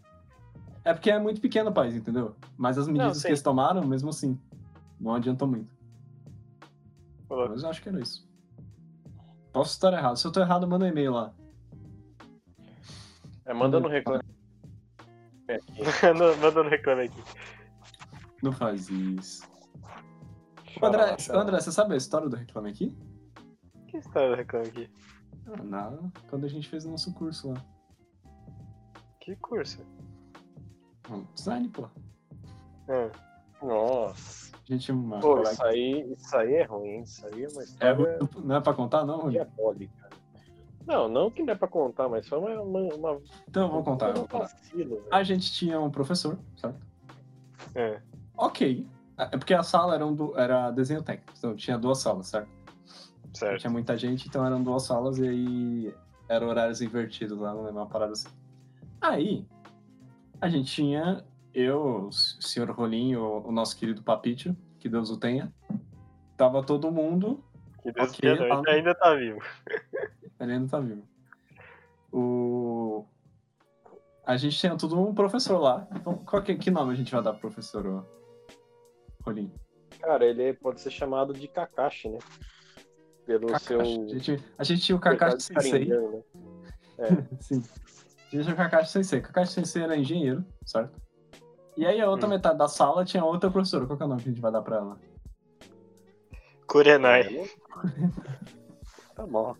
É 0.83 0.93
porque 0.93 1.09
é 1.09 1.19
muito 1.19 1.41
pequeno 1.41 1.69
o 1.69 1.73
país, 1.73 1.95
entendeu? 1.95 2.35
Mas 2.57 2.77
as 2.77 2.87
medidas 2.87 3.17
sei. 3.17 3.29
que 3.29 3.31
eles 3.31 3.41
tomaram, 3.41 3.85
mesmo 3.85 4.09
assim, 4.09 4.39
não 4.99 5.15
adiantou 5.15 5.47
muito. 5.47 5.73
Mas 7.29 7.63
eu 7.63 7.69
acho 7.69 7.81
que 7.81 7.89
era 7.89 7.99
isso. 7.99 8.27
Posso 9.51 9.71
estar 9.71 9.93
errado. 9.93 10.15
Se 10.17 10.27
eu 10.27 10.31
tô 10.31 10.39
errado, 10.39 10.67
manda 10.67 10.85
um 10.85 10.87
e-mail 10.87 11.11
lá. 11.13 11.33
É, 13.45 13.53
manda 13.53 13.79
no 13.79 13.87
reclame. 13.87 14.23
manda 16.41 16.63
no 16.63 16.69
reclame 16.69 17.03
aqui. 17.03 17.23
Não 18.43 18.51
faz 18.51 18.89
isso. 18.89 19.47
Chora 20.80 20.88
André, 20.88 21.17
chora. 21.26 21.39
André, 21.41 21.59
você 21.59 21.71
sabe 21.71 21.93
a 21.93 21.97
história 21.97 22.28
do 22.30 22.36
Reclame 22.36 22.69
Aqui? 22.69 22.97
que 23.88 23.97
história 23.97 24.30
do 24.30 24.36
reclame 24.36 24.67
aqui? 24.67 24.89
Ah, 25.47 25.63
Na, 25.63 25.97
quando 26.30 26.45
a 26.45 26.49
gente 26.49 26.67
fez 26.67 26.86
o 26.86 26.91
nosso 26.91 27.13
curso 27.13 27.51
lá. 27.51 27.63
Que 29.21 29.36
curso? 29.38 29.82
Ah, 31.09 31.21
Design, 31.34 31.69
pô. 31.69 31.88
Ah, 32.89 33.09
Nossa. 33.63 34.53
Gente 34.65 34.91
uma 34.91 35.19
Pô, 35.19 35.41
isso 35.43 35.63
aí, 35.63 36.11
isso 36.11 36.36
aí 36.36 36.53
é 36.55 36.63
ruim, 36.63 36.88
hein? 36.89 37.03
Isso 37.03 37.26
aí 37.28 37.43
é 37.43 37.47
uma 37.47 37.61
É, 37.61 37.63
história 37.63 38.19
não 38.43 38.55
é 38.55 38.61
pra 38.61 38.73
contar, 38.73 39.05
não, 39.05 39.17
Rony? 39.19 39.32
diabólica. 39.34 40.09
Não, 40.88 41.07
não 41.07 41.32
que 41.32 41.41
não 41.43 41.53
é 41.53 41.55
pra 41.55 41.67
contar, 41.67 42.09
mas 42.09 42.28
foi 42.28 42.38
uma. 42.38 42.61
uma, 42.61 42.80
uma 42.95 43.21
Então 43.47 43.69
vou 43.71 43.84
contar. 43.84 44.11
um 44.11 44.13
vou 44.15 44.28
contar. 44.28 44.39
vacilo, 44.45 44.95
velho. 44.97 45.07
A 45.11 45.23
gente 45.23 45.51
tinha 45.53 45.80
um 45.80 45.89
professor, 45.89 46.38
certo? 46.57 46.80
é. 47.76 48.01
Ok. 48.38 48.88
É 49.18 49.38
porque 49.38 49.53
a 49.53 49.63
sala 49.63 49.95
era, 49.95 50.05
um 50.05 50.13
du- 50.13 50.38
era 50.38 50.72
desenho 50.72 51.01
técnico, 51.01 51.34
então 51.38 51.55
tinha 51.55 51.78
duas 51.78 51.99
salas, 51.99 52.28
certo? 52.28 52.49
Certo. 53.34 53.61
Tinha 53.61 53.72
muita 53.72 53.97
gente, 53.97 54.28
então 54.28 54.45
eram 54.45 54.61
duas 54.61 54.84
salas 54.84 55.18
e 55.20 55.28
aí 55.28 55.95
eram 56.28 56.47
horários 56.47 56.82
invertidos 56.82 57.39
lá, 57.39 57.53
não 57.53 57.63
lembro 57.63 57.82
uma 57.82 57.88
parada 57.88 58.13
assim. 58.13 58.28
Aí, 58.99 59.45
a 60.41 60.49
gente 60.49 60.72
tinha 60.72 61.24
eu, 61.53 62.07
o 62.07 62.11
senhor 62.11 62.70
Rolinho, 62.72 63.45
o 63.45 63.51
nosso 63.51 63.78
querido 63.78 64.03
Papítio, 64.03 64.55
que 64.80 64.89
Deus 64.89 65.09
o 65.09 65.18
tenha. 65.18 65.53
Tava 66.36 66.61
todo 66.63 66.91
mundo, 66.91 67.41
Que 67.82 67.91
Deus 67.93 68.09
Ok, 68.09 68.16
te 68.16 68.22
perdoe, 68.22 68.63
tá. 68.63 68.72
ainda 68.72 68.95
tá 68.95 69.16
vivo. 69.16 69.39
ele 70.39 70.51
ainda 70.53 70.68
tá 70.68 70.80
vivo. 70.80 71.07
O... 72.11 73.05
A 74.26 74.36
gente 74.38 74.57
tinha 74.57 74.76
tudo 74.76 74.99
um 74.99 75.13
professor 75.13 75.59
lá. 75.59 75.88
Então, 75.95 76.16
qual 76.18 76.41
que, 76.41 76.55
que 76.55 76.72
nome 76.72 76.91
a 76.93 76.95
gente 76.95 77.11
vai 77.11 77.22
dar 77.24 77.32
pro 77.34 77.41
professor 77.41 78.05
ô, 79.26 79.30
Rolinho? 79.30 79.51
Cara, 80.01 80.26
ele 80.26 80.53
pode 80.53 80.82
ser 80.82 80.91
chamado 80.91 81.34
de 81.34 81.47
Kakashi, 81.47 82.09
né? 82.09 82.19
Pelo 83.26 83.47
Kakashi. 83.47 83.65
seu. 83.65 83.82
A, 83.82 83.84
gente, 83.86 84.43
a 84.57 84.63
gente 84.63 84.82
tinha 84.82 84.95
o 84.95 84.99
Kakashi 84.99 85.41
Sensei. 85.41 85.86
Né? 85.86 86.23
Sim. 87.41 87.61
A 87.61 88.36
gente 88.36 88.43
tinha 88.43 88.53
o 88.53 88.57
Kakashi 88.57 88.91
Sensei. 88.91 89.21
Kakashi 89.21 89.51
Sensei 89.53 89.84
era 89.84 89.97
engenheiro, 89.97 90.45
certo? 90.65 91.01
E 91.78 91.86
aí 91.86 91.99
a 91.99 92.09
outra 92.09 92.28
Hum. 92.28 92.32
metade 92.32 92.57
da 92.57 92.67
sala 92.67 93.03
tinha 93.03 93.23
outra 93.26 93.49
professora. 93.49 93.86
Qual 93.86 93.97
que 93.97 94.03
é 94.03 94.05
o 94.05 94.09
nome 94.09 94.21
que 94.21 94.30
a 94.30 94.32
gente 94.32 94.41
vai 94.41 94.51
dar 94.51 94.61
pra 94.61 94.78
ela? 94.78 94.97
Kurenai. 96.67 97.49
Tá 99.15 99.26
bom. 99.26 99.55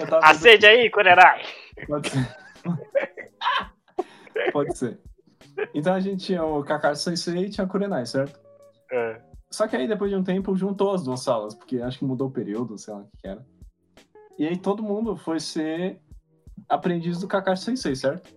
Eu 0.00 0.06
tava 0.06 0.20
vendo- 0.20 0.30
Acende 0.30 0.66
aí, 0.66 0.90
Kurenai! 0.90 1.42
Pode 1.86 2.08
ser. 2.10 2.36
Pode 4.52 4.76
ser. 4.78 4.98
Então 5.74 5.94
a 5.94 6.00
gente 6.00 6.24
tinha 6.24 6.44
o 6.44 6.62
Kakashi 6.62 7.02
Sensei 7.02 7.44
e 7.46 7.50
tinha 7.50 7.66
a 7.66 7.68
Kurenai, 7.68 8.04
certo? 8.06 8.38
É. 8.90 9.20
Só 9.50 9.66
que 9.68 9.76
aí 9.76 9.86
depois 9.86 10.10
de 10.10 10.16
um 10.16 10.24
tempo 10.24 10.54
juntou 10.56 10.92
as 10.92 11.04
duas 11.04 11.20
salas, 11.20 11.54
porque 11.54 11.80
acho 11.80 11.98
que 11.98 12.04
mudou 12.04 12.28
o 12.28 12.32
período, 12.32 12.76
sei 12.78 12.92
lá 12.94 13.00
o 13.00 13.04
que 13.04 13.16
que 13.18 13.28
era. 13.28 13.46
E 14.38 14.46
aí 14.46 14.56
todo 14.56 14.82
mundo 14.82 15.16
foi 15.16 15.40
ser 15.40 16.00
aprendiz 16.68 17.20
do 17.20 17.28
Kakashi 17.28 17.62
Sensei, 17.62 17.94
certo? 17.94 18.34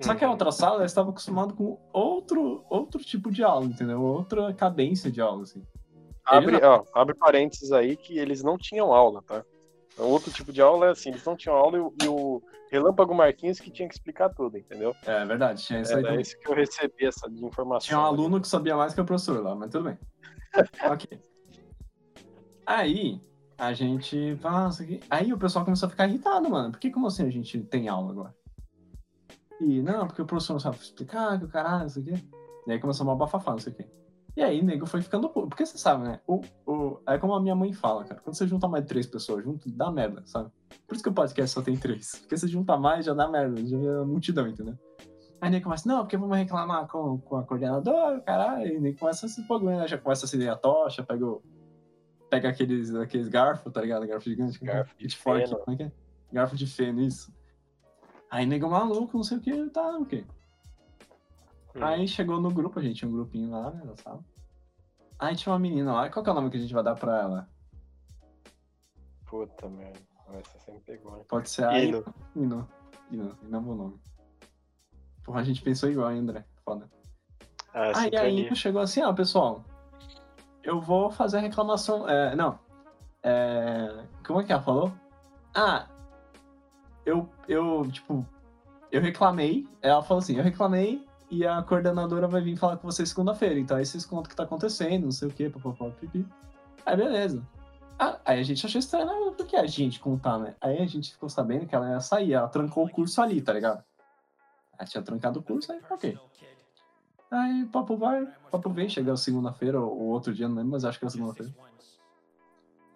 Só 0.00 0.14
que 0.14 0.24
a 0.24 0.26
Uhum. 0.26 0.32
outra 0.32 0.50
sala 0.52 0.84
estava 0.84 1.10
acostumado 1.10 1.54
com 1.54 1.78
outro, 1.92 2.64
outro 2.68 3.02
tipo 3.02 3.30
de 3.30 3.42
aula, 3.44 3.66
entendeu? 3.66 4.02
Outra 4.02 4.52
cadência 4.52 5.10
de 5.10 5.20
aula, 5.20 5.42
assim. 5.42 5.62
Abre, 6.24 6.56
Ele 6.56 6.64
ó, 6.64 6.84
abre 6.94 7.14
parênteses 7.14 7.70
aí 7.70 7.96
que 7.96 8.18
eles 8.18 8.42
não 8.42 8.56
tinham 8.56 8.92
aula, 8.92 9.22
tá? 9.22 9.44
É 9.98 10.02
Outro 10.02 10.32
tipo 10.32 10.52
de 10.52 10.60
aula 10.60 10.86
é 10.86 10.90
assim, 10.90 11.10
eles 11.10 11.24
não 11.24 11.36
tinham 11.36 11.56
aula 11.56 11.78
e, 12.02 12.08
o- 12.08 12.42
Relâmpago 12.70 13.14
Marquinhos 13.14 13.60
que 13.60 13.70
tinha 13.70 13.86
que 13.88 13.94
explicar 13.94 14.30
tudo, 14.30 14.58
entendeu? 14.58 14.96
É 15.06 15.24
verdade, 15.24 15.62
tinha 15.62 15.80
isso 15.82 15.92
aí 15.92 15.98
Era 15.98 16.08
também. 16.08 16.22
isso 16.22 16.36
que 16.40 16.48
eu 16.50 16.54
recebi 16.54 17.06
essa 17.06 17.28
informação. 17.30 17.86
Tinha 17.86 18.00
um 18.00 18.04
aluno 18.04 18.40
que 18.40 18.48
sabia 18.48 18.76
mais 18.76 18.92
que 18.92 19.00
o 19.00 19.04
professor 19.04 19.40
lá, 19.40 19.54
mas 19.54 19.70
tudo 19.70 19.84
bem. 19.84 19.98
ok. 20.90 21.20
Aí, 22.66 23.20
a 23.58 23.72
gente. 23.72 24.36
Nossa, 24.42 24.82
aqui. 24.82 25.00
Aí 25.08 25.32
o 25.32 25.38
pessoal 25.38 25.64
começou 25.64 25.86
a 25.86 25.90
ficar 25.90 26.08
irritado, 26.08 26.50
mano. 26.50 26.72
Por 26.72 26.80
que 26.80 26.90
como 26.90 27.06
assim 27.06 27.26
a 27.26 27.30
gente 27.30 27.60
tem 27.64 27.88
aula 27.88 28.10
agora? 28.10 28.34
E 29.60 29.80
não, 29.80 30.06
porque 30.08 30.22
o 30.22 30.26
professor 30.26 30.54
não 30.54 30.60
sabe 30.60 30.76
explicar, 30.76 31.38
que 31.38 31.44
o 31.44 31.48
caralho, 31.48 31.82
não 31.82 31.88
sei 31.88 32.02
o 32.02 32.06
quê. 32.06 32.14
E 32.66 32.72
aí 32.72 32.80
começou 32.80 33.06
uma 33.06 33.14
bafafá, 33.14 33.52
não 33.52 33.58
sei 33.58 33.72
o 33.72 33.76
quê. 33.76 33.86
E 34.36 34.42
aí, 34.42 34.62
nego 34.62 34.84
foi 34.84 35.00
ficando 35.00 35.28
puto. 35.28 35.48
Porque 35.48 35.64
você 35.64 35.78
sabe, 35.78 36.04
né? 36.04 36.20
O, 36.26 36.40
o, 36.66 37.00
é 37.06 37.16
como 37.18 37.34
a 37.34 37.40
minha 37.40 37.54
mãe 37.54 37.72
fala, 37.72 38.04
cara. 38.04 38.20
Quando 38.20 38.36
você 38.36 38.46
junta 38.46 38.66
mais 38.66 38.82
de 38.82 38.88
três 38.88 39.06
pessoas 39.06 39.44
junto, 39.44 39.70
dá 39.70 39.90
merda, 39.92 40.22
sabe? 40.26 40.50
Por 40.86 40.94
isso 40.94 41.04
que 41.04 41.10
o 41.10 41.14
podcast 41.14 41.54
só 41.54 41.62
tem 41.62 41.76
três. 41.76 42.16
Porque 42.20 42.36
se 42.36 42.48
junta 42.48 42.76
mais, 42.76 43.06
já 43.06 43.14
dá 43.14 43.28
merda. 43.28 43.64
Já 43.64 43.78
é 43.78 44.04
multidão, 44.04 44.48
entendeu? 44.48 44.76
Aí 45.40 45.50
nem 45.50 45.60
começa, 45.60 45.86
não, 45.88 46.00
porque 46.00 46.16
vamos 46.16 46.36
reclamar 46.36 46.88
com, 46.88 47.18
com 47.18 47.36
a 47.36 47.44
coordenadora, 47.44 48.20
caralho. 48.22 48.66
E 48.66 48.80
nem 48.80 48.94
começa 48.94 49.26
esse 49.26 49.46
bagulho, 49.46 49.76
né? 49.76 49.86
Já 49.86 49.98
começa 49.98 50.24
a 50.24 50.26
acender 50.26 50.48
a 50.48 50.56
tocha, 50.56 51.02
pega, 51.02 51.24
o, 51.24 51.42
pega 52.30 52.48
aqueles, 52.48 52.94
aqueles 52.94 53.28
garfos, 53.28 53.72
tá 53.72 53.80
ligado? 53.80 54.06
Garfo 54.06 54.28
gigante. 54.28 54.58
Garfo 54.64 54.96
de 54.96 55.16
feno. 55.16 55.58
como 55.58 55.74
é 55.74 55.76
que 55.76 55.82
é? 55.84 55.92
Garfo 56.32 56.56
de 56.56 56.66
feno, 56.66 57.00
isso. 57.02 57.32
Aí 58.30 58.46
nego 58.46 58.68
maluco, 58.68 59.16
não 59.16 59.22
sei 59.22 59.38
o 59.38 59.40
que, 59.40 59.70
tá, 59.70 59.96
o 59.98 60.04
quê? 60.04 60.24
Hum. 61.74 61.84
Aí 61.84 62.06
chegou 62.06 62.40
no 62.40 62.50
grupo, 62.50 62.78
a 62.78 62.82
gente 62.82 62.96
tinha 62.96 63.08
um 63.08 63.14
grupinho 63.14 63.50
lá, 63.50 63.70
né, 63.70 63.82
na 63.84 63.96
sala. 63.96 64.24
Aí 65.18 65.34
tinha 65.36 65.52
uma 65.52 65.58
menina 65.58 65.92
lá, 65.92 66.10
qual 66.10 66.22
que 66.22 66.28
é 66.28 66.32
o 66.32 66.34
nome 66.34 66.50
que 66.50 66.56
a 66.56 66.60
gente 66.60 66.74
vai 66.74 66.82
dar 66.82 66.94
pra 66.94 67.20
ela? 67.20 67.48
Puta 69.26 69.68
merda. 69.68 70.00
Essa 70.32 70.58
sempre 70.58 70.80
pegou, 70.80 71.12
né? 71.16 71.24
Pode 71.28 71.50
ser 71.50 71.64
a 71.64 71.78
Hino. 71.78 72.04
Ino. 72.34 72.68
Ino, 73.10 73.38
Ino 73.42 73.56
é 73.56 73.60
meu 73.60 73.74
nome. 73.74 74.00
Porra, 75.22 75.40
a 75.40 75.44
gente 75.44 75.62
pensou 75.62 75.90
igual, 75.90 76.10
hein, 76.12 76.20
André? 76.20 76.44
Foda. 76.64 76.90
Ah, 77.72 77.84
Aí 77.84 77.90
a 77.90 77.94
sincronia. 77.94 78.46
Ino 78.46 78.56
chegou 78.56 78.80
assim, 78.80 79.02
ó, 79.02 79.12
pessoal, 79.12 79.64
eu 80.62 80.80
vou 80.80 81.10
fazer 81.10 81.38
a 81.38 81.40
reclamação. 81.40 82.08
É, 82.08 82.34
não. 82.34 82.58
É, 83.22 84.04
como 84.26 84.40
é 84.40 84.44
que 84.44 84.52
ela 84.52 84.62
falou? 84.62 84.92
Ah, 85.54 85.86
eu, 87.06 87.28
eu, 87.48 87.88
tipo, 87.90 88.26
eu 88.90 89.00
reclamei. 89.00 89.68
Ela 89.82 90.02
falou 90.02 90.22
assim, 90.22 90.36
eu 90.36 90.42
reclamei 90.42 91.06
e 91.34 91.46
a 91.46 91.62
coordenadora 91.62 92.28
vai 92.28 92.40
vir 92.40 92.56
falar 92.56 92.76
com 92.76 92.90
vocês 92.90 93.08
segunda-feira. 93.08 93.58
Então 93.58 93.76
aí 93.76 93.84
vocês 93.84 94.06
contam 94.06 94.24
o 94.24 94.28
que 94.28 94.36
tá 94.36 94.44
acontecendo, 94.44 95.04
não 95.04 95.10
sei 95.10 95.28
o 95.28 95.30
que, 95.32 95.50
papapá, 95.50 95.90
pipi. 95.90 96.26
Aí 96.86 96.96
beleza. 96.96 97.42
Ah, 97.98 98.18
aí 98.24 98.40
a 98.40 98.42
gente 98.42 98.64
achou 98.64 98.78
estranho, 98.78 99.06
né? 99.06 99.34
Por 99.36 99.46
que 99.46 99.56
a 99.56 99.66
gente 99.66 100.00
contar, 100.00 100.38
né? 100.38 100.54
Aí 100.60 100.78
a 100.78 100.86
gente 100.86 101.12
ficou 101.12 101.28
sabendo 101.28 101.66
que 101.66 101.74
ela 101.74 101.90
ia 101.90 102.00
sair, 102.00 102.32
ela 102.32 102.48
trancou 102.48 102.86
o 102.86 102.90
curso 102.90 103.20
ali, 103.20 103.40
tá 103.40 103.52
ligado? 103.52 103.82
Ela 104.78 104.88
tinha 104.88 105.02
trancado 105.02 105.40
o 105.40 105.42
curso, 105.42 105.72
aí 105.72 105.80
ok. 105.90 106.18
Aí 107.30 107.66
papo 107.66 107.96
vai, 107.96 108.26
papo 108.50 108.70
vem, 108.70 108.88
chega 108.88 109.16
segunda-feira 109.16 109.80
ou 109.80 110.08
outro 110.08 110.32
dia, 110.32 110.48
não 110.48 110.56
lembro, 110.56 110.72
mas 110.72 110.84
acho 110.84 110.98
que 110.98 111.04
é 111.04 111.08
segunda-feira. 111.08 111.52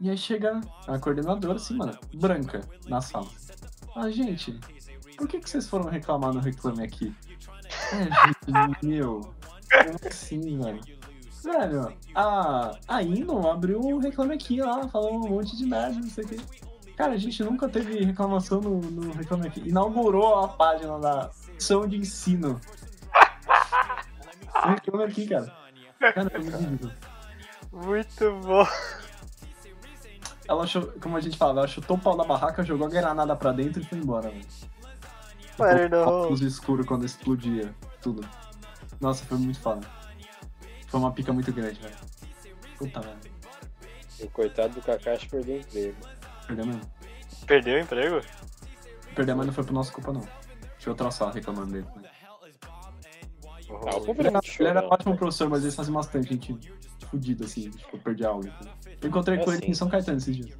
E 0.00 0.10
aí 0.10 0.16
chega 0.16 0.60
a 0.86 0.98
coordenadora, 0.98 1.56
assim, 1.56 1.76
mano, 1.76 1.98
branca, 2.14 2.60
na 2.86 3.00
sala. 3.00 3.28
Ah, 3.96 4.08
gente, 4.10 4.58
por 5.16 5.26
que, 5.26 5.40
que 5.40 5.50
vocês 5.50 5.68
foram 5.68 5.90
reclamar 5.90 6.32
no 6.32 6.38
Reclame 6.38 6.84
Aqui? 6.84 7.12
É, 7.92 8.04
gente, 8.26 8.84
meu, 8.86 9.34
como 9.70 9.98
assim, 10.08 10.58
velho? 10.58 10.80
Velho, 11.44 11.96
a, 12.14 12.72
a 12.88 13.02
Ino 13.02 13.48
abriu 13.48 13.80
o 13.80 13.98
Reclame 13.98 14.34
Aqui 14.34 14.60
lá, 14.60 14.88
falou 14.88 15.14
um 15.14 15.28
monte 15.28 15.56
de 15.56 15.64
merda, 15.66 15.98
não 15.98 16.08
sei 16.08 16.24
o 16.24 16.28
quê. 16.28 16.36
Cara, 16.96 17.12
a 17.12 17.16
gente 17.16 17.42
nunca 17.44 17.68
teve 17.68 18.04
reclamação 18.04 18.60
no, 18.60 18.80
no 18.80 19.12
Reclame 19.12 19.46
Aqui. 19.46 19.68
Inaugurou 19.68 20.40
a 20.44 20.48
página 20.48 20.98
da 20.98 21.30
ação 21.56 21.86
de 21.86 21.96
ensino. 21.96 22.60
Reclame 24.64 25.04
Aqui, 25.04 25.28
cara. 25.28 25.52
Cara, 26.00 26.30
é 26.34 26.38
muito 26.38 26.56
ridículo. 26.58 26.92
Muito 27.72 28.32
bom. 28.42 28.66
Ela, 30.48 30.66
chu- 30.66 30.92
como 31.00 31.16
a 31.16 31.20
gente 31.20 31.36
falava, 31.36 31.60
ela 31.60 31.68
chutou 31.68 31.96
o 31.96 32.00
pau 32.00 32.16
da 32.16 32.24
barraca, 32.24 32.64
jogou 32.64 32.86
a 32.86 32.90
granada 32.90 33.36
pra 33.36 33.52
dentro 33.52 33.82
e 33.82 33.84
foi 33.84 33.98
embora, 33.98 34.30
velho. 34.30 34.46
Mano. 35.58 35.96
Óculos 36.02 36.40
escuro 36.42 36.84
quando 36.84 37.04
explodia, 37.04 37.74
tudo. 38.00 38.26
Nossa, 39.00 39.24
foi 39.24 39.38
muito 39.38 39.60
foda. 39.60 39.86
Foi 40.86 41.00
uma 41.00 41.12
pica 41.12 41.32
muito 41.32 41.52
grande, 41.52 41.80
velho. 41.80 41.96
Puta, 42.78 43.00
velho. 43.00 43.18
E 44.20 44.24
o 44.24 44.30
coitado 44.30 44.74
do 44.74 44.82
Kakashi 44.82 45.28
perdeu 45.28 45.56
o 45.56 45.60
emprego. 45.60 45.96
Perdeu 46.46 46.66
mesmo. 46.66 46.80
Perdeu 47.46 47.76
o 47.76 47.80
emprego? 47.80 48.20
Perdeu, 49.14 49.36
mas 49.36 49.46
não 49.46 49.52
foi 49.52 49.64
por 49.64 49.72
nossa 49.72 49.92
culpa, 49.92 50.12
não. 50.12 50.22
Tinha 50.78 50.92
outra 50.92 51.10
sala 51.10 51.32
reclamando 51.32 51.72
dele. 51.72 51.86
né? 51.96 52.08
Ah, 53.70 53.96
o 53.98 54.10
Ele 54.10 54.28
era 54.28 54.40
ele 54.58 54.68
era 54.68 54.86
ótimo 54.88 55.16
professor, 55.16 55.48
mas 55.48 55.62
eles 55.62 55.74
faziam 55.74 55.94
bastante 55.94 56.28
gente 56.30 56.56
fudida, 57.10 57.44
assim, 57.44 57.70
tipo, 57.70 57.96
eu 57.96 58.00
perdi 58.00 58.24
aula. 58.24 58.46
entendeu? 58.46 58.72
Eu 59.02 59.08
encontrei 59.08 59.38
É 59.38 59.44
com 59.44 59.50
ele 59.52 59.62
assim. 59.62 59.70
em 59.70 59.74
São 59.74 59.88
Caetano 59.88 60.18
esses 60.18 60.36
dias. 60.36 60.58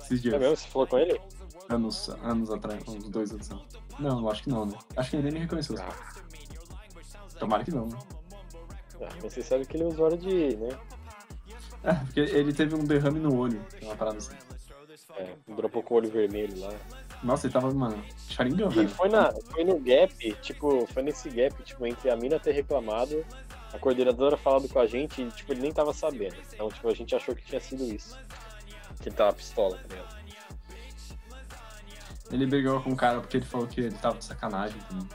Esses 0.00 0.22
dias. 0.22 0.34
É 0.34 0.38
mesmo? 0.38 0.56
Você 0.56 0.68
falou 0.68 0.86
com 0.86 0.98
ele? 0.98 1.20
Anos, 1.68 2.08
anos 2.22 2.50
atrás, 2.50 2.86
uns 2.88 3.08
dois 3.08 3.30
anos. 3.32 3.50
atrás. 3.50 3.86
Não, 3.98 4.28
acho 4.28 4.42
que 4.42 4.50
não, 4.50 4.66
né? 4.66 4.78
Acho 4.96 5.10
que 5.10 5.16
ele 5.16 5.24
nem 5.24 5.32
me 5.34 5.38
reconheceu. 5.40 5.76
Tomara 7.38 7.64
que 7.64 7.70
não, 7.70 7.86
né? 7.86 7.98
Ah, 9.02 9.12
você 9.20 9.42
sabe 9.42 9.66
que 9.66 9.76
ele 9.76 9.84
é 9.84 9.86
usuário 9.86 10.16
de, 10.16 10.56
né? 10.56 10.78
É, 11.84 11.92
porque 11.92 12.20
ele 12.20 12.52
teve 12.52 12.74
um 12.74 12.84
derrame 12.84 13.20
no 13.20 13.36
olho, 13.36 13.64
uma 13.82 13.94
parada 13.94 14.18
assim. 14.18 14.34
É, 15.16 15.34
dropou 15.48 15.82
com 15.82 15.94
o 15.94 15.96
olho 15.98 16.10
vermelho 16.10 16.58
lá. 16.60 16.72
Nossa, 17.22 17.46
ele 17.46 17.52
tava, 17.52 17.72
mano, 17.72 18.02
charingão, 18.28 18.70
E 18.72 18.86
foi, 18.88 19.08
na, 19.08 19.32
foi 19.32 19.64
no 19.64 19.78
gap, 19.78 20.32
tipo, 20.42 20.86
foi 20.92 21.02
nesse 21.02 21.28
gap, 21.30 21.62
tipo, 21.62 21.86
entre 21.86 22.10
a 22.10 22.16
mina 22.16 22.38
ter 22.38 22.52
reclamado, 22.52 23.24
a 23.72 23.78
coordenadora 23.78 24.36
falado 24.36 24.68
com 24.68 24.78
a 24.78 24.86
gente 24.86 25.22
e, 25.22 25.30
tipo, 25.30 25.52
ele 25.52 25.62
nem 25.62 25.72
tava 25.72 25.92
sabendo. 25.92 26.36
Então, 26.52 26.68
tipo, 26.68 26.88
a 26.88 26.94
gente 26.94 27.14
achou 27.14 27.34
que 27.34 27.44
tinha 27.44 27.60
sido 27.60 27.84
isso. 27.84 28.18
Que 29.00 29.08
ele 29.08 29.16
tava 29.16 29.32
pistola, 29.32 29.76
tá 29.76 29.88
ligado? 29.88 30.16
Ele 32.30 32.46
brigou 32.46 32.80
com 32.82 32.92
o 32.92 32.96
cara 32.96 33.20
porque 33.20 33.36
ele 33.36 33.46
falou 33.46 33.66
que 33.66 33.80
ele 33.80 33.96
tava 33.96 34.18
de 34.18 34.24
sacanagem 34.24 34.80
também. 34.88 35.08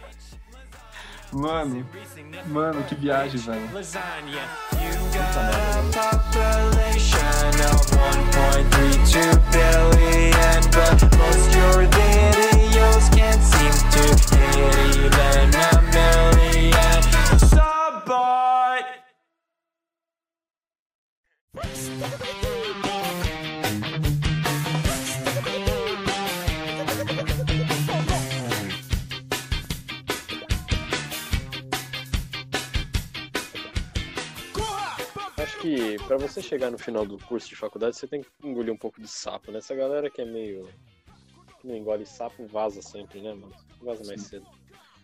Mano, 1.30 1.86
mano, 2.46 2.82
que 2.84 2.94
viagem, 2.94 3.38
velho. 3.38 3.74
Lasagna. 3.74 4.40
Acho 35.58 35.62
que 35.62 35.96
pra 36.06 36.16
você 36.16 36.40
chegar 36.40 36.70
no 36.70 36.78
final 36.78 37.04
do 37.04 37.18
curso 37.18 37.48
de 37.48 37.56
faculdade, 37.56 37.96
você 37.96 38.06
tem 38.06 38.22
que 38.22 38.28
engolir 38.44 38.72
um 38.72 38.76
pouco 38.76 39.00
de 39.00 39.08
sapo, 39.08 39.50
né? 39.50 39.58
Essa 39.58 39.74
galera 39.74 40.08
que 40.08 40.20
é 40.20 40.24
meio. 40.24 40.68
que 41.60 41.66
não 41.66 41.74
engole 41.74 42.06
sapo, 42.06 42.46
vaza 42.46 42.80
sempre, 42.80 43.20
né, 43.20 43.34
mano? 43.34 43.52
Vaza 43.82 44.04
mais 44.04 44.22
cedo. 44.22 44.46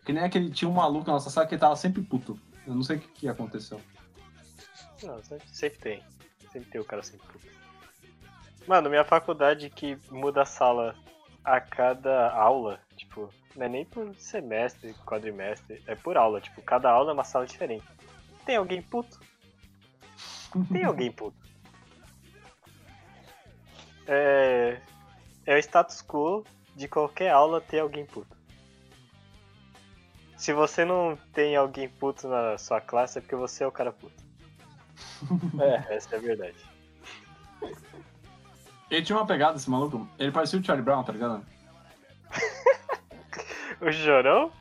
Que 0.04 0.12
nem 0.12 0.22
aquele 0.22 0.50
tinha 0.50 0.68
um 0.68 0.74
maluco 0.74 1.08
na 1.08 1.14
nossa 1.14 1.28
sala 1.28 1.44
que 1.48 1.54
ele 1.54 1.60
tava 1.60 1.74
sempre 1.74 2.02
puto. 2.02 2.38
Eu 2.64 2.72
não 2.72 2.84
sei 2.84 2.98
o 2.98 3.00
que, 3.00 3.08
que 3.08 3.28
aconteceu. 3.28 3.80
Não, 5.02 5.20
sempre, 5.24 5.48
sempre 5.48 5.78
tem. 5.80 6.02
Sempre 6.52 6.70
tem 6.70 6.80
o 6.80 6.84
cara 6.84 7.02
sempre 7.02 7.26
puto. 7.26 7.48
Mano, 8.64 8.88
minha 8.88 9.04
faculdade 9.04 9.68
que 9.70 9.98
muda 10.08 10.42
a 10.42 10.46
sala 10.46 10.94
a 11.42 11.60
cada 11.60 12.30
aula, 12.30 12.80
tipo, 12.96 13.28
não 13.56 13.66
é 13.66 13.68
nem 13.68 13.84
por 13.84 14.14
semestre, 14.14 14.94
quadrimestre, 15.04 15.82
é 15.88 15.96
por 15.96 16.16
aula, 16.16 16.40
tipo, 16.40 16.62
cada 16.62 16.88
aula 16.90 17.10
é 17.10 17.14
uma 17.14 17.24
sala 17.24 17.44
diferente. 17.44 17.84
Tem 18.46 18.54
alguém 18.54 18.80
puto? 18.80 19.18
Tem 20.72 20.84
alguém 20.84 21.10
puto. 21.10 21.36
É, 24.06 24.80
é 25.46 25.54
o 25.54 25.58
status 25.58 26.02
quo 26.02 26.44
de 26.76 26.86
qualquer 26.88 27.30
aula 27.30 27.60
ter 27.60 27.80
alguém 27.80 28.04
puto. 28.04 28.36
Se 30.36 30.52
você 30.52 30.84
não 30.84 31.16
tem 31.32 31.56
alguém 31.56 31.88
puto 31.88 32.28
na 32.28 32.58
sua 32.58 32.80
classe, 32.80 33.18
é 33.18 33.20
porque 33.20 33.36
você 33.36 33.64
é 33.64 33.66
o 33.66 33.72
cara 33.72 33.92
puto. 33.92 34.22
É, 35.60 35.94
essa 35.96 36.14
é 36.14 36.18
a 36.18 36.20
verdade. 36.20 36.56
Ele 38.90 39.02
tinha 39.02 39.18
uma 39.18 39.26
pegada, 39.26 39.56
esse 39.56 39.68
maluco. 39.70 40.06
Ele 40.18 40.30
parecia 40.30 40.58
o 40.58 40.62
Charlie 40.64 40.84
Brown, 40.84 41.02
tá 41.02 41.12
ligado? 41.12 41.44
O 43.80 43.90
Jorão? 43.90 44.52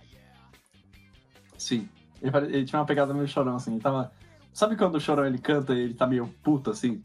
Sim. 1.57 1.87
Ele, 2.21 2.31
pare- 2.31 2.47
ele 2.47 2.65
tinha 2.65 2.79
uma 2.79 2.85
pegada 2.85 3.13
meio 3.13 3.27
chorão, 3.27 3.55
assim. 3.57 3.73
Ele 3.73 3.81
tava. 3.81 4.11
Sabe 4.54 4.76
quando 4.76 4.95
o 4.95 5.01
chorão 5.01 5.26
ele 5.26 5.38
canta 5.39 5.74
e 5.74 5.80
ele 5.80 5.93
tá 5.93 6.06
meio 6.06 6.28
puto, 6.43 6.70
assim? 6.70 7.01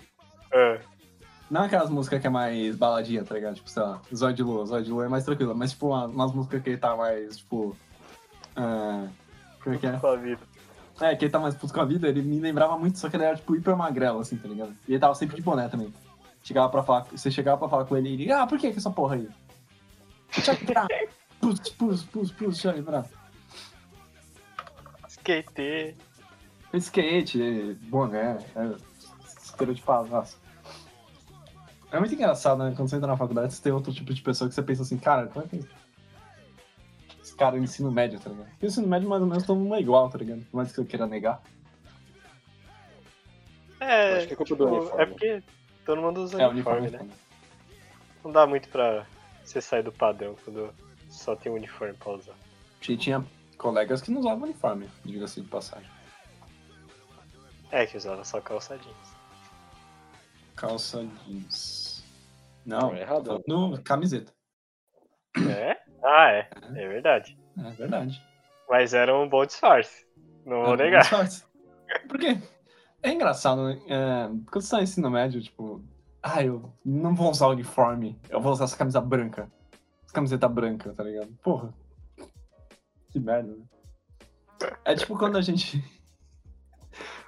É. 0.53 0.81
Não 1.51 1.63
aquelas 1.63 1.89
músicas 1.89 2.21
que 2.21 2.27
é 2.27 2.31
mais 2.31 2.77
baladinha, 2.77 3.25
tá 3.25 3.35
ligado? 3.35 3.55
Tipo, 3.55 3.71
sei 3.71 3.83
lá, 3.83 4.01
Zóio 4.15 4.35
de 4.35 4.43
Lua. 4.43 4.67
Zóio 4.67 4.85
de 4.85 4.91
Lua 4.91 5.07
é 5.07 5.09
mais 5.09 5.25
tranquila. 5.25 5.55
Mas, 5.55 5.71
tipo, 5.73 5.87
uma- 5.89 6.07
umas 6.07 6.33
músicas 6.33 6.63
que 6.63 6.71
ele 6.71 6.77
tá 6.79 6.95
mais, 6.95 7.39
tipo. 7.39 7.75
ah, 8.55 9.09
como 9.63 9.75
é 9.75 9.79
que 9.79 9.87
é? 9.87 9.93
Com 9.93 10.07
a 10.09 10.17
vida. 10.17 10.41
É, 11.01 11.15
que 11.17 11.25
ele 11.25 11.33
tá 11.33 11.39
mais 11.39 11.55
puto 11.55 11.73
com 11.73 11.81
a 11.81 11.85
vida, 11.85 12.09
ele 12.09 12.21
me 12.23 12.41
lembrava 12.41 12.77
muito, 12.77 12.99
só 12.99 13.09
que 13.09 13.17
ele 13.17 13.25
era, 13.25 13.37
tipo, 13.37 13.55
hiper 13.55 13.77
magrelo, 13.77 14.19
assim, 14.19 14.37
tá 14.37 14.49
ligado? 14.49 14.75
E 14.87 14.93
ele 14.93 14.99
tava 14.99 15.15
sempre 15.15 15.37
de 15.37 15.43
boné 15.43 15.69
também. 15.69 15.95
Chegava 16.43 16.69
pra 16.69 16.83
falar, 16.83 17.05
você 17.05 17.31
chegava 17.31 17.57
pra 17.57 17.69
falar 17.69 17.85
com 17.85 17.97
ele 17.97 18.09
e 18.09 18.13
ele, 18.23 18.33
ah, 18.33 18.47
por 18.47 18.59
que 18.59 18.71
que 18.73 18.79
essa 18.79 18.91
porra 18.91 19.15
aí? 19.15 19.29
Brown. 20.67 20.87
Pus, 21.41 21.61
pus, 21.71 22.03
pus, 22.03 22.33
pus, 22.33 22.63
Brown. 22.85 23.05
Skate. 25.09 25.97
Skate, 26.75 27.75
boné, 27.89 28.39
é, 28.55 28.77
estereotipado, 29.43 30.09
nossa. 30.09 30.37
É 31.91 31.99
muito 31.99 32.15
engraçado, 32.15 32.63
né? 32.63 32.75
Quando 32.77 32.89
você 32.91 32.97
entra 32.97 33.09
na 33.09 33.17
faculdade, 33.17 33.55
você 33.55 33.63
tem 33.63 33.73
outro 33.73 33.93
tipo 33.93 34.13
de 34.13 34.21
pessoa 34.21 34.49
que 34.49 34.55
você 34.55 34.63
pensa 34.63 34.83
assim, 34.83 34.99
cara, 34.99 35.27
como 35.29 35.45
é 35.45 35.49
que. 35.49 35.67
Esse 37.23 37.35
cara 37.35 37.57
é 37.57 37.61
ensino 37.61 37.91
médio, 37.91 38.21
tá 38.21 38.29
ligado? 38.31 38.49
Porque 38.51 38.67
o 38.67 38.69
ensino 38.69 38.87
médio 38.87 39.09
mais 39.09 39.23
ou 39.23 39.29
menos 39.29 39.45
todo 39.47 39.59
mundo 39.59 39.75
é 39.75 39.81
igual, 39.81 40.11
tá 40.11 40.19
ligado? 40.19 40.43
Por 40.51 40.57
mais 40.59 40.71
que 40.73 40.79
eu 40.79 40.85
queira 40.85 41.07
negar. 41.07 41.43
É, 43.81 44.19
Acho 44.19 44.27
que 44.27 44.33
é 44.33 44.37
culpa 44.37 44.53
tipo, 44.55 44.65
do 44.67 44.75
uniforme. 44.75 45.03
é 45.03 45.07
porque 45.07 45.43
todo 45.87 46.03
mundo 46.03 46.23
usa 46.23 46.43
É, 46.43 46.47
o 46.47 46.51
uniforme, 46.51 46.81
uniforme. 46.81 47.07
né? 47.09 47.13
né? 47.15 47.19
Não 48.25 48.33
dá 48.33 48.47
muito 48.47 48.69
pra 48.69 49.07
você 49.45 49.61
sair 49.61 49.83
do 49.83 49.93
padrão 49.93 50.35
quando 50.45 50.75
só 51.09 51.35
tem 51.37 51.51
um 51.51 51.55
uniforme 51.55 51.95
pra 51.95 52.13
usar. 52.13 52.33
A 52.33 52.85
gente 52.85 52.97
tinha 52.99 53.25
colegas 53.57 54.03
que 54.03 54.11
não 54.11 54.21
usavam 54.21 54.45
uniforme, 54.45 54.89
diga-se 55.05 55.41
de 55.41 55.47
passagem. 55.49 55.89
É, 57.71 57.87
que 57.87 57.97
usava 57.97 58.25
só 58.25 58.41
calça 58.41 58.79
jeans. 58.79 59.17
Calça 60.57 61.07
jeans. 61.27 62.05
Não, 62.65 62.81
Não, 62.91 62.95
é 62.95 63.01
errado. 63.03 63.43
no 63.47 63.81
camiseta. 63.83 64.33
É? 65.37 65.77
Ah, 66.03 66.31
é. 66.31 66.49
É 66.75 66.89
verdade. 66.89 67.39
É 67.59 67.71
verdade. 67.71 68.23
Mas 68.69 68.93
era 68.95 69.17
um 69.17 69.29
bom 69.29 69.45
disfarce. 69.47 70.07
Não 70.45 70.65
vou 70.65 70.75
É, 70.75 70.77
negar. 70.79 71.01
disfarce. 71.03 71.45
Por 72.09 72.19
quê? 72.19 72.39
É 73.03 73.11
engraçado, 73.11 73.65
né? 73.65 73.81
É, 73.87 74.27
quando 74.51 74.61
você 74.63 74.71
tá 74.71 74.77
no 74.79 74.83
ensino 74.83 75.11
médio, 75.11 75.41
tipo, 75.41 75.83
ah, 76.23 76.43
eu 76.43 76.73
não 76.85 77.15
vou 77.15 77.31
usar 77.31 77.47
uniforme, 77.49 78.19
eu 78.29 78.41
vou 78.41 78.53
usar 78.53 78.65
essa 78.65 78.77
camisa 78.77 79.01
branca. 79.01 79.51
Essa 80.05 80.13
camiseta 80.15 80.49
branca, 80.49 80.93
tá 80.93 81.05
ligado? 81.05 81.29
Porra. 81.43 81.73
Que 83.11 83.21
merda, 83.21 83.55
né? 83.55 83.65
É 84.85 84.95
tipo 84.95 85.17
quando 85.17 85.39
a 85.39 85.41
gente. 85.41 85.83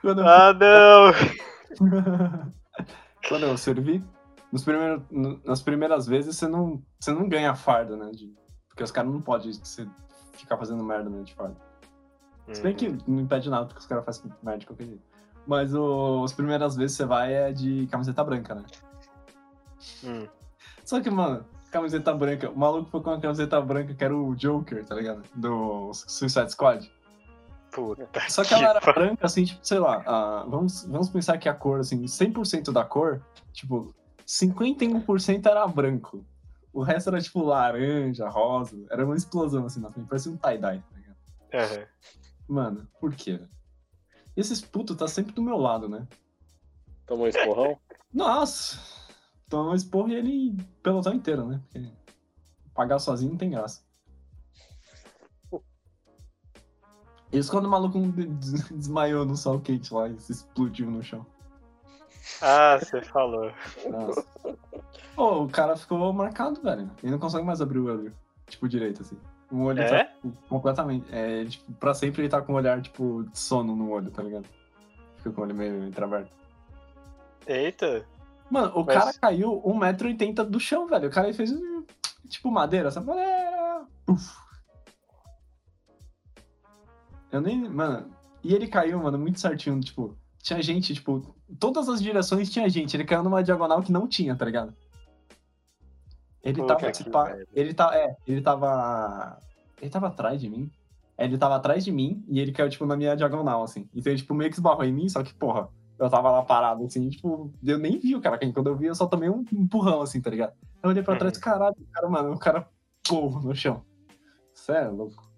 Quando 0.01 0.21
eu 0.21 0.27
Ah, 0.29 0.53
não! 0.53 1.13
Quando 3.29 3.45
eu 3.45 3.57
servi, 3.59 4.03
nos 4.51 4.65
primeiros, 4.65 5.03
nas 5.45 5.63
primeiras 5.63 6.07
vezes 6.07 6.37
você 6.37 6.49
não, 6.49 6.83
você 6.99 7.13
não 7.13 7.29
ganha 7.29 7.55
farda, 7.55 7.97
né? 7.97 8.11
de- 8.11 8.35
porque 8.69 8.83
os 8.83 8.91
caras 8.91 9.13
não 9.13 9.21
podem 9.21 9.53
ficar 10.33 10.57
fazendo 10.57 10.83
merda 10.83 11.11
né, 11.11 11.23
de 11.23 11.35
farda. 11.35 11.57
Se 12.53 12.63
bem 12.63 12.75
que 12.75 12.89
Uhum. 12.89 12.99
não 13.07 13.21
impede 13.21 13.49
nada, 13.51 13.67
porque 13.67 13.81
os 13.81 13.87
caras 13.87 14.05
fazem 14.05 14.33
merda 14.43 14.59
de 14.61 14.67
qualquer 14.67 14.87
jeito. 14.87 15.03
Mas 15.47 15.75
o, 15.75 16.25
as 16.25 16.33
primeiras 16.33 16.75
vezes 16.77 16.97
você 16.97 17.05
vai 17.05 17.33
é 17.33 17.53
de 17.53 17.87
camiseta 17.89 18.25
branca, 18.25 18.55
né? 18.55 18.65
Hum. 20.05 20.27
Só 20.85 21.01
que, 21.01 21.11
mano, 21.11 21.45
camiseta 21.71 22.13
branca, 22.15 22.51
o 22.51 22.59
maluco 22.59 22.91
foi 22.91 23.01
com 23.03 23.11
uma 23.11 23.21
camiseta 23.21 23.61
branca 23.61 23.95
que 23.95 24.03
era 24.03 24.17
o 24.17 24.35
Joker, 24.35 24.85
tá 24.85 24.95
ligado? 24.95 25.23
Do 25.35 25.93
Suicide 25.95 26.51
Squad. 26.51 26.91
Puta 27.73 28.09
Só 28.29 28.43
que 28.45 28.53
ela 28.53 28.71
era 28.71 28.81
pariu. 28.81 28.95
branca, 29.07 29.27
assim, 29.27 29.45
tipo, 29.45 29.65
sei 29.65 29.79
lá, 29.79 30.03
ah, 30.07 30.45
vamos, 30.49 30.85
vamos 30.85 31.09
pensar 31.09 31.39
que 31.39 31.49
a 31.49 31.55
cor, 31.55 31.81
assim, 31.81 32.03
100% 32.05 32.73
da 32.73 32.85
cor, 32.85 33.23
tipo, 33.53 33.95
51% 34.27 35.47
era 35.47 35.67
branco. 35.67 36.25
O 36.73 36.83
resto 36.83 37.11
era, 37.11 37.21
tipo, 37.21 37.43
laranja, 37.43 38.29
rosa. 38.29 38.77
Era 38.91 39.05
uma 39.05 39.17
explosão, 39.17 39.67
assim, 39.67 39.81
na 39.81 39.91
frente. 39.91 40.09
Parecia 40.09 40.33
um 40.33 40.37
tie-dye, 40.37 40.81
tá 40.81 40.97
ligado? 40.97 41.17
Aham. 41.55 41.87
Mano, 42.49 42.89
por 43.01 43.15
quê? 43.15 43.41
esses 44.37 44.61
putos 44.61 44.97
tá 44.97 45.07
sempre 45.07 45.33
do 45.33 45.43
meu 45.43 45.57
lado, 45.57 45.89
né? 45.89 46.07
Tomou 47.07 47.27
um 47.27 47.29
esporrão? 47.29 47.79
Nossa! 48.13 48.79
Tomou 49.49 49.73
um 49.73 49.75
esporro 49.75 50.09
e 50.09 50.15
ele 50.15 50.57
pelotão 50.83 51.13
inteiro, 51.13 51.47
né? 51.47 51.61
Porque 51.65 51.91
pagar 52.75 52.99
sozinho 52.99 53.33
não 53.33 53.39
tem 53.39 53.51
graça. 53.51 53.83
Isso 57.33 57.51
quando 57.51 57.67
o 57.67 57.71
maluco 57.71 57.99
des- 58.01 58.69
desmaiou 58.71 59.25
no 59.25 59.37
sol 59.37 59.61
quente 59.61 59.93
lá 59.95 60.09
e 60.09 60.19
se 60.21 60.33
explodiu 60.33 60.91
no 60.91 61.03
chão. 61.03 61.25
Ah, 62.43 62.79
você 62.81 63.01
falou. 63.03 63.53
Nossa. 63.89 64.25
Pô, 65.15 65.45
o 65.45 65.49
cara 65.49 65.77
ficou 65.77 66.13
marcado, 66.13 66.61
velho. 66.63 66.91
Ele 67.03 67.13
não 67.13 67.19
consegue 67.19 67.45
mais 67.45 67.61
abrir 67.61 67.79
o 67.79 67.87
olho, 67.87 68.13
tipo, 68.49 68.69
direito, 68.69 69.03
assim. 69.03 69.19
O 69.51 69.63
olho 69.65 69.81
É? 69.83 70.05
tá 70.05 70.13
completamente. 70.49 71.07
É, 71.13 71.45
tipo, 71.45 71.73
pra 71.75 71.93
sempre 71.95 72.23
ele 72.23 72.29
tá 72.29 72.41
com 72.41 72.53
o 72.53 72.57
olhar, 72.57 72.81
tipo, 72.81 73.25
de 73.25 73.39
sono 73.39 73.75
no 73.75 73.91
olho, 73.91 74.11
tá 74.11 74.23
ligado? 74.23 74.47
Fica 75.17 75.31
com 75.33 75.41
o 75.41 75.45
olho 75.45 75.55
meio 75.55 75.85
entreaberto. 75.87 76.31
Eita. 77.47 78.07
Mano, 78.51 78.73
o 78.77 78.85
Mas- 78.85 78.97
cara 78.99 79.13
caiu 79.15 79.61
1,80m 79.65 80.45
do 80.45 80.61
chão, 80.61 80.87
velho. 80.87 81.09
O 81.09 81.13
cara 81.13 81.33
fez 81.35 81.53
tipo 82.29 82.51
madeira, 82.51 82.91
sabe? 82.91 83.07
Madeira! 83.07 83.87
Eu 87.33 87.41
nem. 87.41 87.69
Mano. 87.69 88.11
E 88.43 88.55
ele 88.55 88.67
caiu, 88.67 88.99
mano, 89.01 89.19
muito 89.19 89.39
certinho. 89.39 89.79
Tipo, 89.81 90.17
tinha 90.39 90.63
gente, 90.63 90.95
tipo, 90.95 91.35
todas 91.59 91.89
as 91.89 92.03
direções 92.03 92.51
tinha 92.51 92.69
gente. 92.69 92.97
Ele 92.97 93.05
caiu 93.05 93.23
numa 93.23 93.43
diagonal 93.43 93.83
que 93.83 93.93
não 93.93 94.09
tinha, 94.09 94.35
tá 94.35 94.45
ligado? 94.45 94.75
Ele 96.43 96.61
Puta 96.61 96.75
tava, 96.75 96.87
que 96.87 97.05
tipo, 97.05 97.23
merda. 97.23 97.47
ele 97.53 97.75
tá, 97.75 97.95
é, 97.95 98.17
ele 98.27 98.41
tava. 98.41 99.39
Ele 99.81 99.91
tava 99.91 100.07
atrás 100.09 100.41
de 100.41 100.49
mim. 100.49 100.71
É, 101.17 101.25
Ele 101.27 101.37
tava 101.37 101.57
atrás 101.57 101.85
de 101.85 101.93
mim 101.93 102.25
e 102.29 102.41
ele 102.41 102.51
caiu, 102.51 102.71
tipo, 102.71 102.87
na 102.87 102.97
minha 102.97 103.15
diagonal, 103.15 103.63
assim. 103.63 103.87
Então 103.95 104.11
ele, 104.11 104.21
tipo, 104.21 104.33
meio 104.33 104.49
que 104.51 104.57
esbarrou 104.57 104.85
em 104.85 104.93
mim, 104.93 105.07
só 105.07 105.23
que, 105.23 105.35
porra, 105.35 105.69
eu 105.99 106.09
tava 106.09 106.31
lá 106.31 106.43
parado, 106.43 106.83
assim, 106.83 107.11
tipo, 107.11 107.53
eu 107.63 107.79
nem 107.79 107.99
vi 107.99 108.17
o 108.17 108.23
cara 108.23 108.39
caindo. 108.39 108.55
Quando 108.55 108.69
eu 108.69 108.77
vi, 108.77 108.87
eu 108.87 108.95
só 108.95 109.07
tomei 109.07 109.29
um 109.29 109.45
empurrão, 109.53 110.01
assim, 110.01 110.19
tá 110.19 110.31
ligado? 110.31 110.55
Eu 110.83 110.89
olhei 110.89 111.03
pra 111.03 111.17
trás, 111.17 111.37
caralho, 111.37 111.77
o 111.79 111.93
cara, 111.93 112.09
mano, 112.09 112.33
o 112.33 112.39
cara, 112.39 112.67
porra, 113.07 113.43
no 113.43 113.55
chão. 113.55 113.85
Cê 114.55 114.73
é 114.73 114.89
louco. 114.89 115.30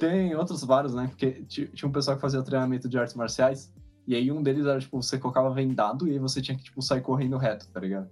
Tem 0.00 0.34
outros 0.34 0.64
vários, 0.64 0.94
né? 0.94 1.06
Porque 1.08 1.42
ti- 1.44 1.68
tinha 1.68 1.86
um 1.88 1.92
pessoal 1.92 2.16
que 2.16 2.22
fazia 2.22 2.42
treinamento 2.42 2.88
de 2.88 2.98
artes 2.98 3.14
marciais, 3.14 3.70
e 4.06 4.14
aí 4.16 4.32
um 4.32 4.42
deles 4.42 4.64
era, 4.64 4.80
tipo, 4.80 5.00
você 5.00 5.18
colocava 5.18 5.50
vendado 5.52 6.08
e 6.08 6.12
aí 6.12 6.18
você 6.18 6.40
tinha 6.40 6.56
que, 6.56 6.64
tipo, 6.64 6.80
sair 6.80 7.02
correndo 7.02 7.36
reto, 7.36 7.68
tá 7.70 7.78
ligado? 7.80 8.10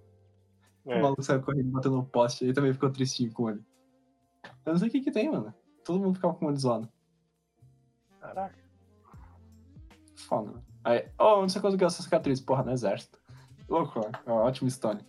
O 0.84 0.92
É. 0.92 1.00
maluco 1.00 1.22
saiu 1.22 1.40
correndo, 1.42 1.70
batendo 1.70 1.96
no 1.96 2.04
poste, 2.04 2.44
aí 2.44 2.52
também 2.52 2.74
ficou 2.74 2.90
tristinho 2.90 3.32
com 3.32 3.48
ele. 3.50 3.64
Eu 4.66 4.72
não 4.72 4.78
sei 4.78 4.88
o 4.88 4.90
que 4.92 5.00
que 5.00 5.10
tem, 5.10 5.30
mano. 5.30 5.52
Todo 5.82 5.98
mundo 5.98 6.14
ficava 6.16 6.34
com 6.34 6.44
o 6.44 6.48
olho 6.48 6.58
zoado. 6.58 6.88
Caraca. 8.20 8.58
Foda, 10.14 10.52
né? 10.52 10.62
Aí, 10.84 11.08
oh, 11.18 11.40
onde 11.40 11.52
você 11.52 11.60
conseguiu 11.60 11.86
essa 11.86 12.02
cicatriz? 12.02 12.38
Porra, 12.40 12.62
no 12.64 12.70
exército. 12.72 13.18
Louco? 13.66 14.00
É 14.26 14.30
uma 14.30 14.42
ótima 14.42 14.68
história. 14.68 15.00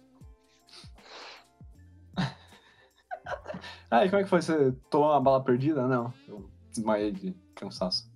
Aí, 3.91 4.09
como 4.09 4.21
é 4.21 4.23
que 4.23 4.29
foi? 4.29 4.41
Você 4.41 4.71
tomou 4.89 5.09
uma 5.09 5.19
bala 5.21 5.43
perdida? 5.43 5.87
Não. 5.87 6.13
Eu 6.27 6.49
desmaiei 6.69 7.11
de 7.11 7.33
cansaço. 7.55 8.11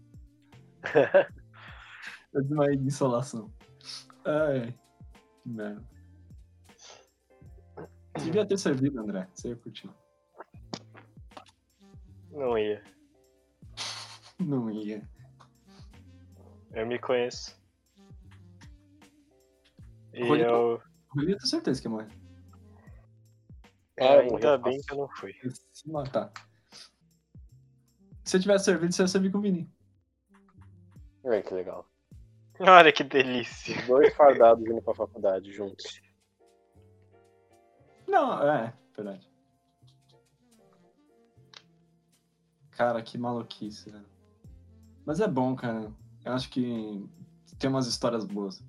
Eu 2.33 2.41
desmaiei 2.41 2.77
de 2.77 2.87
insolação. 2.87 3.53
Ai, 4.25 4.73
que 5.43 5.49
merda. 5.49 5.83
Devia 8.17 8.45
ter 8.45 8.57
servido, 8.57 8.99
André. 8.99 9.27
Você 9.33 9.49
ia 9.49 9.55
curtir. 9.55 9.89
Não 12.31 12.57
ia. 12.57 12.83
Não 14.39 14.71
ia. 14.71 15.07
Eu 16.71 16.87
me 16.87 16.97
conheço. 16.97 17.55
E 20.13 20.27
Rolê- 20.27 20.45
eu. 20.45 20.81
Eu 21.15 21.29
ia 21.29 21.37
ter 21.37 21.45
certeza 21.47 21.79
que. 21.81 21.87
Ah, 21.87 21.91
eu 24.15 24.23
morri 24.25 24.35
ainda 24.35 24.57
bem 24.57 24.81
que 24.81 24.93
eu 24.93 24.97
não 24.97 25.09
fui. 25.09 25.33
Se 25.71 25.89
matar. 25.91 26.31
Se 28.23 28.37
eu 28.37 28.41
tivesse 28.41 28.65
servido, 28.65 28.93
você 28.93 29.01
ia 29.01 29.07
servir 29.07 29.31
com 29.31 29.37
o 29.37 29.41
Vini. 29.41 29.69
Ai, 31.25 31.41
que 31.41 31.53
legal. 31.53 31.87
Olha 32.59 32.91
que 32.91 33.03
delícia. 33.03 33.75
Dois 33.87 34.13
fardados 34.15 34.65
indo 34.65 34.81
pra 34.81 34.93
faculdade 34.93 35.51
juntos. 35.51 36.01
Não, 38.07 38.41
é, 38.49 38.73
verdade. 38.95 39.29
Cara, 42.71 43.01
que 43.01 43.17
maluquice, 43.17 43.89
velho. 43.89 44.05
Mas 45.05 45.19
é 45.19 45.27
bom, 45.27 45.55
cara. 45.55 45.91
Eu 46.23 46.33
acho 46.33 46.49
que 46.49 47.07
tem 47.59 47.69
umas 47.69 47.87
histórias 47.87 48.25
boas. 48.25 48.63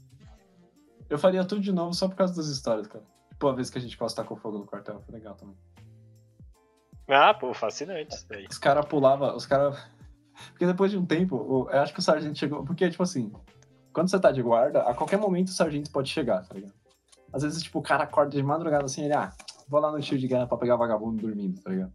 Eu 1.08 1.18
faria 1.18 1.44
tudo 1.44 1.60
de 1.60 1.72
novo 1.72 1.94
só 1.94 2.08
por 2.08 2.16
causa 2.16 2.34
das 2.34 2.46
histórias, 2.46 2.86
cara. 2.86 3.04
Tipo, 3.30 3.48
a 3.48 3.54
vez 3.54 3.70
que 3.70 3.78
a 3.78 3.80
gente 3.80 3.96
quase 3.96 4.14
tacou 4.14 4.36
fogo 4.36 4.58
no 4.58 4.66
quartel, 4.66 5.00
foi 5.02 5.14
legal 5.14 5.34
também. 5.34 5.56
Ah, 7.08 7.34
pô, 7.34 7.52
fascinante 7.52 8.14
isso 8.14 8.26
daí. 8.28 8.46
Os 8.50 8.58
caras 8.58 8.86
pulavam, 8.86 9.36
os 9.36 9.46
caras. 9.46 9.78
Porque 10.50 10.66
depois 10.66 10.90
de 10.90 10.98
um 10.98 11.04
tempo, 11.04 11.68
eu 11.70 11.80
acho 11.80 11.92
que 11.92 12.00
o 12.00 12.02
sargento 12.02 12.38
chegou. 12.38 12.64
Porque, 12.64 12.90
tipo 12.90 13.02
assim, 13.02 13.32
quando 13.92 14.10
você 14.10 14.18
tá 14.18 14.32
de 14.32 14.42
guarda, 14.42 14.82
a 14.82 14.94
qualquer 14.94 15.18
momento 15.18 15.48
o 15.48 15.52
sargento 15.52 15.90
pode 15.90 16.08
chegar, 16.08 16.46
tá 16.46 16.54
ligado? 16.54 16.74
Às 17.32 17.42
vezes, 17.42 17.62
tipo, 17.62 17.78
o 17.78 17.82
cara 17.82 18.04
acorda 18.04 18.30
de 18.30 18.42
madrugada 18.42 18.84
assim, 18.84 19.04
ele, 19.04 19.14
ah, 19.14 19.32
vou 19.68 19.80
lá 19.80 19.90
no 19.92 20.00
tiro 20.00 20.18
de 20.18 20.28
guerra 20.28 20.46
pra 20.46 20.56
pegar 20.56 20.76
vagabundo 20.76 21.22
dormindo, 21.22 21.60
tá 21.60 21.70
ligado? 21.70 21.92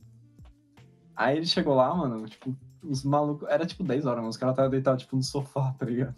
Aí 1.16 1.38
ele 1.38 1.46
chegou 1.46 1.76
lá, 1.76 1.94
mano, 1.94 2.28
tipo, 2.28 2.56
os 2.84 3.04
malucos. 3.04 3.48
Era 3.50 3.66
tipo 3.66 3.84
10 3.84 4.06
horas, 4.06 4.20
mano. 4.20 4.30
Os 4.30 4.38
caras 4.38 4.54
estavam 4.54 4.72
deitados, 4.72 5.04
tipo, 5.04 5.16
no 5.16 5.24
sofá, 5.24 5.74
tá 5.78 5.86
ligado? 5.86 6.16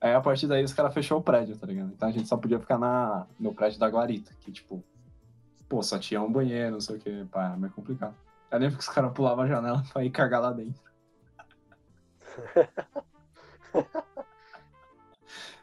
Aí 0.00 0.14
a 0.14 0.20
partir 0.20 0.46
daí 0.46 0.62
os 0.62 0.72
caras 0.72 0.94
fechou 0.94 1.18
o 1.18 1.22
prédio, 1.22 1.56
tá 1.56 1.66
ligado? 1.66 1.92
Então 1.92 2.08
a 2.08 2.12
gente 2.12 2.28
só 2.28 2.36
podia 2.36 2.60
ficar 2.60 2.78
na, 2.78 3.26
no 3.38 3.52
prédio 3.52 3.80
da 3.80 3.88
guarita, 3.88 4.32
que, 4.40 4.52
tipo, 4.52 4.82
pô, 5.68 5.82
só 5.82 5.98
tinha 5.98 6.20
um 6.22 6.30
banheiro, 6.32 6.72
não 6.72 6.80
sei 6.80 6.96
o 6.96 7.00
que, 7.00 7.24
pá, 7.26 7.46
era 7.46 7.56
meio 7.56 7.72
complicado. 7.72 8.14
Eu 8.50 8.58
lembro 8.58 8.76
que 8.78 8.82
os 8.82 8.88
caras 8.88 9.12
pulavam 9.12 9.44
a 9.44 9.48
janela 9.48 9.82
pra 9.92 10.04
ir 10.04 10.10
cagar 10.10 10.40
lá 10.40 10.52
dentro. 10.52 10.82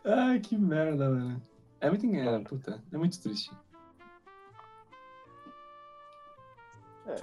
Ai, 0.05 0.39
que 0.39 0.57
merda, 0.57 1.09
velho. 1.11 1.41
É 1.79 1.89
muito 1.89 2.05
engraçado, 2.05 2.43
puta. 2.43 2.83
É 2.91 2.97
muito 2.97 3.19
triste. 3.19 3.51
É. 7.07 7.15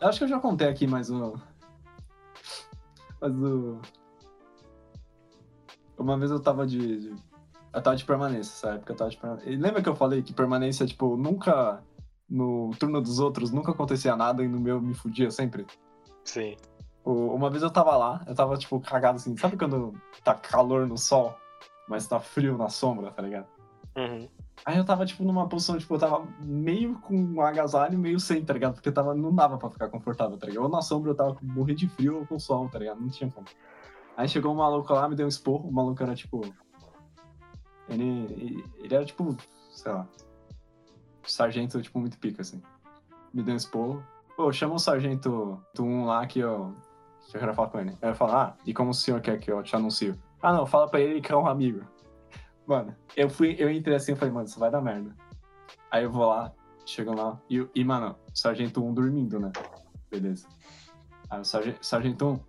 Eu 0.00 0.08
acho 0.08 0.18
que 0.18 0.24
eu 0.24 0.28
já 0.28 0.40
contei 0.40 0.68
aqui 0.68 0.86
mais 0.86 1.10
um. 1.10 1.34
Mas 3.20 3.32
o. 3.34 3.80
Uma 5.96 6.18
vez 6.18 6.30
eu 6.30 6.40
tava 6.40 6.66
de. 6.66 7.10
de- 7.10 7.22
Eu 7.72 7.80
tava 7.82 7.96
de 7.96 8.04
permanência, 8.04 8.50
essa 8.52 8.74
época 8.74 8.92
eu 8.92 8.96
tava 8.96 9.10
de 9.10 9.16
permanência. 9.16 9.50
E 9.50 9.56
lembra 9.56 9.82
que 9.82 9.88
eu 9.88 9.94
falei 9.96 10.22
que 10.22 10.32
permanência, 10.32 10.84
tipo, 10.86 11.16
nunca. 11.16 11.82
No 12.32 12.70
turno 12.78 12.98
dos 13.02 13.18
outros 13.18 13.50
nunca 13.50 13.72
acontecia 13.72 14.16
nada 14.16 14.42
e 14.42 14.48
no 14.48 14.58
meu 14.58 14.80
me 14.80 14.94
fudia 14.94 15.30
sempre? 15.30 15.66
Sim. 16.24 16.56
Uma 17.04 17.50
vez 17.50 17.62
eu 17.62 17.70
tava 17.70 17.94
lá, 17.94 18.24
eu 18.26 18.34
tava, 18.34 18.56
tipo, 18.56 18.80
cagado 18.80 19.16
assim. 19.16 19.36
Sabe 19.36 19.58
quando 19.58 19.92
tá 20.24 20.34
calor 20.34 20.86
no 20.86 20.96
sol, 20.96 21.36
mas 21.86 22.06
tá 22.06 22.18
frio 22.18 22.56
na 22.56 22.70
sombra, 22.70 23.10
tá 23.10 23.20
ligado? 23.20 23.46
Uhum. 23.94 24.26
Aí 24.64 24.78
eu 24.78 24.84
tava, 24.84 25.04
tipo, 25.04 25.22
numa 25.24 25.46
posição, 25.46 25.76
tipo, 25.76 25.94
eu 25.94 25.98
tava 25.98 26.26
meio 26.40 26.98
com 27.00 27.14
um 27.14 27.42
agasalho, 27.42 27.98
meio 27.98 28.18
sem, 28.18 28.42
tá 28.42 28.54
ligado? 28.54 28.74
Porque 28.74 28.90
tava, 28.90 29.14
não 29.14 29.34
dava 29.34 29.58
pra 29.58 29.68
ficar 29.68 29.88
confortável, 29.88 30.38
tá 30.38 30.46
ligado? 30.46 30.62
Ou 30.62 30.70
na 30.70 30.80
sombra 30.80 31.10
eu 31.10 31.14
tava 31.14 31.36
morrendo 31.42 31.80
de 31.80 31.88
frio 31.88 32.20
ou 32.20 32.26
com 32.26 32.38
sol, 32.38 32.66
tá 32.70 32.78
ligado? 32.78 32.98
Não 32.98 33.10
tinha 33.10 33.30
como. 33.30 33.46
Aí 34.16 34.26
chegou 34.26 34.52
um 34.52 34.56
maluco 34.56 34.90
lá, 34.94 35.06
me 35.06 35.16
deu 35.16 35.26
um 35.26 35.28
esporro. 35.28 35.68
O 35.68 35.72
maluco 35.72 36.02
era, 36.02 36.14
tipo... 36.14 36.40
Ele, 37.90 38.64
ele 38.78 38.94
era, 38.94 39.04
tipo, 39.04 39.36
sei 39.70 39.92
lá... 39.92 40.08
Sargento, 41.26 41.80
tipo, 41.80 41.98
muito 41.98 42.18
pica, 42.18 42.42
assim. 42.42 42.62
Me 43.32 43.42
deu 43.42 43.54
um 43.54 43.56
esporro. 43.56 44.04
Pô, 44.36 44.52
chama 44.52 44.74
o 44.74 44.78
sargento 44.78 45.62
do 45.74 45.84
1 45.84 46.06
lá 46.06 46.26
que 46.26 46.40
eu, 46.40 46.74
que 47.28 47.36
eu 47.36 47.40
quero 47.40 47.54
falar 47.54 47.68
com 47.68 47.80
ele. 47.80 47.96
Aí 48.00 48.10
eu 48.10 48.14
falo, 48.14 48.32
ah, 48.32 48.56
e 48.64 48.72
como 48.72 48.90
o 48.90 48.94
senhor 48.94 49.20
quer 49.20 49.38
que 49.38 49.50
eu 49.50 49.62
te 49.62 49.76
anuncie? 49.76 50.14
Ah, 50.40 50.52
não, 50.52 50.66
fala 50.66 50.88
pra 50.88 51.00
ele 51.00 51.20
que 51.20 51.32
é 51.32 51.36
um 51.36 51.46
amigo. 51.46 51.82
Mano, 52.66 52.94
eu 53.16 53.28
fui, 53.28 53.56
eu 53.58 53.70
entrei 53.70 53.96
assim 53.96 54.12
e 54.12 54.16
falei, 54.16 54.32
mano, 54.32 54.46
isso 54.46 54.58
vai 54.58 54.70
dar 54.70 54.80
merda. 54.80 55.14
Aí 55.90 56.04
eu 56.04 56.10
vou 56.10 56.26
lá, 56.26 56.52
chego 56.86 57.14
lá, 57.14 57.38
e, 57.50 57.66
e 57.74 57.84
mano, 57.84 58.16
sargento 58.32 58.82
1 58.84 58.94
dormindo, 58.94 59.38
né? 59.38 59.52
Beleza. 60.10 60.46
Aí 61.28 61.40
o 61.40 61.44
sargento, 61.44 61.84
sargento 61.84 62.26
1, 62.26 62.40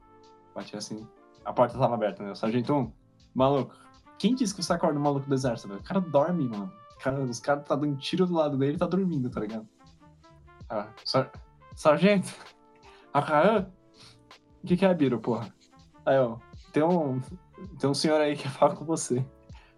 bati 0.55 0.77
assim, 0.77 1.07
a 1.43 1.51
porta 1.51 1.77
tava 1.77 1.95
aberta, 1.95 2.23
né? 2.23 2.31
O 2.31 2.35
sargento 2.35 2.73
1, 2.73 2.91
maluco, 3.33 3.75
quem 4.17 4.35
disse 4.35 4.55
que 4.55 4.63
você 4.63 4.73
acorda 4.73 4.99
o 4.99 5.01
maluco 5.01 5.27
do 5.27 5.33
exército, 5.33 5.67
velho? 5.67 5.81
O 5.81 5.83
cara 5.83 5.99
dorme, 5.99 6.47
mano. 6.47 6.71
O 7.03 7.09
cara, 7.11 7.19
os 7.21 7.39
caras 7.41 7.65
tá 7.65 7.75
dando 7.75 7.97
tiro 7.97 8.25
do 8.25 8.33
lado 8.33 8.57
dele 8.57 8.75
e 8.75 8.77
tá 8.77 8.87
dormindo, 8.87 9.29
tá 9.29 9.41
ligado? 9.41 9.67
Ah, 10.69 10.87
sar, 11.03 11.29
sargento, 11.75 12.33
Acaã, 13.13 13.67
o 14.63 14.67
que 14.67 14.77
que 14.77 14.85
é, 14.85 14.93
Biro, 14.93 15.19
porra? 15.19 15.53
Aí, 16.05 16.17
ó, 16.17 16.37
tem 16.71 16.81
um, 16.81 17.19
tem 17.77 17.89
um 17.89 17.93
senhor 17.93 18.21
aí 18.21 18.37
que 18.37 18.47
fala 18.47 18.73
com 18.73 18.85
você. 18.85 19.25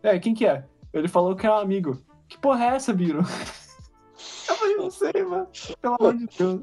É, 0.04 0.20
quem 0.20 0.36
que 0.36 0.46
é? 0.46 0.68
Ele 0.94 1.08
falou 1.08 1.36
que 1.36 1.48
é 1.48 1.52
um 1.52 1.58
amigo. 1.58 2.00
Que 2.28 2.38
porra 2.38 2.64
é 2.66 2.76
essa, 2.76 2.94
Biro? 2.94 3.22
Eu 4.48 4.56
falei, 4.56 4.76
não 4.78 4.92
sei, 4.92 5.24
mano. 5.24 5.48
Pelo 5.82 5.96
amor 6.00 6.16
de 6.16 6.28
Deus. 6.28 6.62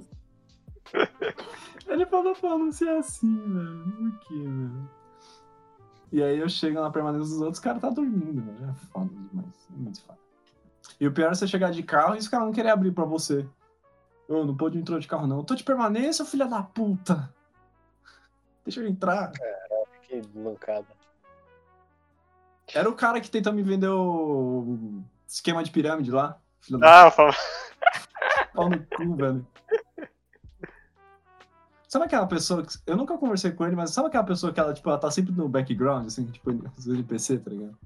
Ele 1.89 2.07
falou 2.07 2.35
pra 2.37 2.73
ser 2.73 2.89
assim, 2.91 3.37
velho. 3.53 3.93
Por 3.97 4.19
quê, 4.21 4.35
velho? 4.35 4.91
E 6.13 6.23
aí 6.23 6.39
eu 6.39 6.49
chego 6.49 6.81
na 6.81 6.91
permanência 6.91 7.29
dos 7.29 7.41
outros, 7.41 7.59
os 7.59 7.65
caras 7.65 7.83
tá 7.83 7.91
dormindo, 7.91 8.43
velho. 8.43 8.71
É 8.71 8.75
foda 8.93 9.11
demais. 9.13 9.69
É 9.69 9.77
muito 9.77 10.01
foda. 10.03 10.22
E 11.01 11.07
o 11.07 11.13
pior 11.13 11.31
é 11.33 11.35
você 11.35 11.47
chegar 11.47 11.71
de 11.73 11.83
carro 11.83 12.15
e 12.15 12.19
os 12.19 12.29
caras 12.29 12.47
não 12.47 12.53
querem 12.53 12.71
abrir 12.71 12.93
pra 12.93 13.05
você. 13.05 13.47
Ô, 14.29 14.45
não 14.45 14.57
pode 14.57 14.79
entrar 14.79 14.99
de 14.99 15.09
carro, 15.09 15.27
não. 15.27 15.39
Eu 15.39 15.45
tô 15.45 15.55
de 15.55 15.65
permanência, 15.65 16.25
filha 16.25 16.47
da 16.47 16.63
puta. 16.63 17.33
Deixa 18.65 18.81
eu 18.81 18.87
entrar. 18.89 19.33
Que 20.03 20.23
mancada. 20.35 20.87
Era 22.73 22.89
o 22.89 22.95
cara 22.95 23.21
que 23.21 23.31
tenta 23.31 23.51
me 23.53 23.63
vender 23.63 23.89
o 23.89 25.03
esquema 25.27 25.63
de 25.65 25.71
pirâmide 25.71 26.11
lá. 26.11 26.39
Filho 26.61 26.79
da 26.79 27.07
Ah, 27.07 27.11
fala- 27.11 27.35
pau 28.55 28.71
no 28.71 28.79
cu, 28.87 29.17
velho. 29.17 29.47
Sabe 31.89 32.07
aquela 32.07 32.27
pessoa 32.27 32.65
que. 32.65 32.73
Eu 32.87 32.97
nunca 32.97 33.19
conversei 33.19 33.51
com 33.53 33.67
ele, 33.67 33.77
mas 33.77 33.91
sabe 33.91 34.09
aquela 34.09 34.25
pessoa 34.25 34.53
que 34.53 34.59
ela, 34.61 34.73
tipo, 34.73 34.89
ela 34.89 34.99
tá 34.99 35.11
sempre 35.11 35.33
no 35.33 35.49
background, 35.49 36.07
assim, 36.07 36.25
tipo, 36.27 36.51
os 36.79 36.87
NPC, 36.87 37.39
tá 37.39 37.51
ligado? 37.51 37.77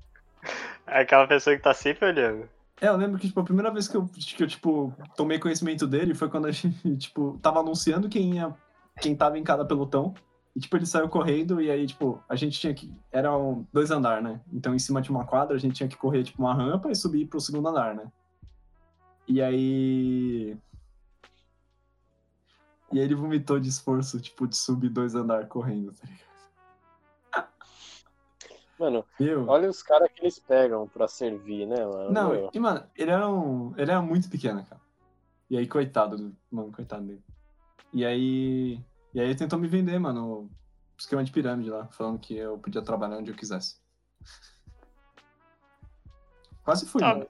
é 0.87 1.01
aquela 1.01 1.27
pessoa 1.27 1.57
que 1.57 1.63
tá 1.63 1.75
sempre 1.75 2.07
olhando. 2.07 2.49
É, 2.81 2.89
eu 2.89 2.97
lembro 2.97 3.19
que, 3.19 3.27
tipo, 3.27 3.41
a 3.41 3.45
primeira 3.45 3.71
vez 3.71 3.89
que 3.89 3.97
eu, 3.97 4.07
que 4.07 4.43
eu 4.43 4.47
tipo, 4.47 4.93
tomei 5.17 5.39
conhecimento 5.39 5.87
dele 5.87 6.15
foi 6.15 6.29
quando 6.29 6.47
a 6.47 6.51
gente, 6.51 6.97
tipo, 6.97 7.39
tava 7.41 7.61
anunciando 7.61 8.09
quem 8.09 8.35
ia, 8.35 8.55
quem 9.01 9.17
tava 9.17 9.39
em 9.39 9.45
cada 9.45 9.65
pelotão. 9.65 10.15
E, 10.55 10.61
tipo, 10.61 10.77
ele 10.77 10.87
saiu 10.87 11.09
correndo 11.09 11.61
e 11.61 11.71
aí, 11.71 11.87
tipo, 11.87 12.23
a 12.29 12.35
gente 12.35 12.59
tinha 12.59 12.73
que... 12.73 12.91
Eram 13.13 13.67
dois 13.73 13.91
andar, 13.91 14.23
né? 14.23 14.41
Então, 14.53 14.75
em 14.75 14.79
cima 14.79 15.03
de 15.03 15.11
uma 15.11 15.25
quadra, 15.27 15.55
a 15.55 15.59
gente 15.59 15.75
tinha 15.75 15.89
que 15.89 15.97
correr, 15.97 16.23
tipo, 16.25 16.43
uma 16.43 16.55
rampa 16.55 16.91
e 16.91 16.97
subir 16.97 17.27
pro 17.27 17.41
segundo 17.41 17.69
andar, 17.69 17.95
né? 17.95 18.11
E 19.29 19.43
aí... 19.43 20.57
E 22.93 22.99
aí 22.99 23.05
ele 23.05 23.15
vomitou 23.15 23.59
de 23.59 23.69
esforço, 23.69 24.21
tipo, 24.21 24.47
de 24.47 24.57
subir 24.57 24.89
dois 24.89 25.15
andar 25.15 25.47
correndo, 25.47 25.93
tá 25.93 26.07
ligado? 26.07 26.36
Mano, 28.79 29.05
Meu... 29.19 29.49
olha 29.49 29.71
os 29.71 29.83
caras 29.83 30.11
que 30.13 30.21
eles 30.23 30.39
pegam 30.39 30.87
pra 30.87 31.09
servir, 31.09 31.67
né, 31.67 31.85
mano? 31.85 32.11
Não, 32.13 32.29
Meu, 32.31 32.51
e, 32.53 32.59
mano, 32.61 32.85
ele 32.95 33.11
era 33.11 33.29
um. 33.29 33.73
Ele 33.77 33.91
era 33.91 34.03
muito 34.03 34.29
pequeno, 34.29 34.65
cara. 34.65 34.81
E 35.49 35.57
aí, 35.57 35.67
coitado 35.67 36.17
do. 36.17 36.37
Mano, 36.51 36.71
coitado 36.73 37.05
dele. 37.05 37.23
E 37.93 38.05
aí. 38.05 38.81
E 39.15 39.21
aí 39.21 39.27
ele 39.29 39.35
tentou 39.35 39.59
me 39.59 39.67
vender, 39.67 39.99
mano, 39.99 40.43
o 40.43 40.51
esquema 40.99 41.25
de 41.25 41.33
pirâmide 41.33 41.71
lá, 41.71 41.87
falando 41.89 42.19
que 42.19 42.37
eu 42.37 42.59
podia 42.59 42.83
trabalhar 42.83 43.17
onde 43.17 43.31
eu 43.31 43.37
quisesse. 43.37 43.81
Quase 46.63 46.85
fui, 46.87 47.03
Ah. 47.03 47.15
mano. 47.15 47.29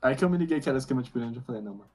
Aí 0.00 0.14
que 0.14 0.24
eu 0.24 0.30
me 0.30 0.38
liguei 0.38 0.60
que 0.60 0.68
era 0.68 0.78
esquema 0.78 1.02
de 1.02 1.10
pirâmide, 1.10 1.38
eu 1.38 1.42
falei, 1.42 1.60
não, 1.60 1.74
mano. 1.74 1.90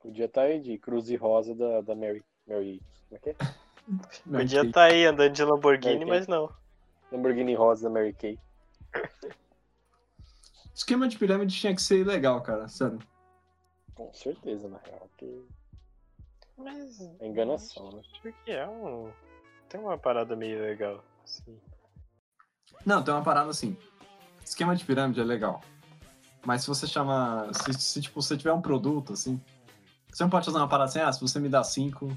Podia 0.00 0.26
estar 0.26 0.42
aí 0.42 0.60
de 0.60 0.76
Cruz 0.78 1.08
e 1.08 1.16
Rosa 1.16 1.54
da, 1.54 1.80
da 1.80 1.94
Mary. 1.94 2.24
Mary. 2.46 2.82
Como 3.08 3.16
é 3.16 3.18
que 3.18 3.30
é? 3.30 3.36
Mary 4.26 4.44
Podia 4.44 4.62
estar 4.62 4.84
aí 4.84 5.06
andando 5.06 5.32
de 5.32 5.44
Lamborghini, 5.44 6.04
mas 6.04 6.26
não. 6.26 6.52
Lamborghini 7.10 7.54
Rosa 7.54 7.84
da 7.84 7.90
Mary 7.90 8.12
Kay. 8.12 8.38
Esquema 10.74 11.08
de 11.08 11.18
pirâmide 11.18 11.58
tinha 11.58 11.74
que 11.74 11.82
ser 11.82 12.06
legal, 12.06 12.40
cara, 12.40 12.68
sério. 12.68 13.00
Com 13.96 14.12
certeza, 14.14 14.68
na 14.68 14.78
real. 14.78 15.10
Que 15.16 15.44
Mas. 16.56 17.00
é 17.18 17.26
enganação, 17.26 17.90
né? 17.90 18.00
Acho 18.00 18.22
que 18.22 18.52
é 18.52 18.64
um. 18.68 19.10
Tem 19.68 19.80
uma 19.80 19.98
parada 19.98 20.36
meio 20.36 20.62
legal. 20.62 21.02
Assim. 21.24 21.58
Não, 22.86 23.02
tem 23.02 23.12
uma 23.12 23.24
parada 23.24 23.50
assim. 23.50 23.76
Esquema 24.44 24.76
de 24.76 24.84
pirâmide 24.84 25.20
é 25.20 25.24
legal. 25.24 25.60
Mas 26.46 26.62
se 26.62 26.68
você 26.68 26.86
chama. 26.86 27.50
Se, 27.52 27.72
se, 27.72 28.00
tipo, 28.00 28.22
você 28.22 28.36
tiver 28.36 28.52
um 28.52 28.62
produto, 28.62 29.14
assim. 29.14 29.40
Você 30.12 30.22
não 30.22 30.30
pode 30.30 30.46
fazer 30.46 30.58
uma 30.58 30.68
parada 30.68 30.90
assim, 30.90 31.00
ah, 31.00 31.12
se 31.12 31.20
você 31.20 31.40
me 31.40 31.48
dá 31.48 31.64
cinco. 31.64 32.16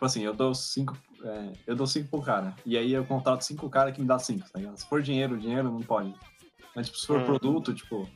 Tipo 0.00 0.06
assim, 0.06 0.22
eu 0.22 0.32
dou 0.32 0.54
cinco. 0.54 0.96
é, 1.22 1.52
eu 1.66 1.76
dou 1.76 1.86
cinco 1.86 2.08
pro 2.08 2.22
cara. 2.22 2.56
E 2.64 2.74
aí 2.78 2.90
eu 2.90 3.04
contrato 3.04 3.42
cinco 3.42 3.68
cara 3.68 3.92
que 3.92 4.00
me 4.00 4.06
dá 4.06 4.18
cinco, 4.18 4.48
tá 4.50 4.58
ligado? 4.58 4.78
Se 4.78 4.86
for 4.86 5.02
dinheiro, 5.02 5.38
dinheiro 5.38 5.64
não 5.70 5.82
pode. 5.82 6.14
Mas 6.74 6.86
tipo, 6.86 6.98
se 6.98 7.06
for 7.06 7.20
Hum. 7.20 7.26
produto, 7.26 7.74
tipo. 7.74 8.08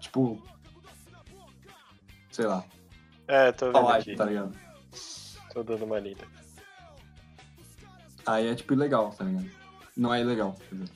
Tipo. 0.00 0.42
Sei 2.30 2.46
lá. 2.46 2.64
É, 3.28 3.52
tô 3.52 3.66
vendo 3.66 3.84
Live, 3.84 4.00
aqui. 4.10 4.16
tá 4.16 4.24
ligado? 4.24 4.56
Tô 5.52 5.62
dando 5.62 5.84
uma 5.84 5.98
lida. 5.98 6.24
Aí 8.24 8.46
é 8.46 8.54
tipo 8.54 8.72
ilegal, 8.72 9.10
tá 9.10 9.22
ligado? 9.22 9.50
Não 9.94 10.14
é 10.14 10.22
ilegal, 10.22 10.54
quer 10.70 10.76
dizer. 10.76 10.90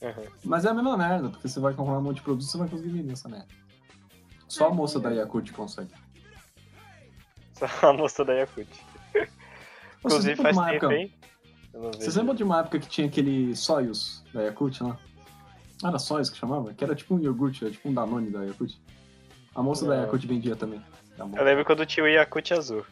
Uhum. 0.00 0.30
Mas 0.44 0.64
é 0.64 0.70
a 0.70 0.74
mesma 0.74 0.96
merda, 0.96 1.28
porque 1.28 1.46
você 1.46 1.60
vai 1.60 1.74
comprar 1.74 1.98
um 1.98 2.02
monte 2.02 2.16
de 2.16 2.22
produto 2.22 2.46
você 2.46 2.56
vai 2.56 2.68
conseguir 2.70 2.90
vender 2.92 3.12
essa 3.12 3.28
merda. 3.28 3.48
Só 4.48 4.68
a 4.68 4.74
moça 4.74 4.98
da 4.98 5.10
Yakut 5.10 5.52
consegue. 5.52 5.92
Só 7.58 7.66
a 7.88 7.92
moça 7.92 8.24
da 8.24 8.32
Yakut. 8.34 8.68
Inclusive 10.04 10.36
faz 10.36 10.54
de 10.54 10.60
uma 10.62 10.70
tempo, 10.70 10.86
época, 10.86 10.94
hein? 10.94 11.14
Vocês 11.98 12.16
lembram 12.16 12.34
de 12.34 12.42
uma 12.44 12.60
época 12.60 12.78
que 12.78 12.88
tinha 12.88 13.06
aquele 13.06 13.54
Soyuz 13.56 14.22
da 14.32 14.42
Yakut 14.42 14.82
lá? 14.82 14.96
Era 15.84 15.98
Soyuz 15.98 16.30
que 16.30 16.38
chamava? 16.38 16.72
Que 16.72 16.84
era 16.84 16.94
tipo 16.94 17.14
um 17.14 17.20
iogurte, 17.20 17.64
era 17.64 17.72
tipo 17.72 17.88
um 17.88 17.92
Danone 17.94 18.30
da 18.30 18.44
Yakut. 18.44 18.80
A 19.54 19.62
moça 19.62 19.86
da 19.86 19.96
Não. 19.96 20.02
Yakut 20.04 20.26
vendia 20.26 20.56
também. 20.56 20.82
Eu 21.18 21.44
lembro 21.44 21.64
quando 21.64 21.84
tinha 21.86 22.04
o 22.04 22.08
Yakut 22.08 22.52
azul. 22.54 22.84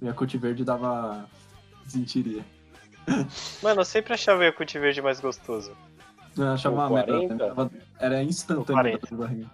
O 0.00 0.06
Yakut 0.06 0.36
verde 0.38 0.64
dava 0.64 1.28
desentiria. 1.84 2.44
Mano, 3.62 3.80
eu 3.80 3.84
sempre 3.84 4.12
achava 4.14 4.40
o 4.40 4.44
Yakut 4.44 4.78
verde 4.78 5.00
mais 5.02 5.20
gostoso. 5.20 5.74
Eu 6.36 6.48
achava 6.52 6.74
uma 6.76 6.90
merda. 6.90 7.12
40? 7.12 7.36
dava- 7.36 7.70
Era 7.98 8.22
instantâneo 8.22 8.64
40. 8.82 9.06
da 9.10 9.16
barriga. 9.16 9.50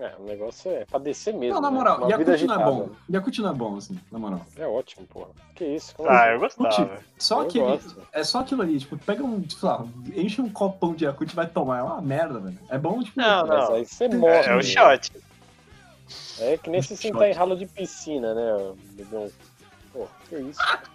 É, 0.00 0.14
o 0.18 0.24
negócio 0.24 0.70
é 0.70 0.86
pra 0.86 0.98
descer 0.98 1.34
mesmo. 1.34 1.56
Não, 1.56 1.60
na 1.60 1.70
né? 1.70 1.76
moral, 1.76 1.96
vida 2.06 2.32
Yakut 2.32 2.46
não 2.46 2.54
é 2.54 2.64
bom. 2.64 2.86
né? 2.86 2.88
Eu 3.12 3.42
não 3.42 3.50
é 3.50 3.52
bom, 3.52 3.76
assim, 3.76 4.00
na 4.10 4.18
moral. 4.18 4.46
É 4.56 4.66
ótimo, 4.66 5.06
porra. 5.06 5.28
Que 5.54 5.64
isso? 5.66 5.94
Como 5.94 6.08
Ah, 6.08 6.22
assim? 6.24 6.32
eu 6.32 6.40
gostava. 6.40 6.98
Só 7.18 7.34
Eu 7.42 7.46
aquele. 7.46 7.64
gosto. 7.66 8.02
É 8.10 8.24
só 8.24 8.40
aquilo 8.40 8.62
ali, 8.62 8.78
tipo, 8.78 8.96
pega 8.96 9.22
um, 9.22 9.44
sei 9.46 9.68
lá, 9.68 9.84
enche 10.16 10.40
um 10.40 10.48
copão 10.48 10.94
de 10.94 11.04
Yakut 11.04 11.30
e 11.30 11.36
vai 11.36 11.46
tomar. 11.46 11.80
É 11.80 11.82
uma 11.82 12.00
merda, 12.00 12.40
velho. 12.40 12.58
É 12.70 12.78
bom, 12.78 13.02
tipo. 13.02 13.20
Não, 13.20 13.46
Mas 13.46 13.68
não. 13.68 13.74
aí 13.74 13.84
você 13.84 14.08
morre. 14.08 14.32
É, 14.32 14.46
é 14.46 14.52
o 14.54 14.56
né? 14.56 14.62
shot. 14.62 15.12
É 16.40 16.56
que 16.56 16.70
nem 16.70 16.80
se 16.80 16.96
sentar 16.96 17.28
em 17.28 17.32
ralo 17.34 17.54
de 17.54 17.66
piscina, 17.66 18.32
né? 18.34 18.72
Pô, 19.92 20.06
que 20.30 20.36
isso? 20.36 20.60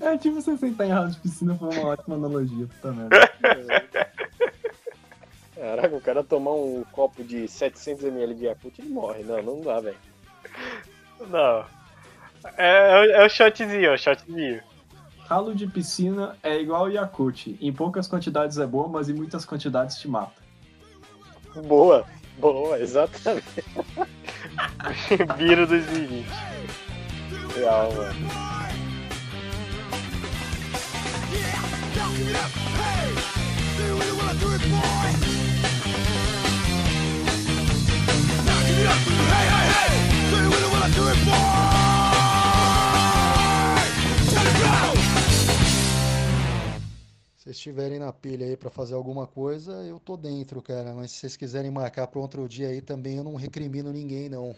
É 0.00 0.16
tipo 0.16 0.40
você 0.40 0.56
sentar 0.56 0.86
em 0.86 0.90
ralo 0.90 1.10
de 1.10 1.18
piscina 1.18 1.56
foi 1.56 1.68
uma 1.76 1.88
ótima 1.88 2.14
analogia, 2.14 2.66
puta 2.66 2.92
merda. 2.92 3.30
Caraca, 5.64 5.96
o 5.96 6.00
cara 6.00 6.22
tomar 6.22 6.50
um 6.52 6.84
copo 6.92 7.24
de 7.24 7.44
700ml 7.44 8.34
de 8.34 8.44
Yakult, 8.44 8.78
ele 8.78 8.90
morre. 8.90 9.22
Não, 9.22 9.42
não 9.42 9.60
dá, 9.62 9.80
velho. 9.80 9.96
Não. 11.30 11.64
É, 12.58 12.90
é, 12.90 13.00
o- 13.00 13.10
é 13.22 13.24
o 13.24 13.28
shotzinho, 13.30 13.86
é 13.86 13.94
o 13.94 13.96
shotzinho. 13.96 14.60
Ralo 15.20 15.54
de 15.54 15.66
piscina 15.66 16.36
é 16.42 16.60
igual 16.60 16.90
Yakut. 16.90 17.56
Em 17.62 17.72
poucas 17.72 18.06
quantidades 18.06 18.58
é 18.58 18.66
bom, 18.66 18.88
mas 18.88 19.08
em 19.08 19.14
muitas 19.14 19.46
quantidades 19.46 19.96
te 19.98 20.06
mata. 20.06 20.34
Boa. 21.66 22.04
Boa, 22.38 22.78
exatamente. 22.78 23.64
Biro 25.38 25.66
2020. 25.66 26.26
Real, 27.56 27.90
mano. 27.94 28.14
Se 33.76 35.43
vocês 47.44 47.56
estiverem 47.56 47.98
na 47.98 48.12
pilha 48.12 48.46
aí 48.46 48.56
pra 48.56 48.70
fazer 48.70 48.94
alguma 48.94 49.26
coisa, 49.26 49.72
eu 49.84 50.00
tô 50.00 50.16
dentro, 50.16 50.62
cara. 50.62 50.94
Mas 50.94 51.12
se 51.12 51.18
vocês 51.18 51.36
quiserem 51.36 51.70
marcar 51.70 52.06
pra 52.06 52.20
outro 52.20 52.48
dia 52.48 52.68
aí 52.68 52.80
também, 52.80 53.16
eu 53.16 53.24
não 53.24 53.34
recrimino 53.34 53.92
ninguém, 53.92 54.28
não. 54.28 54.56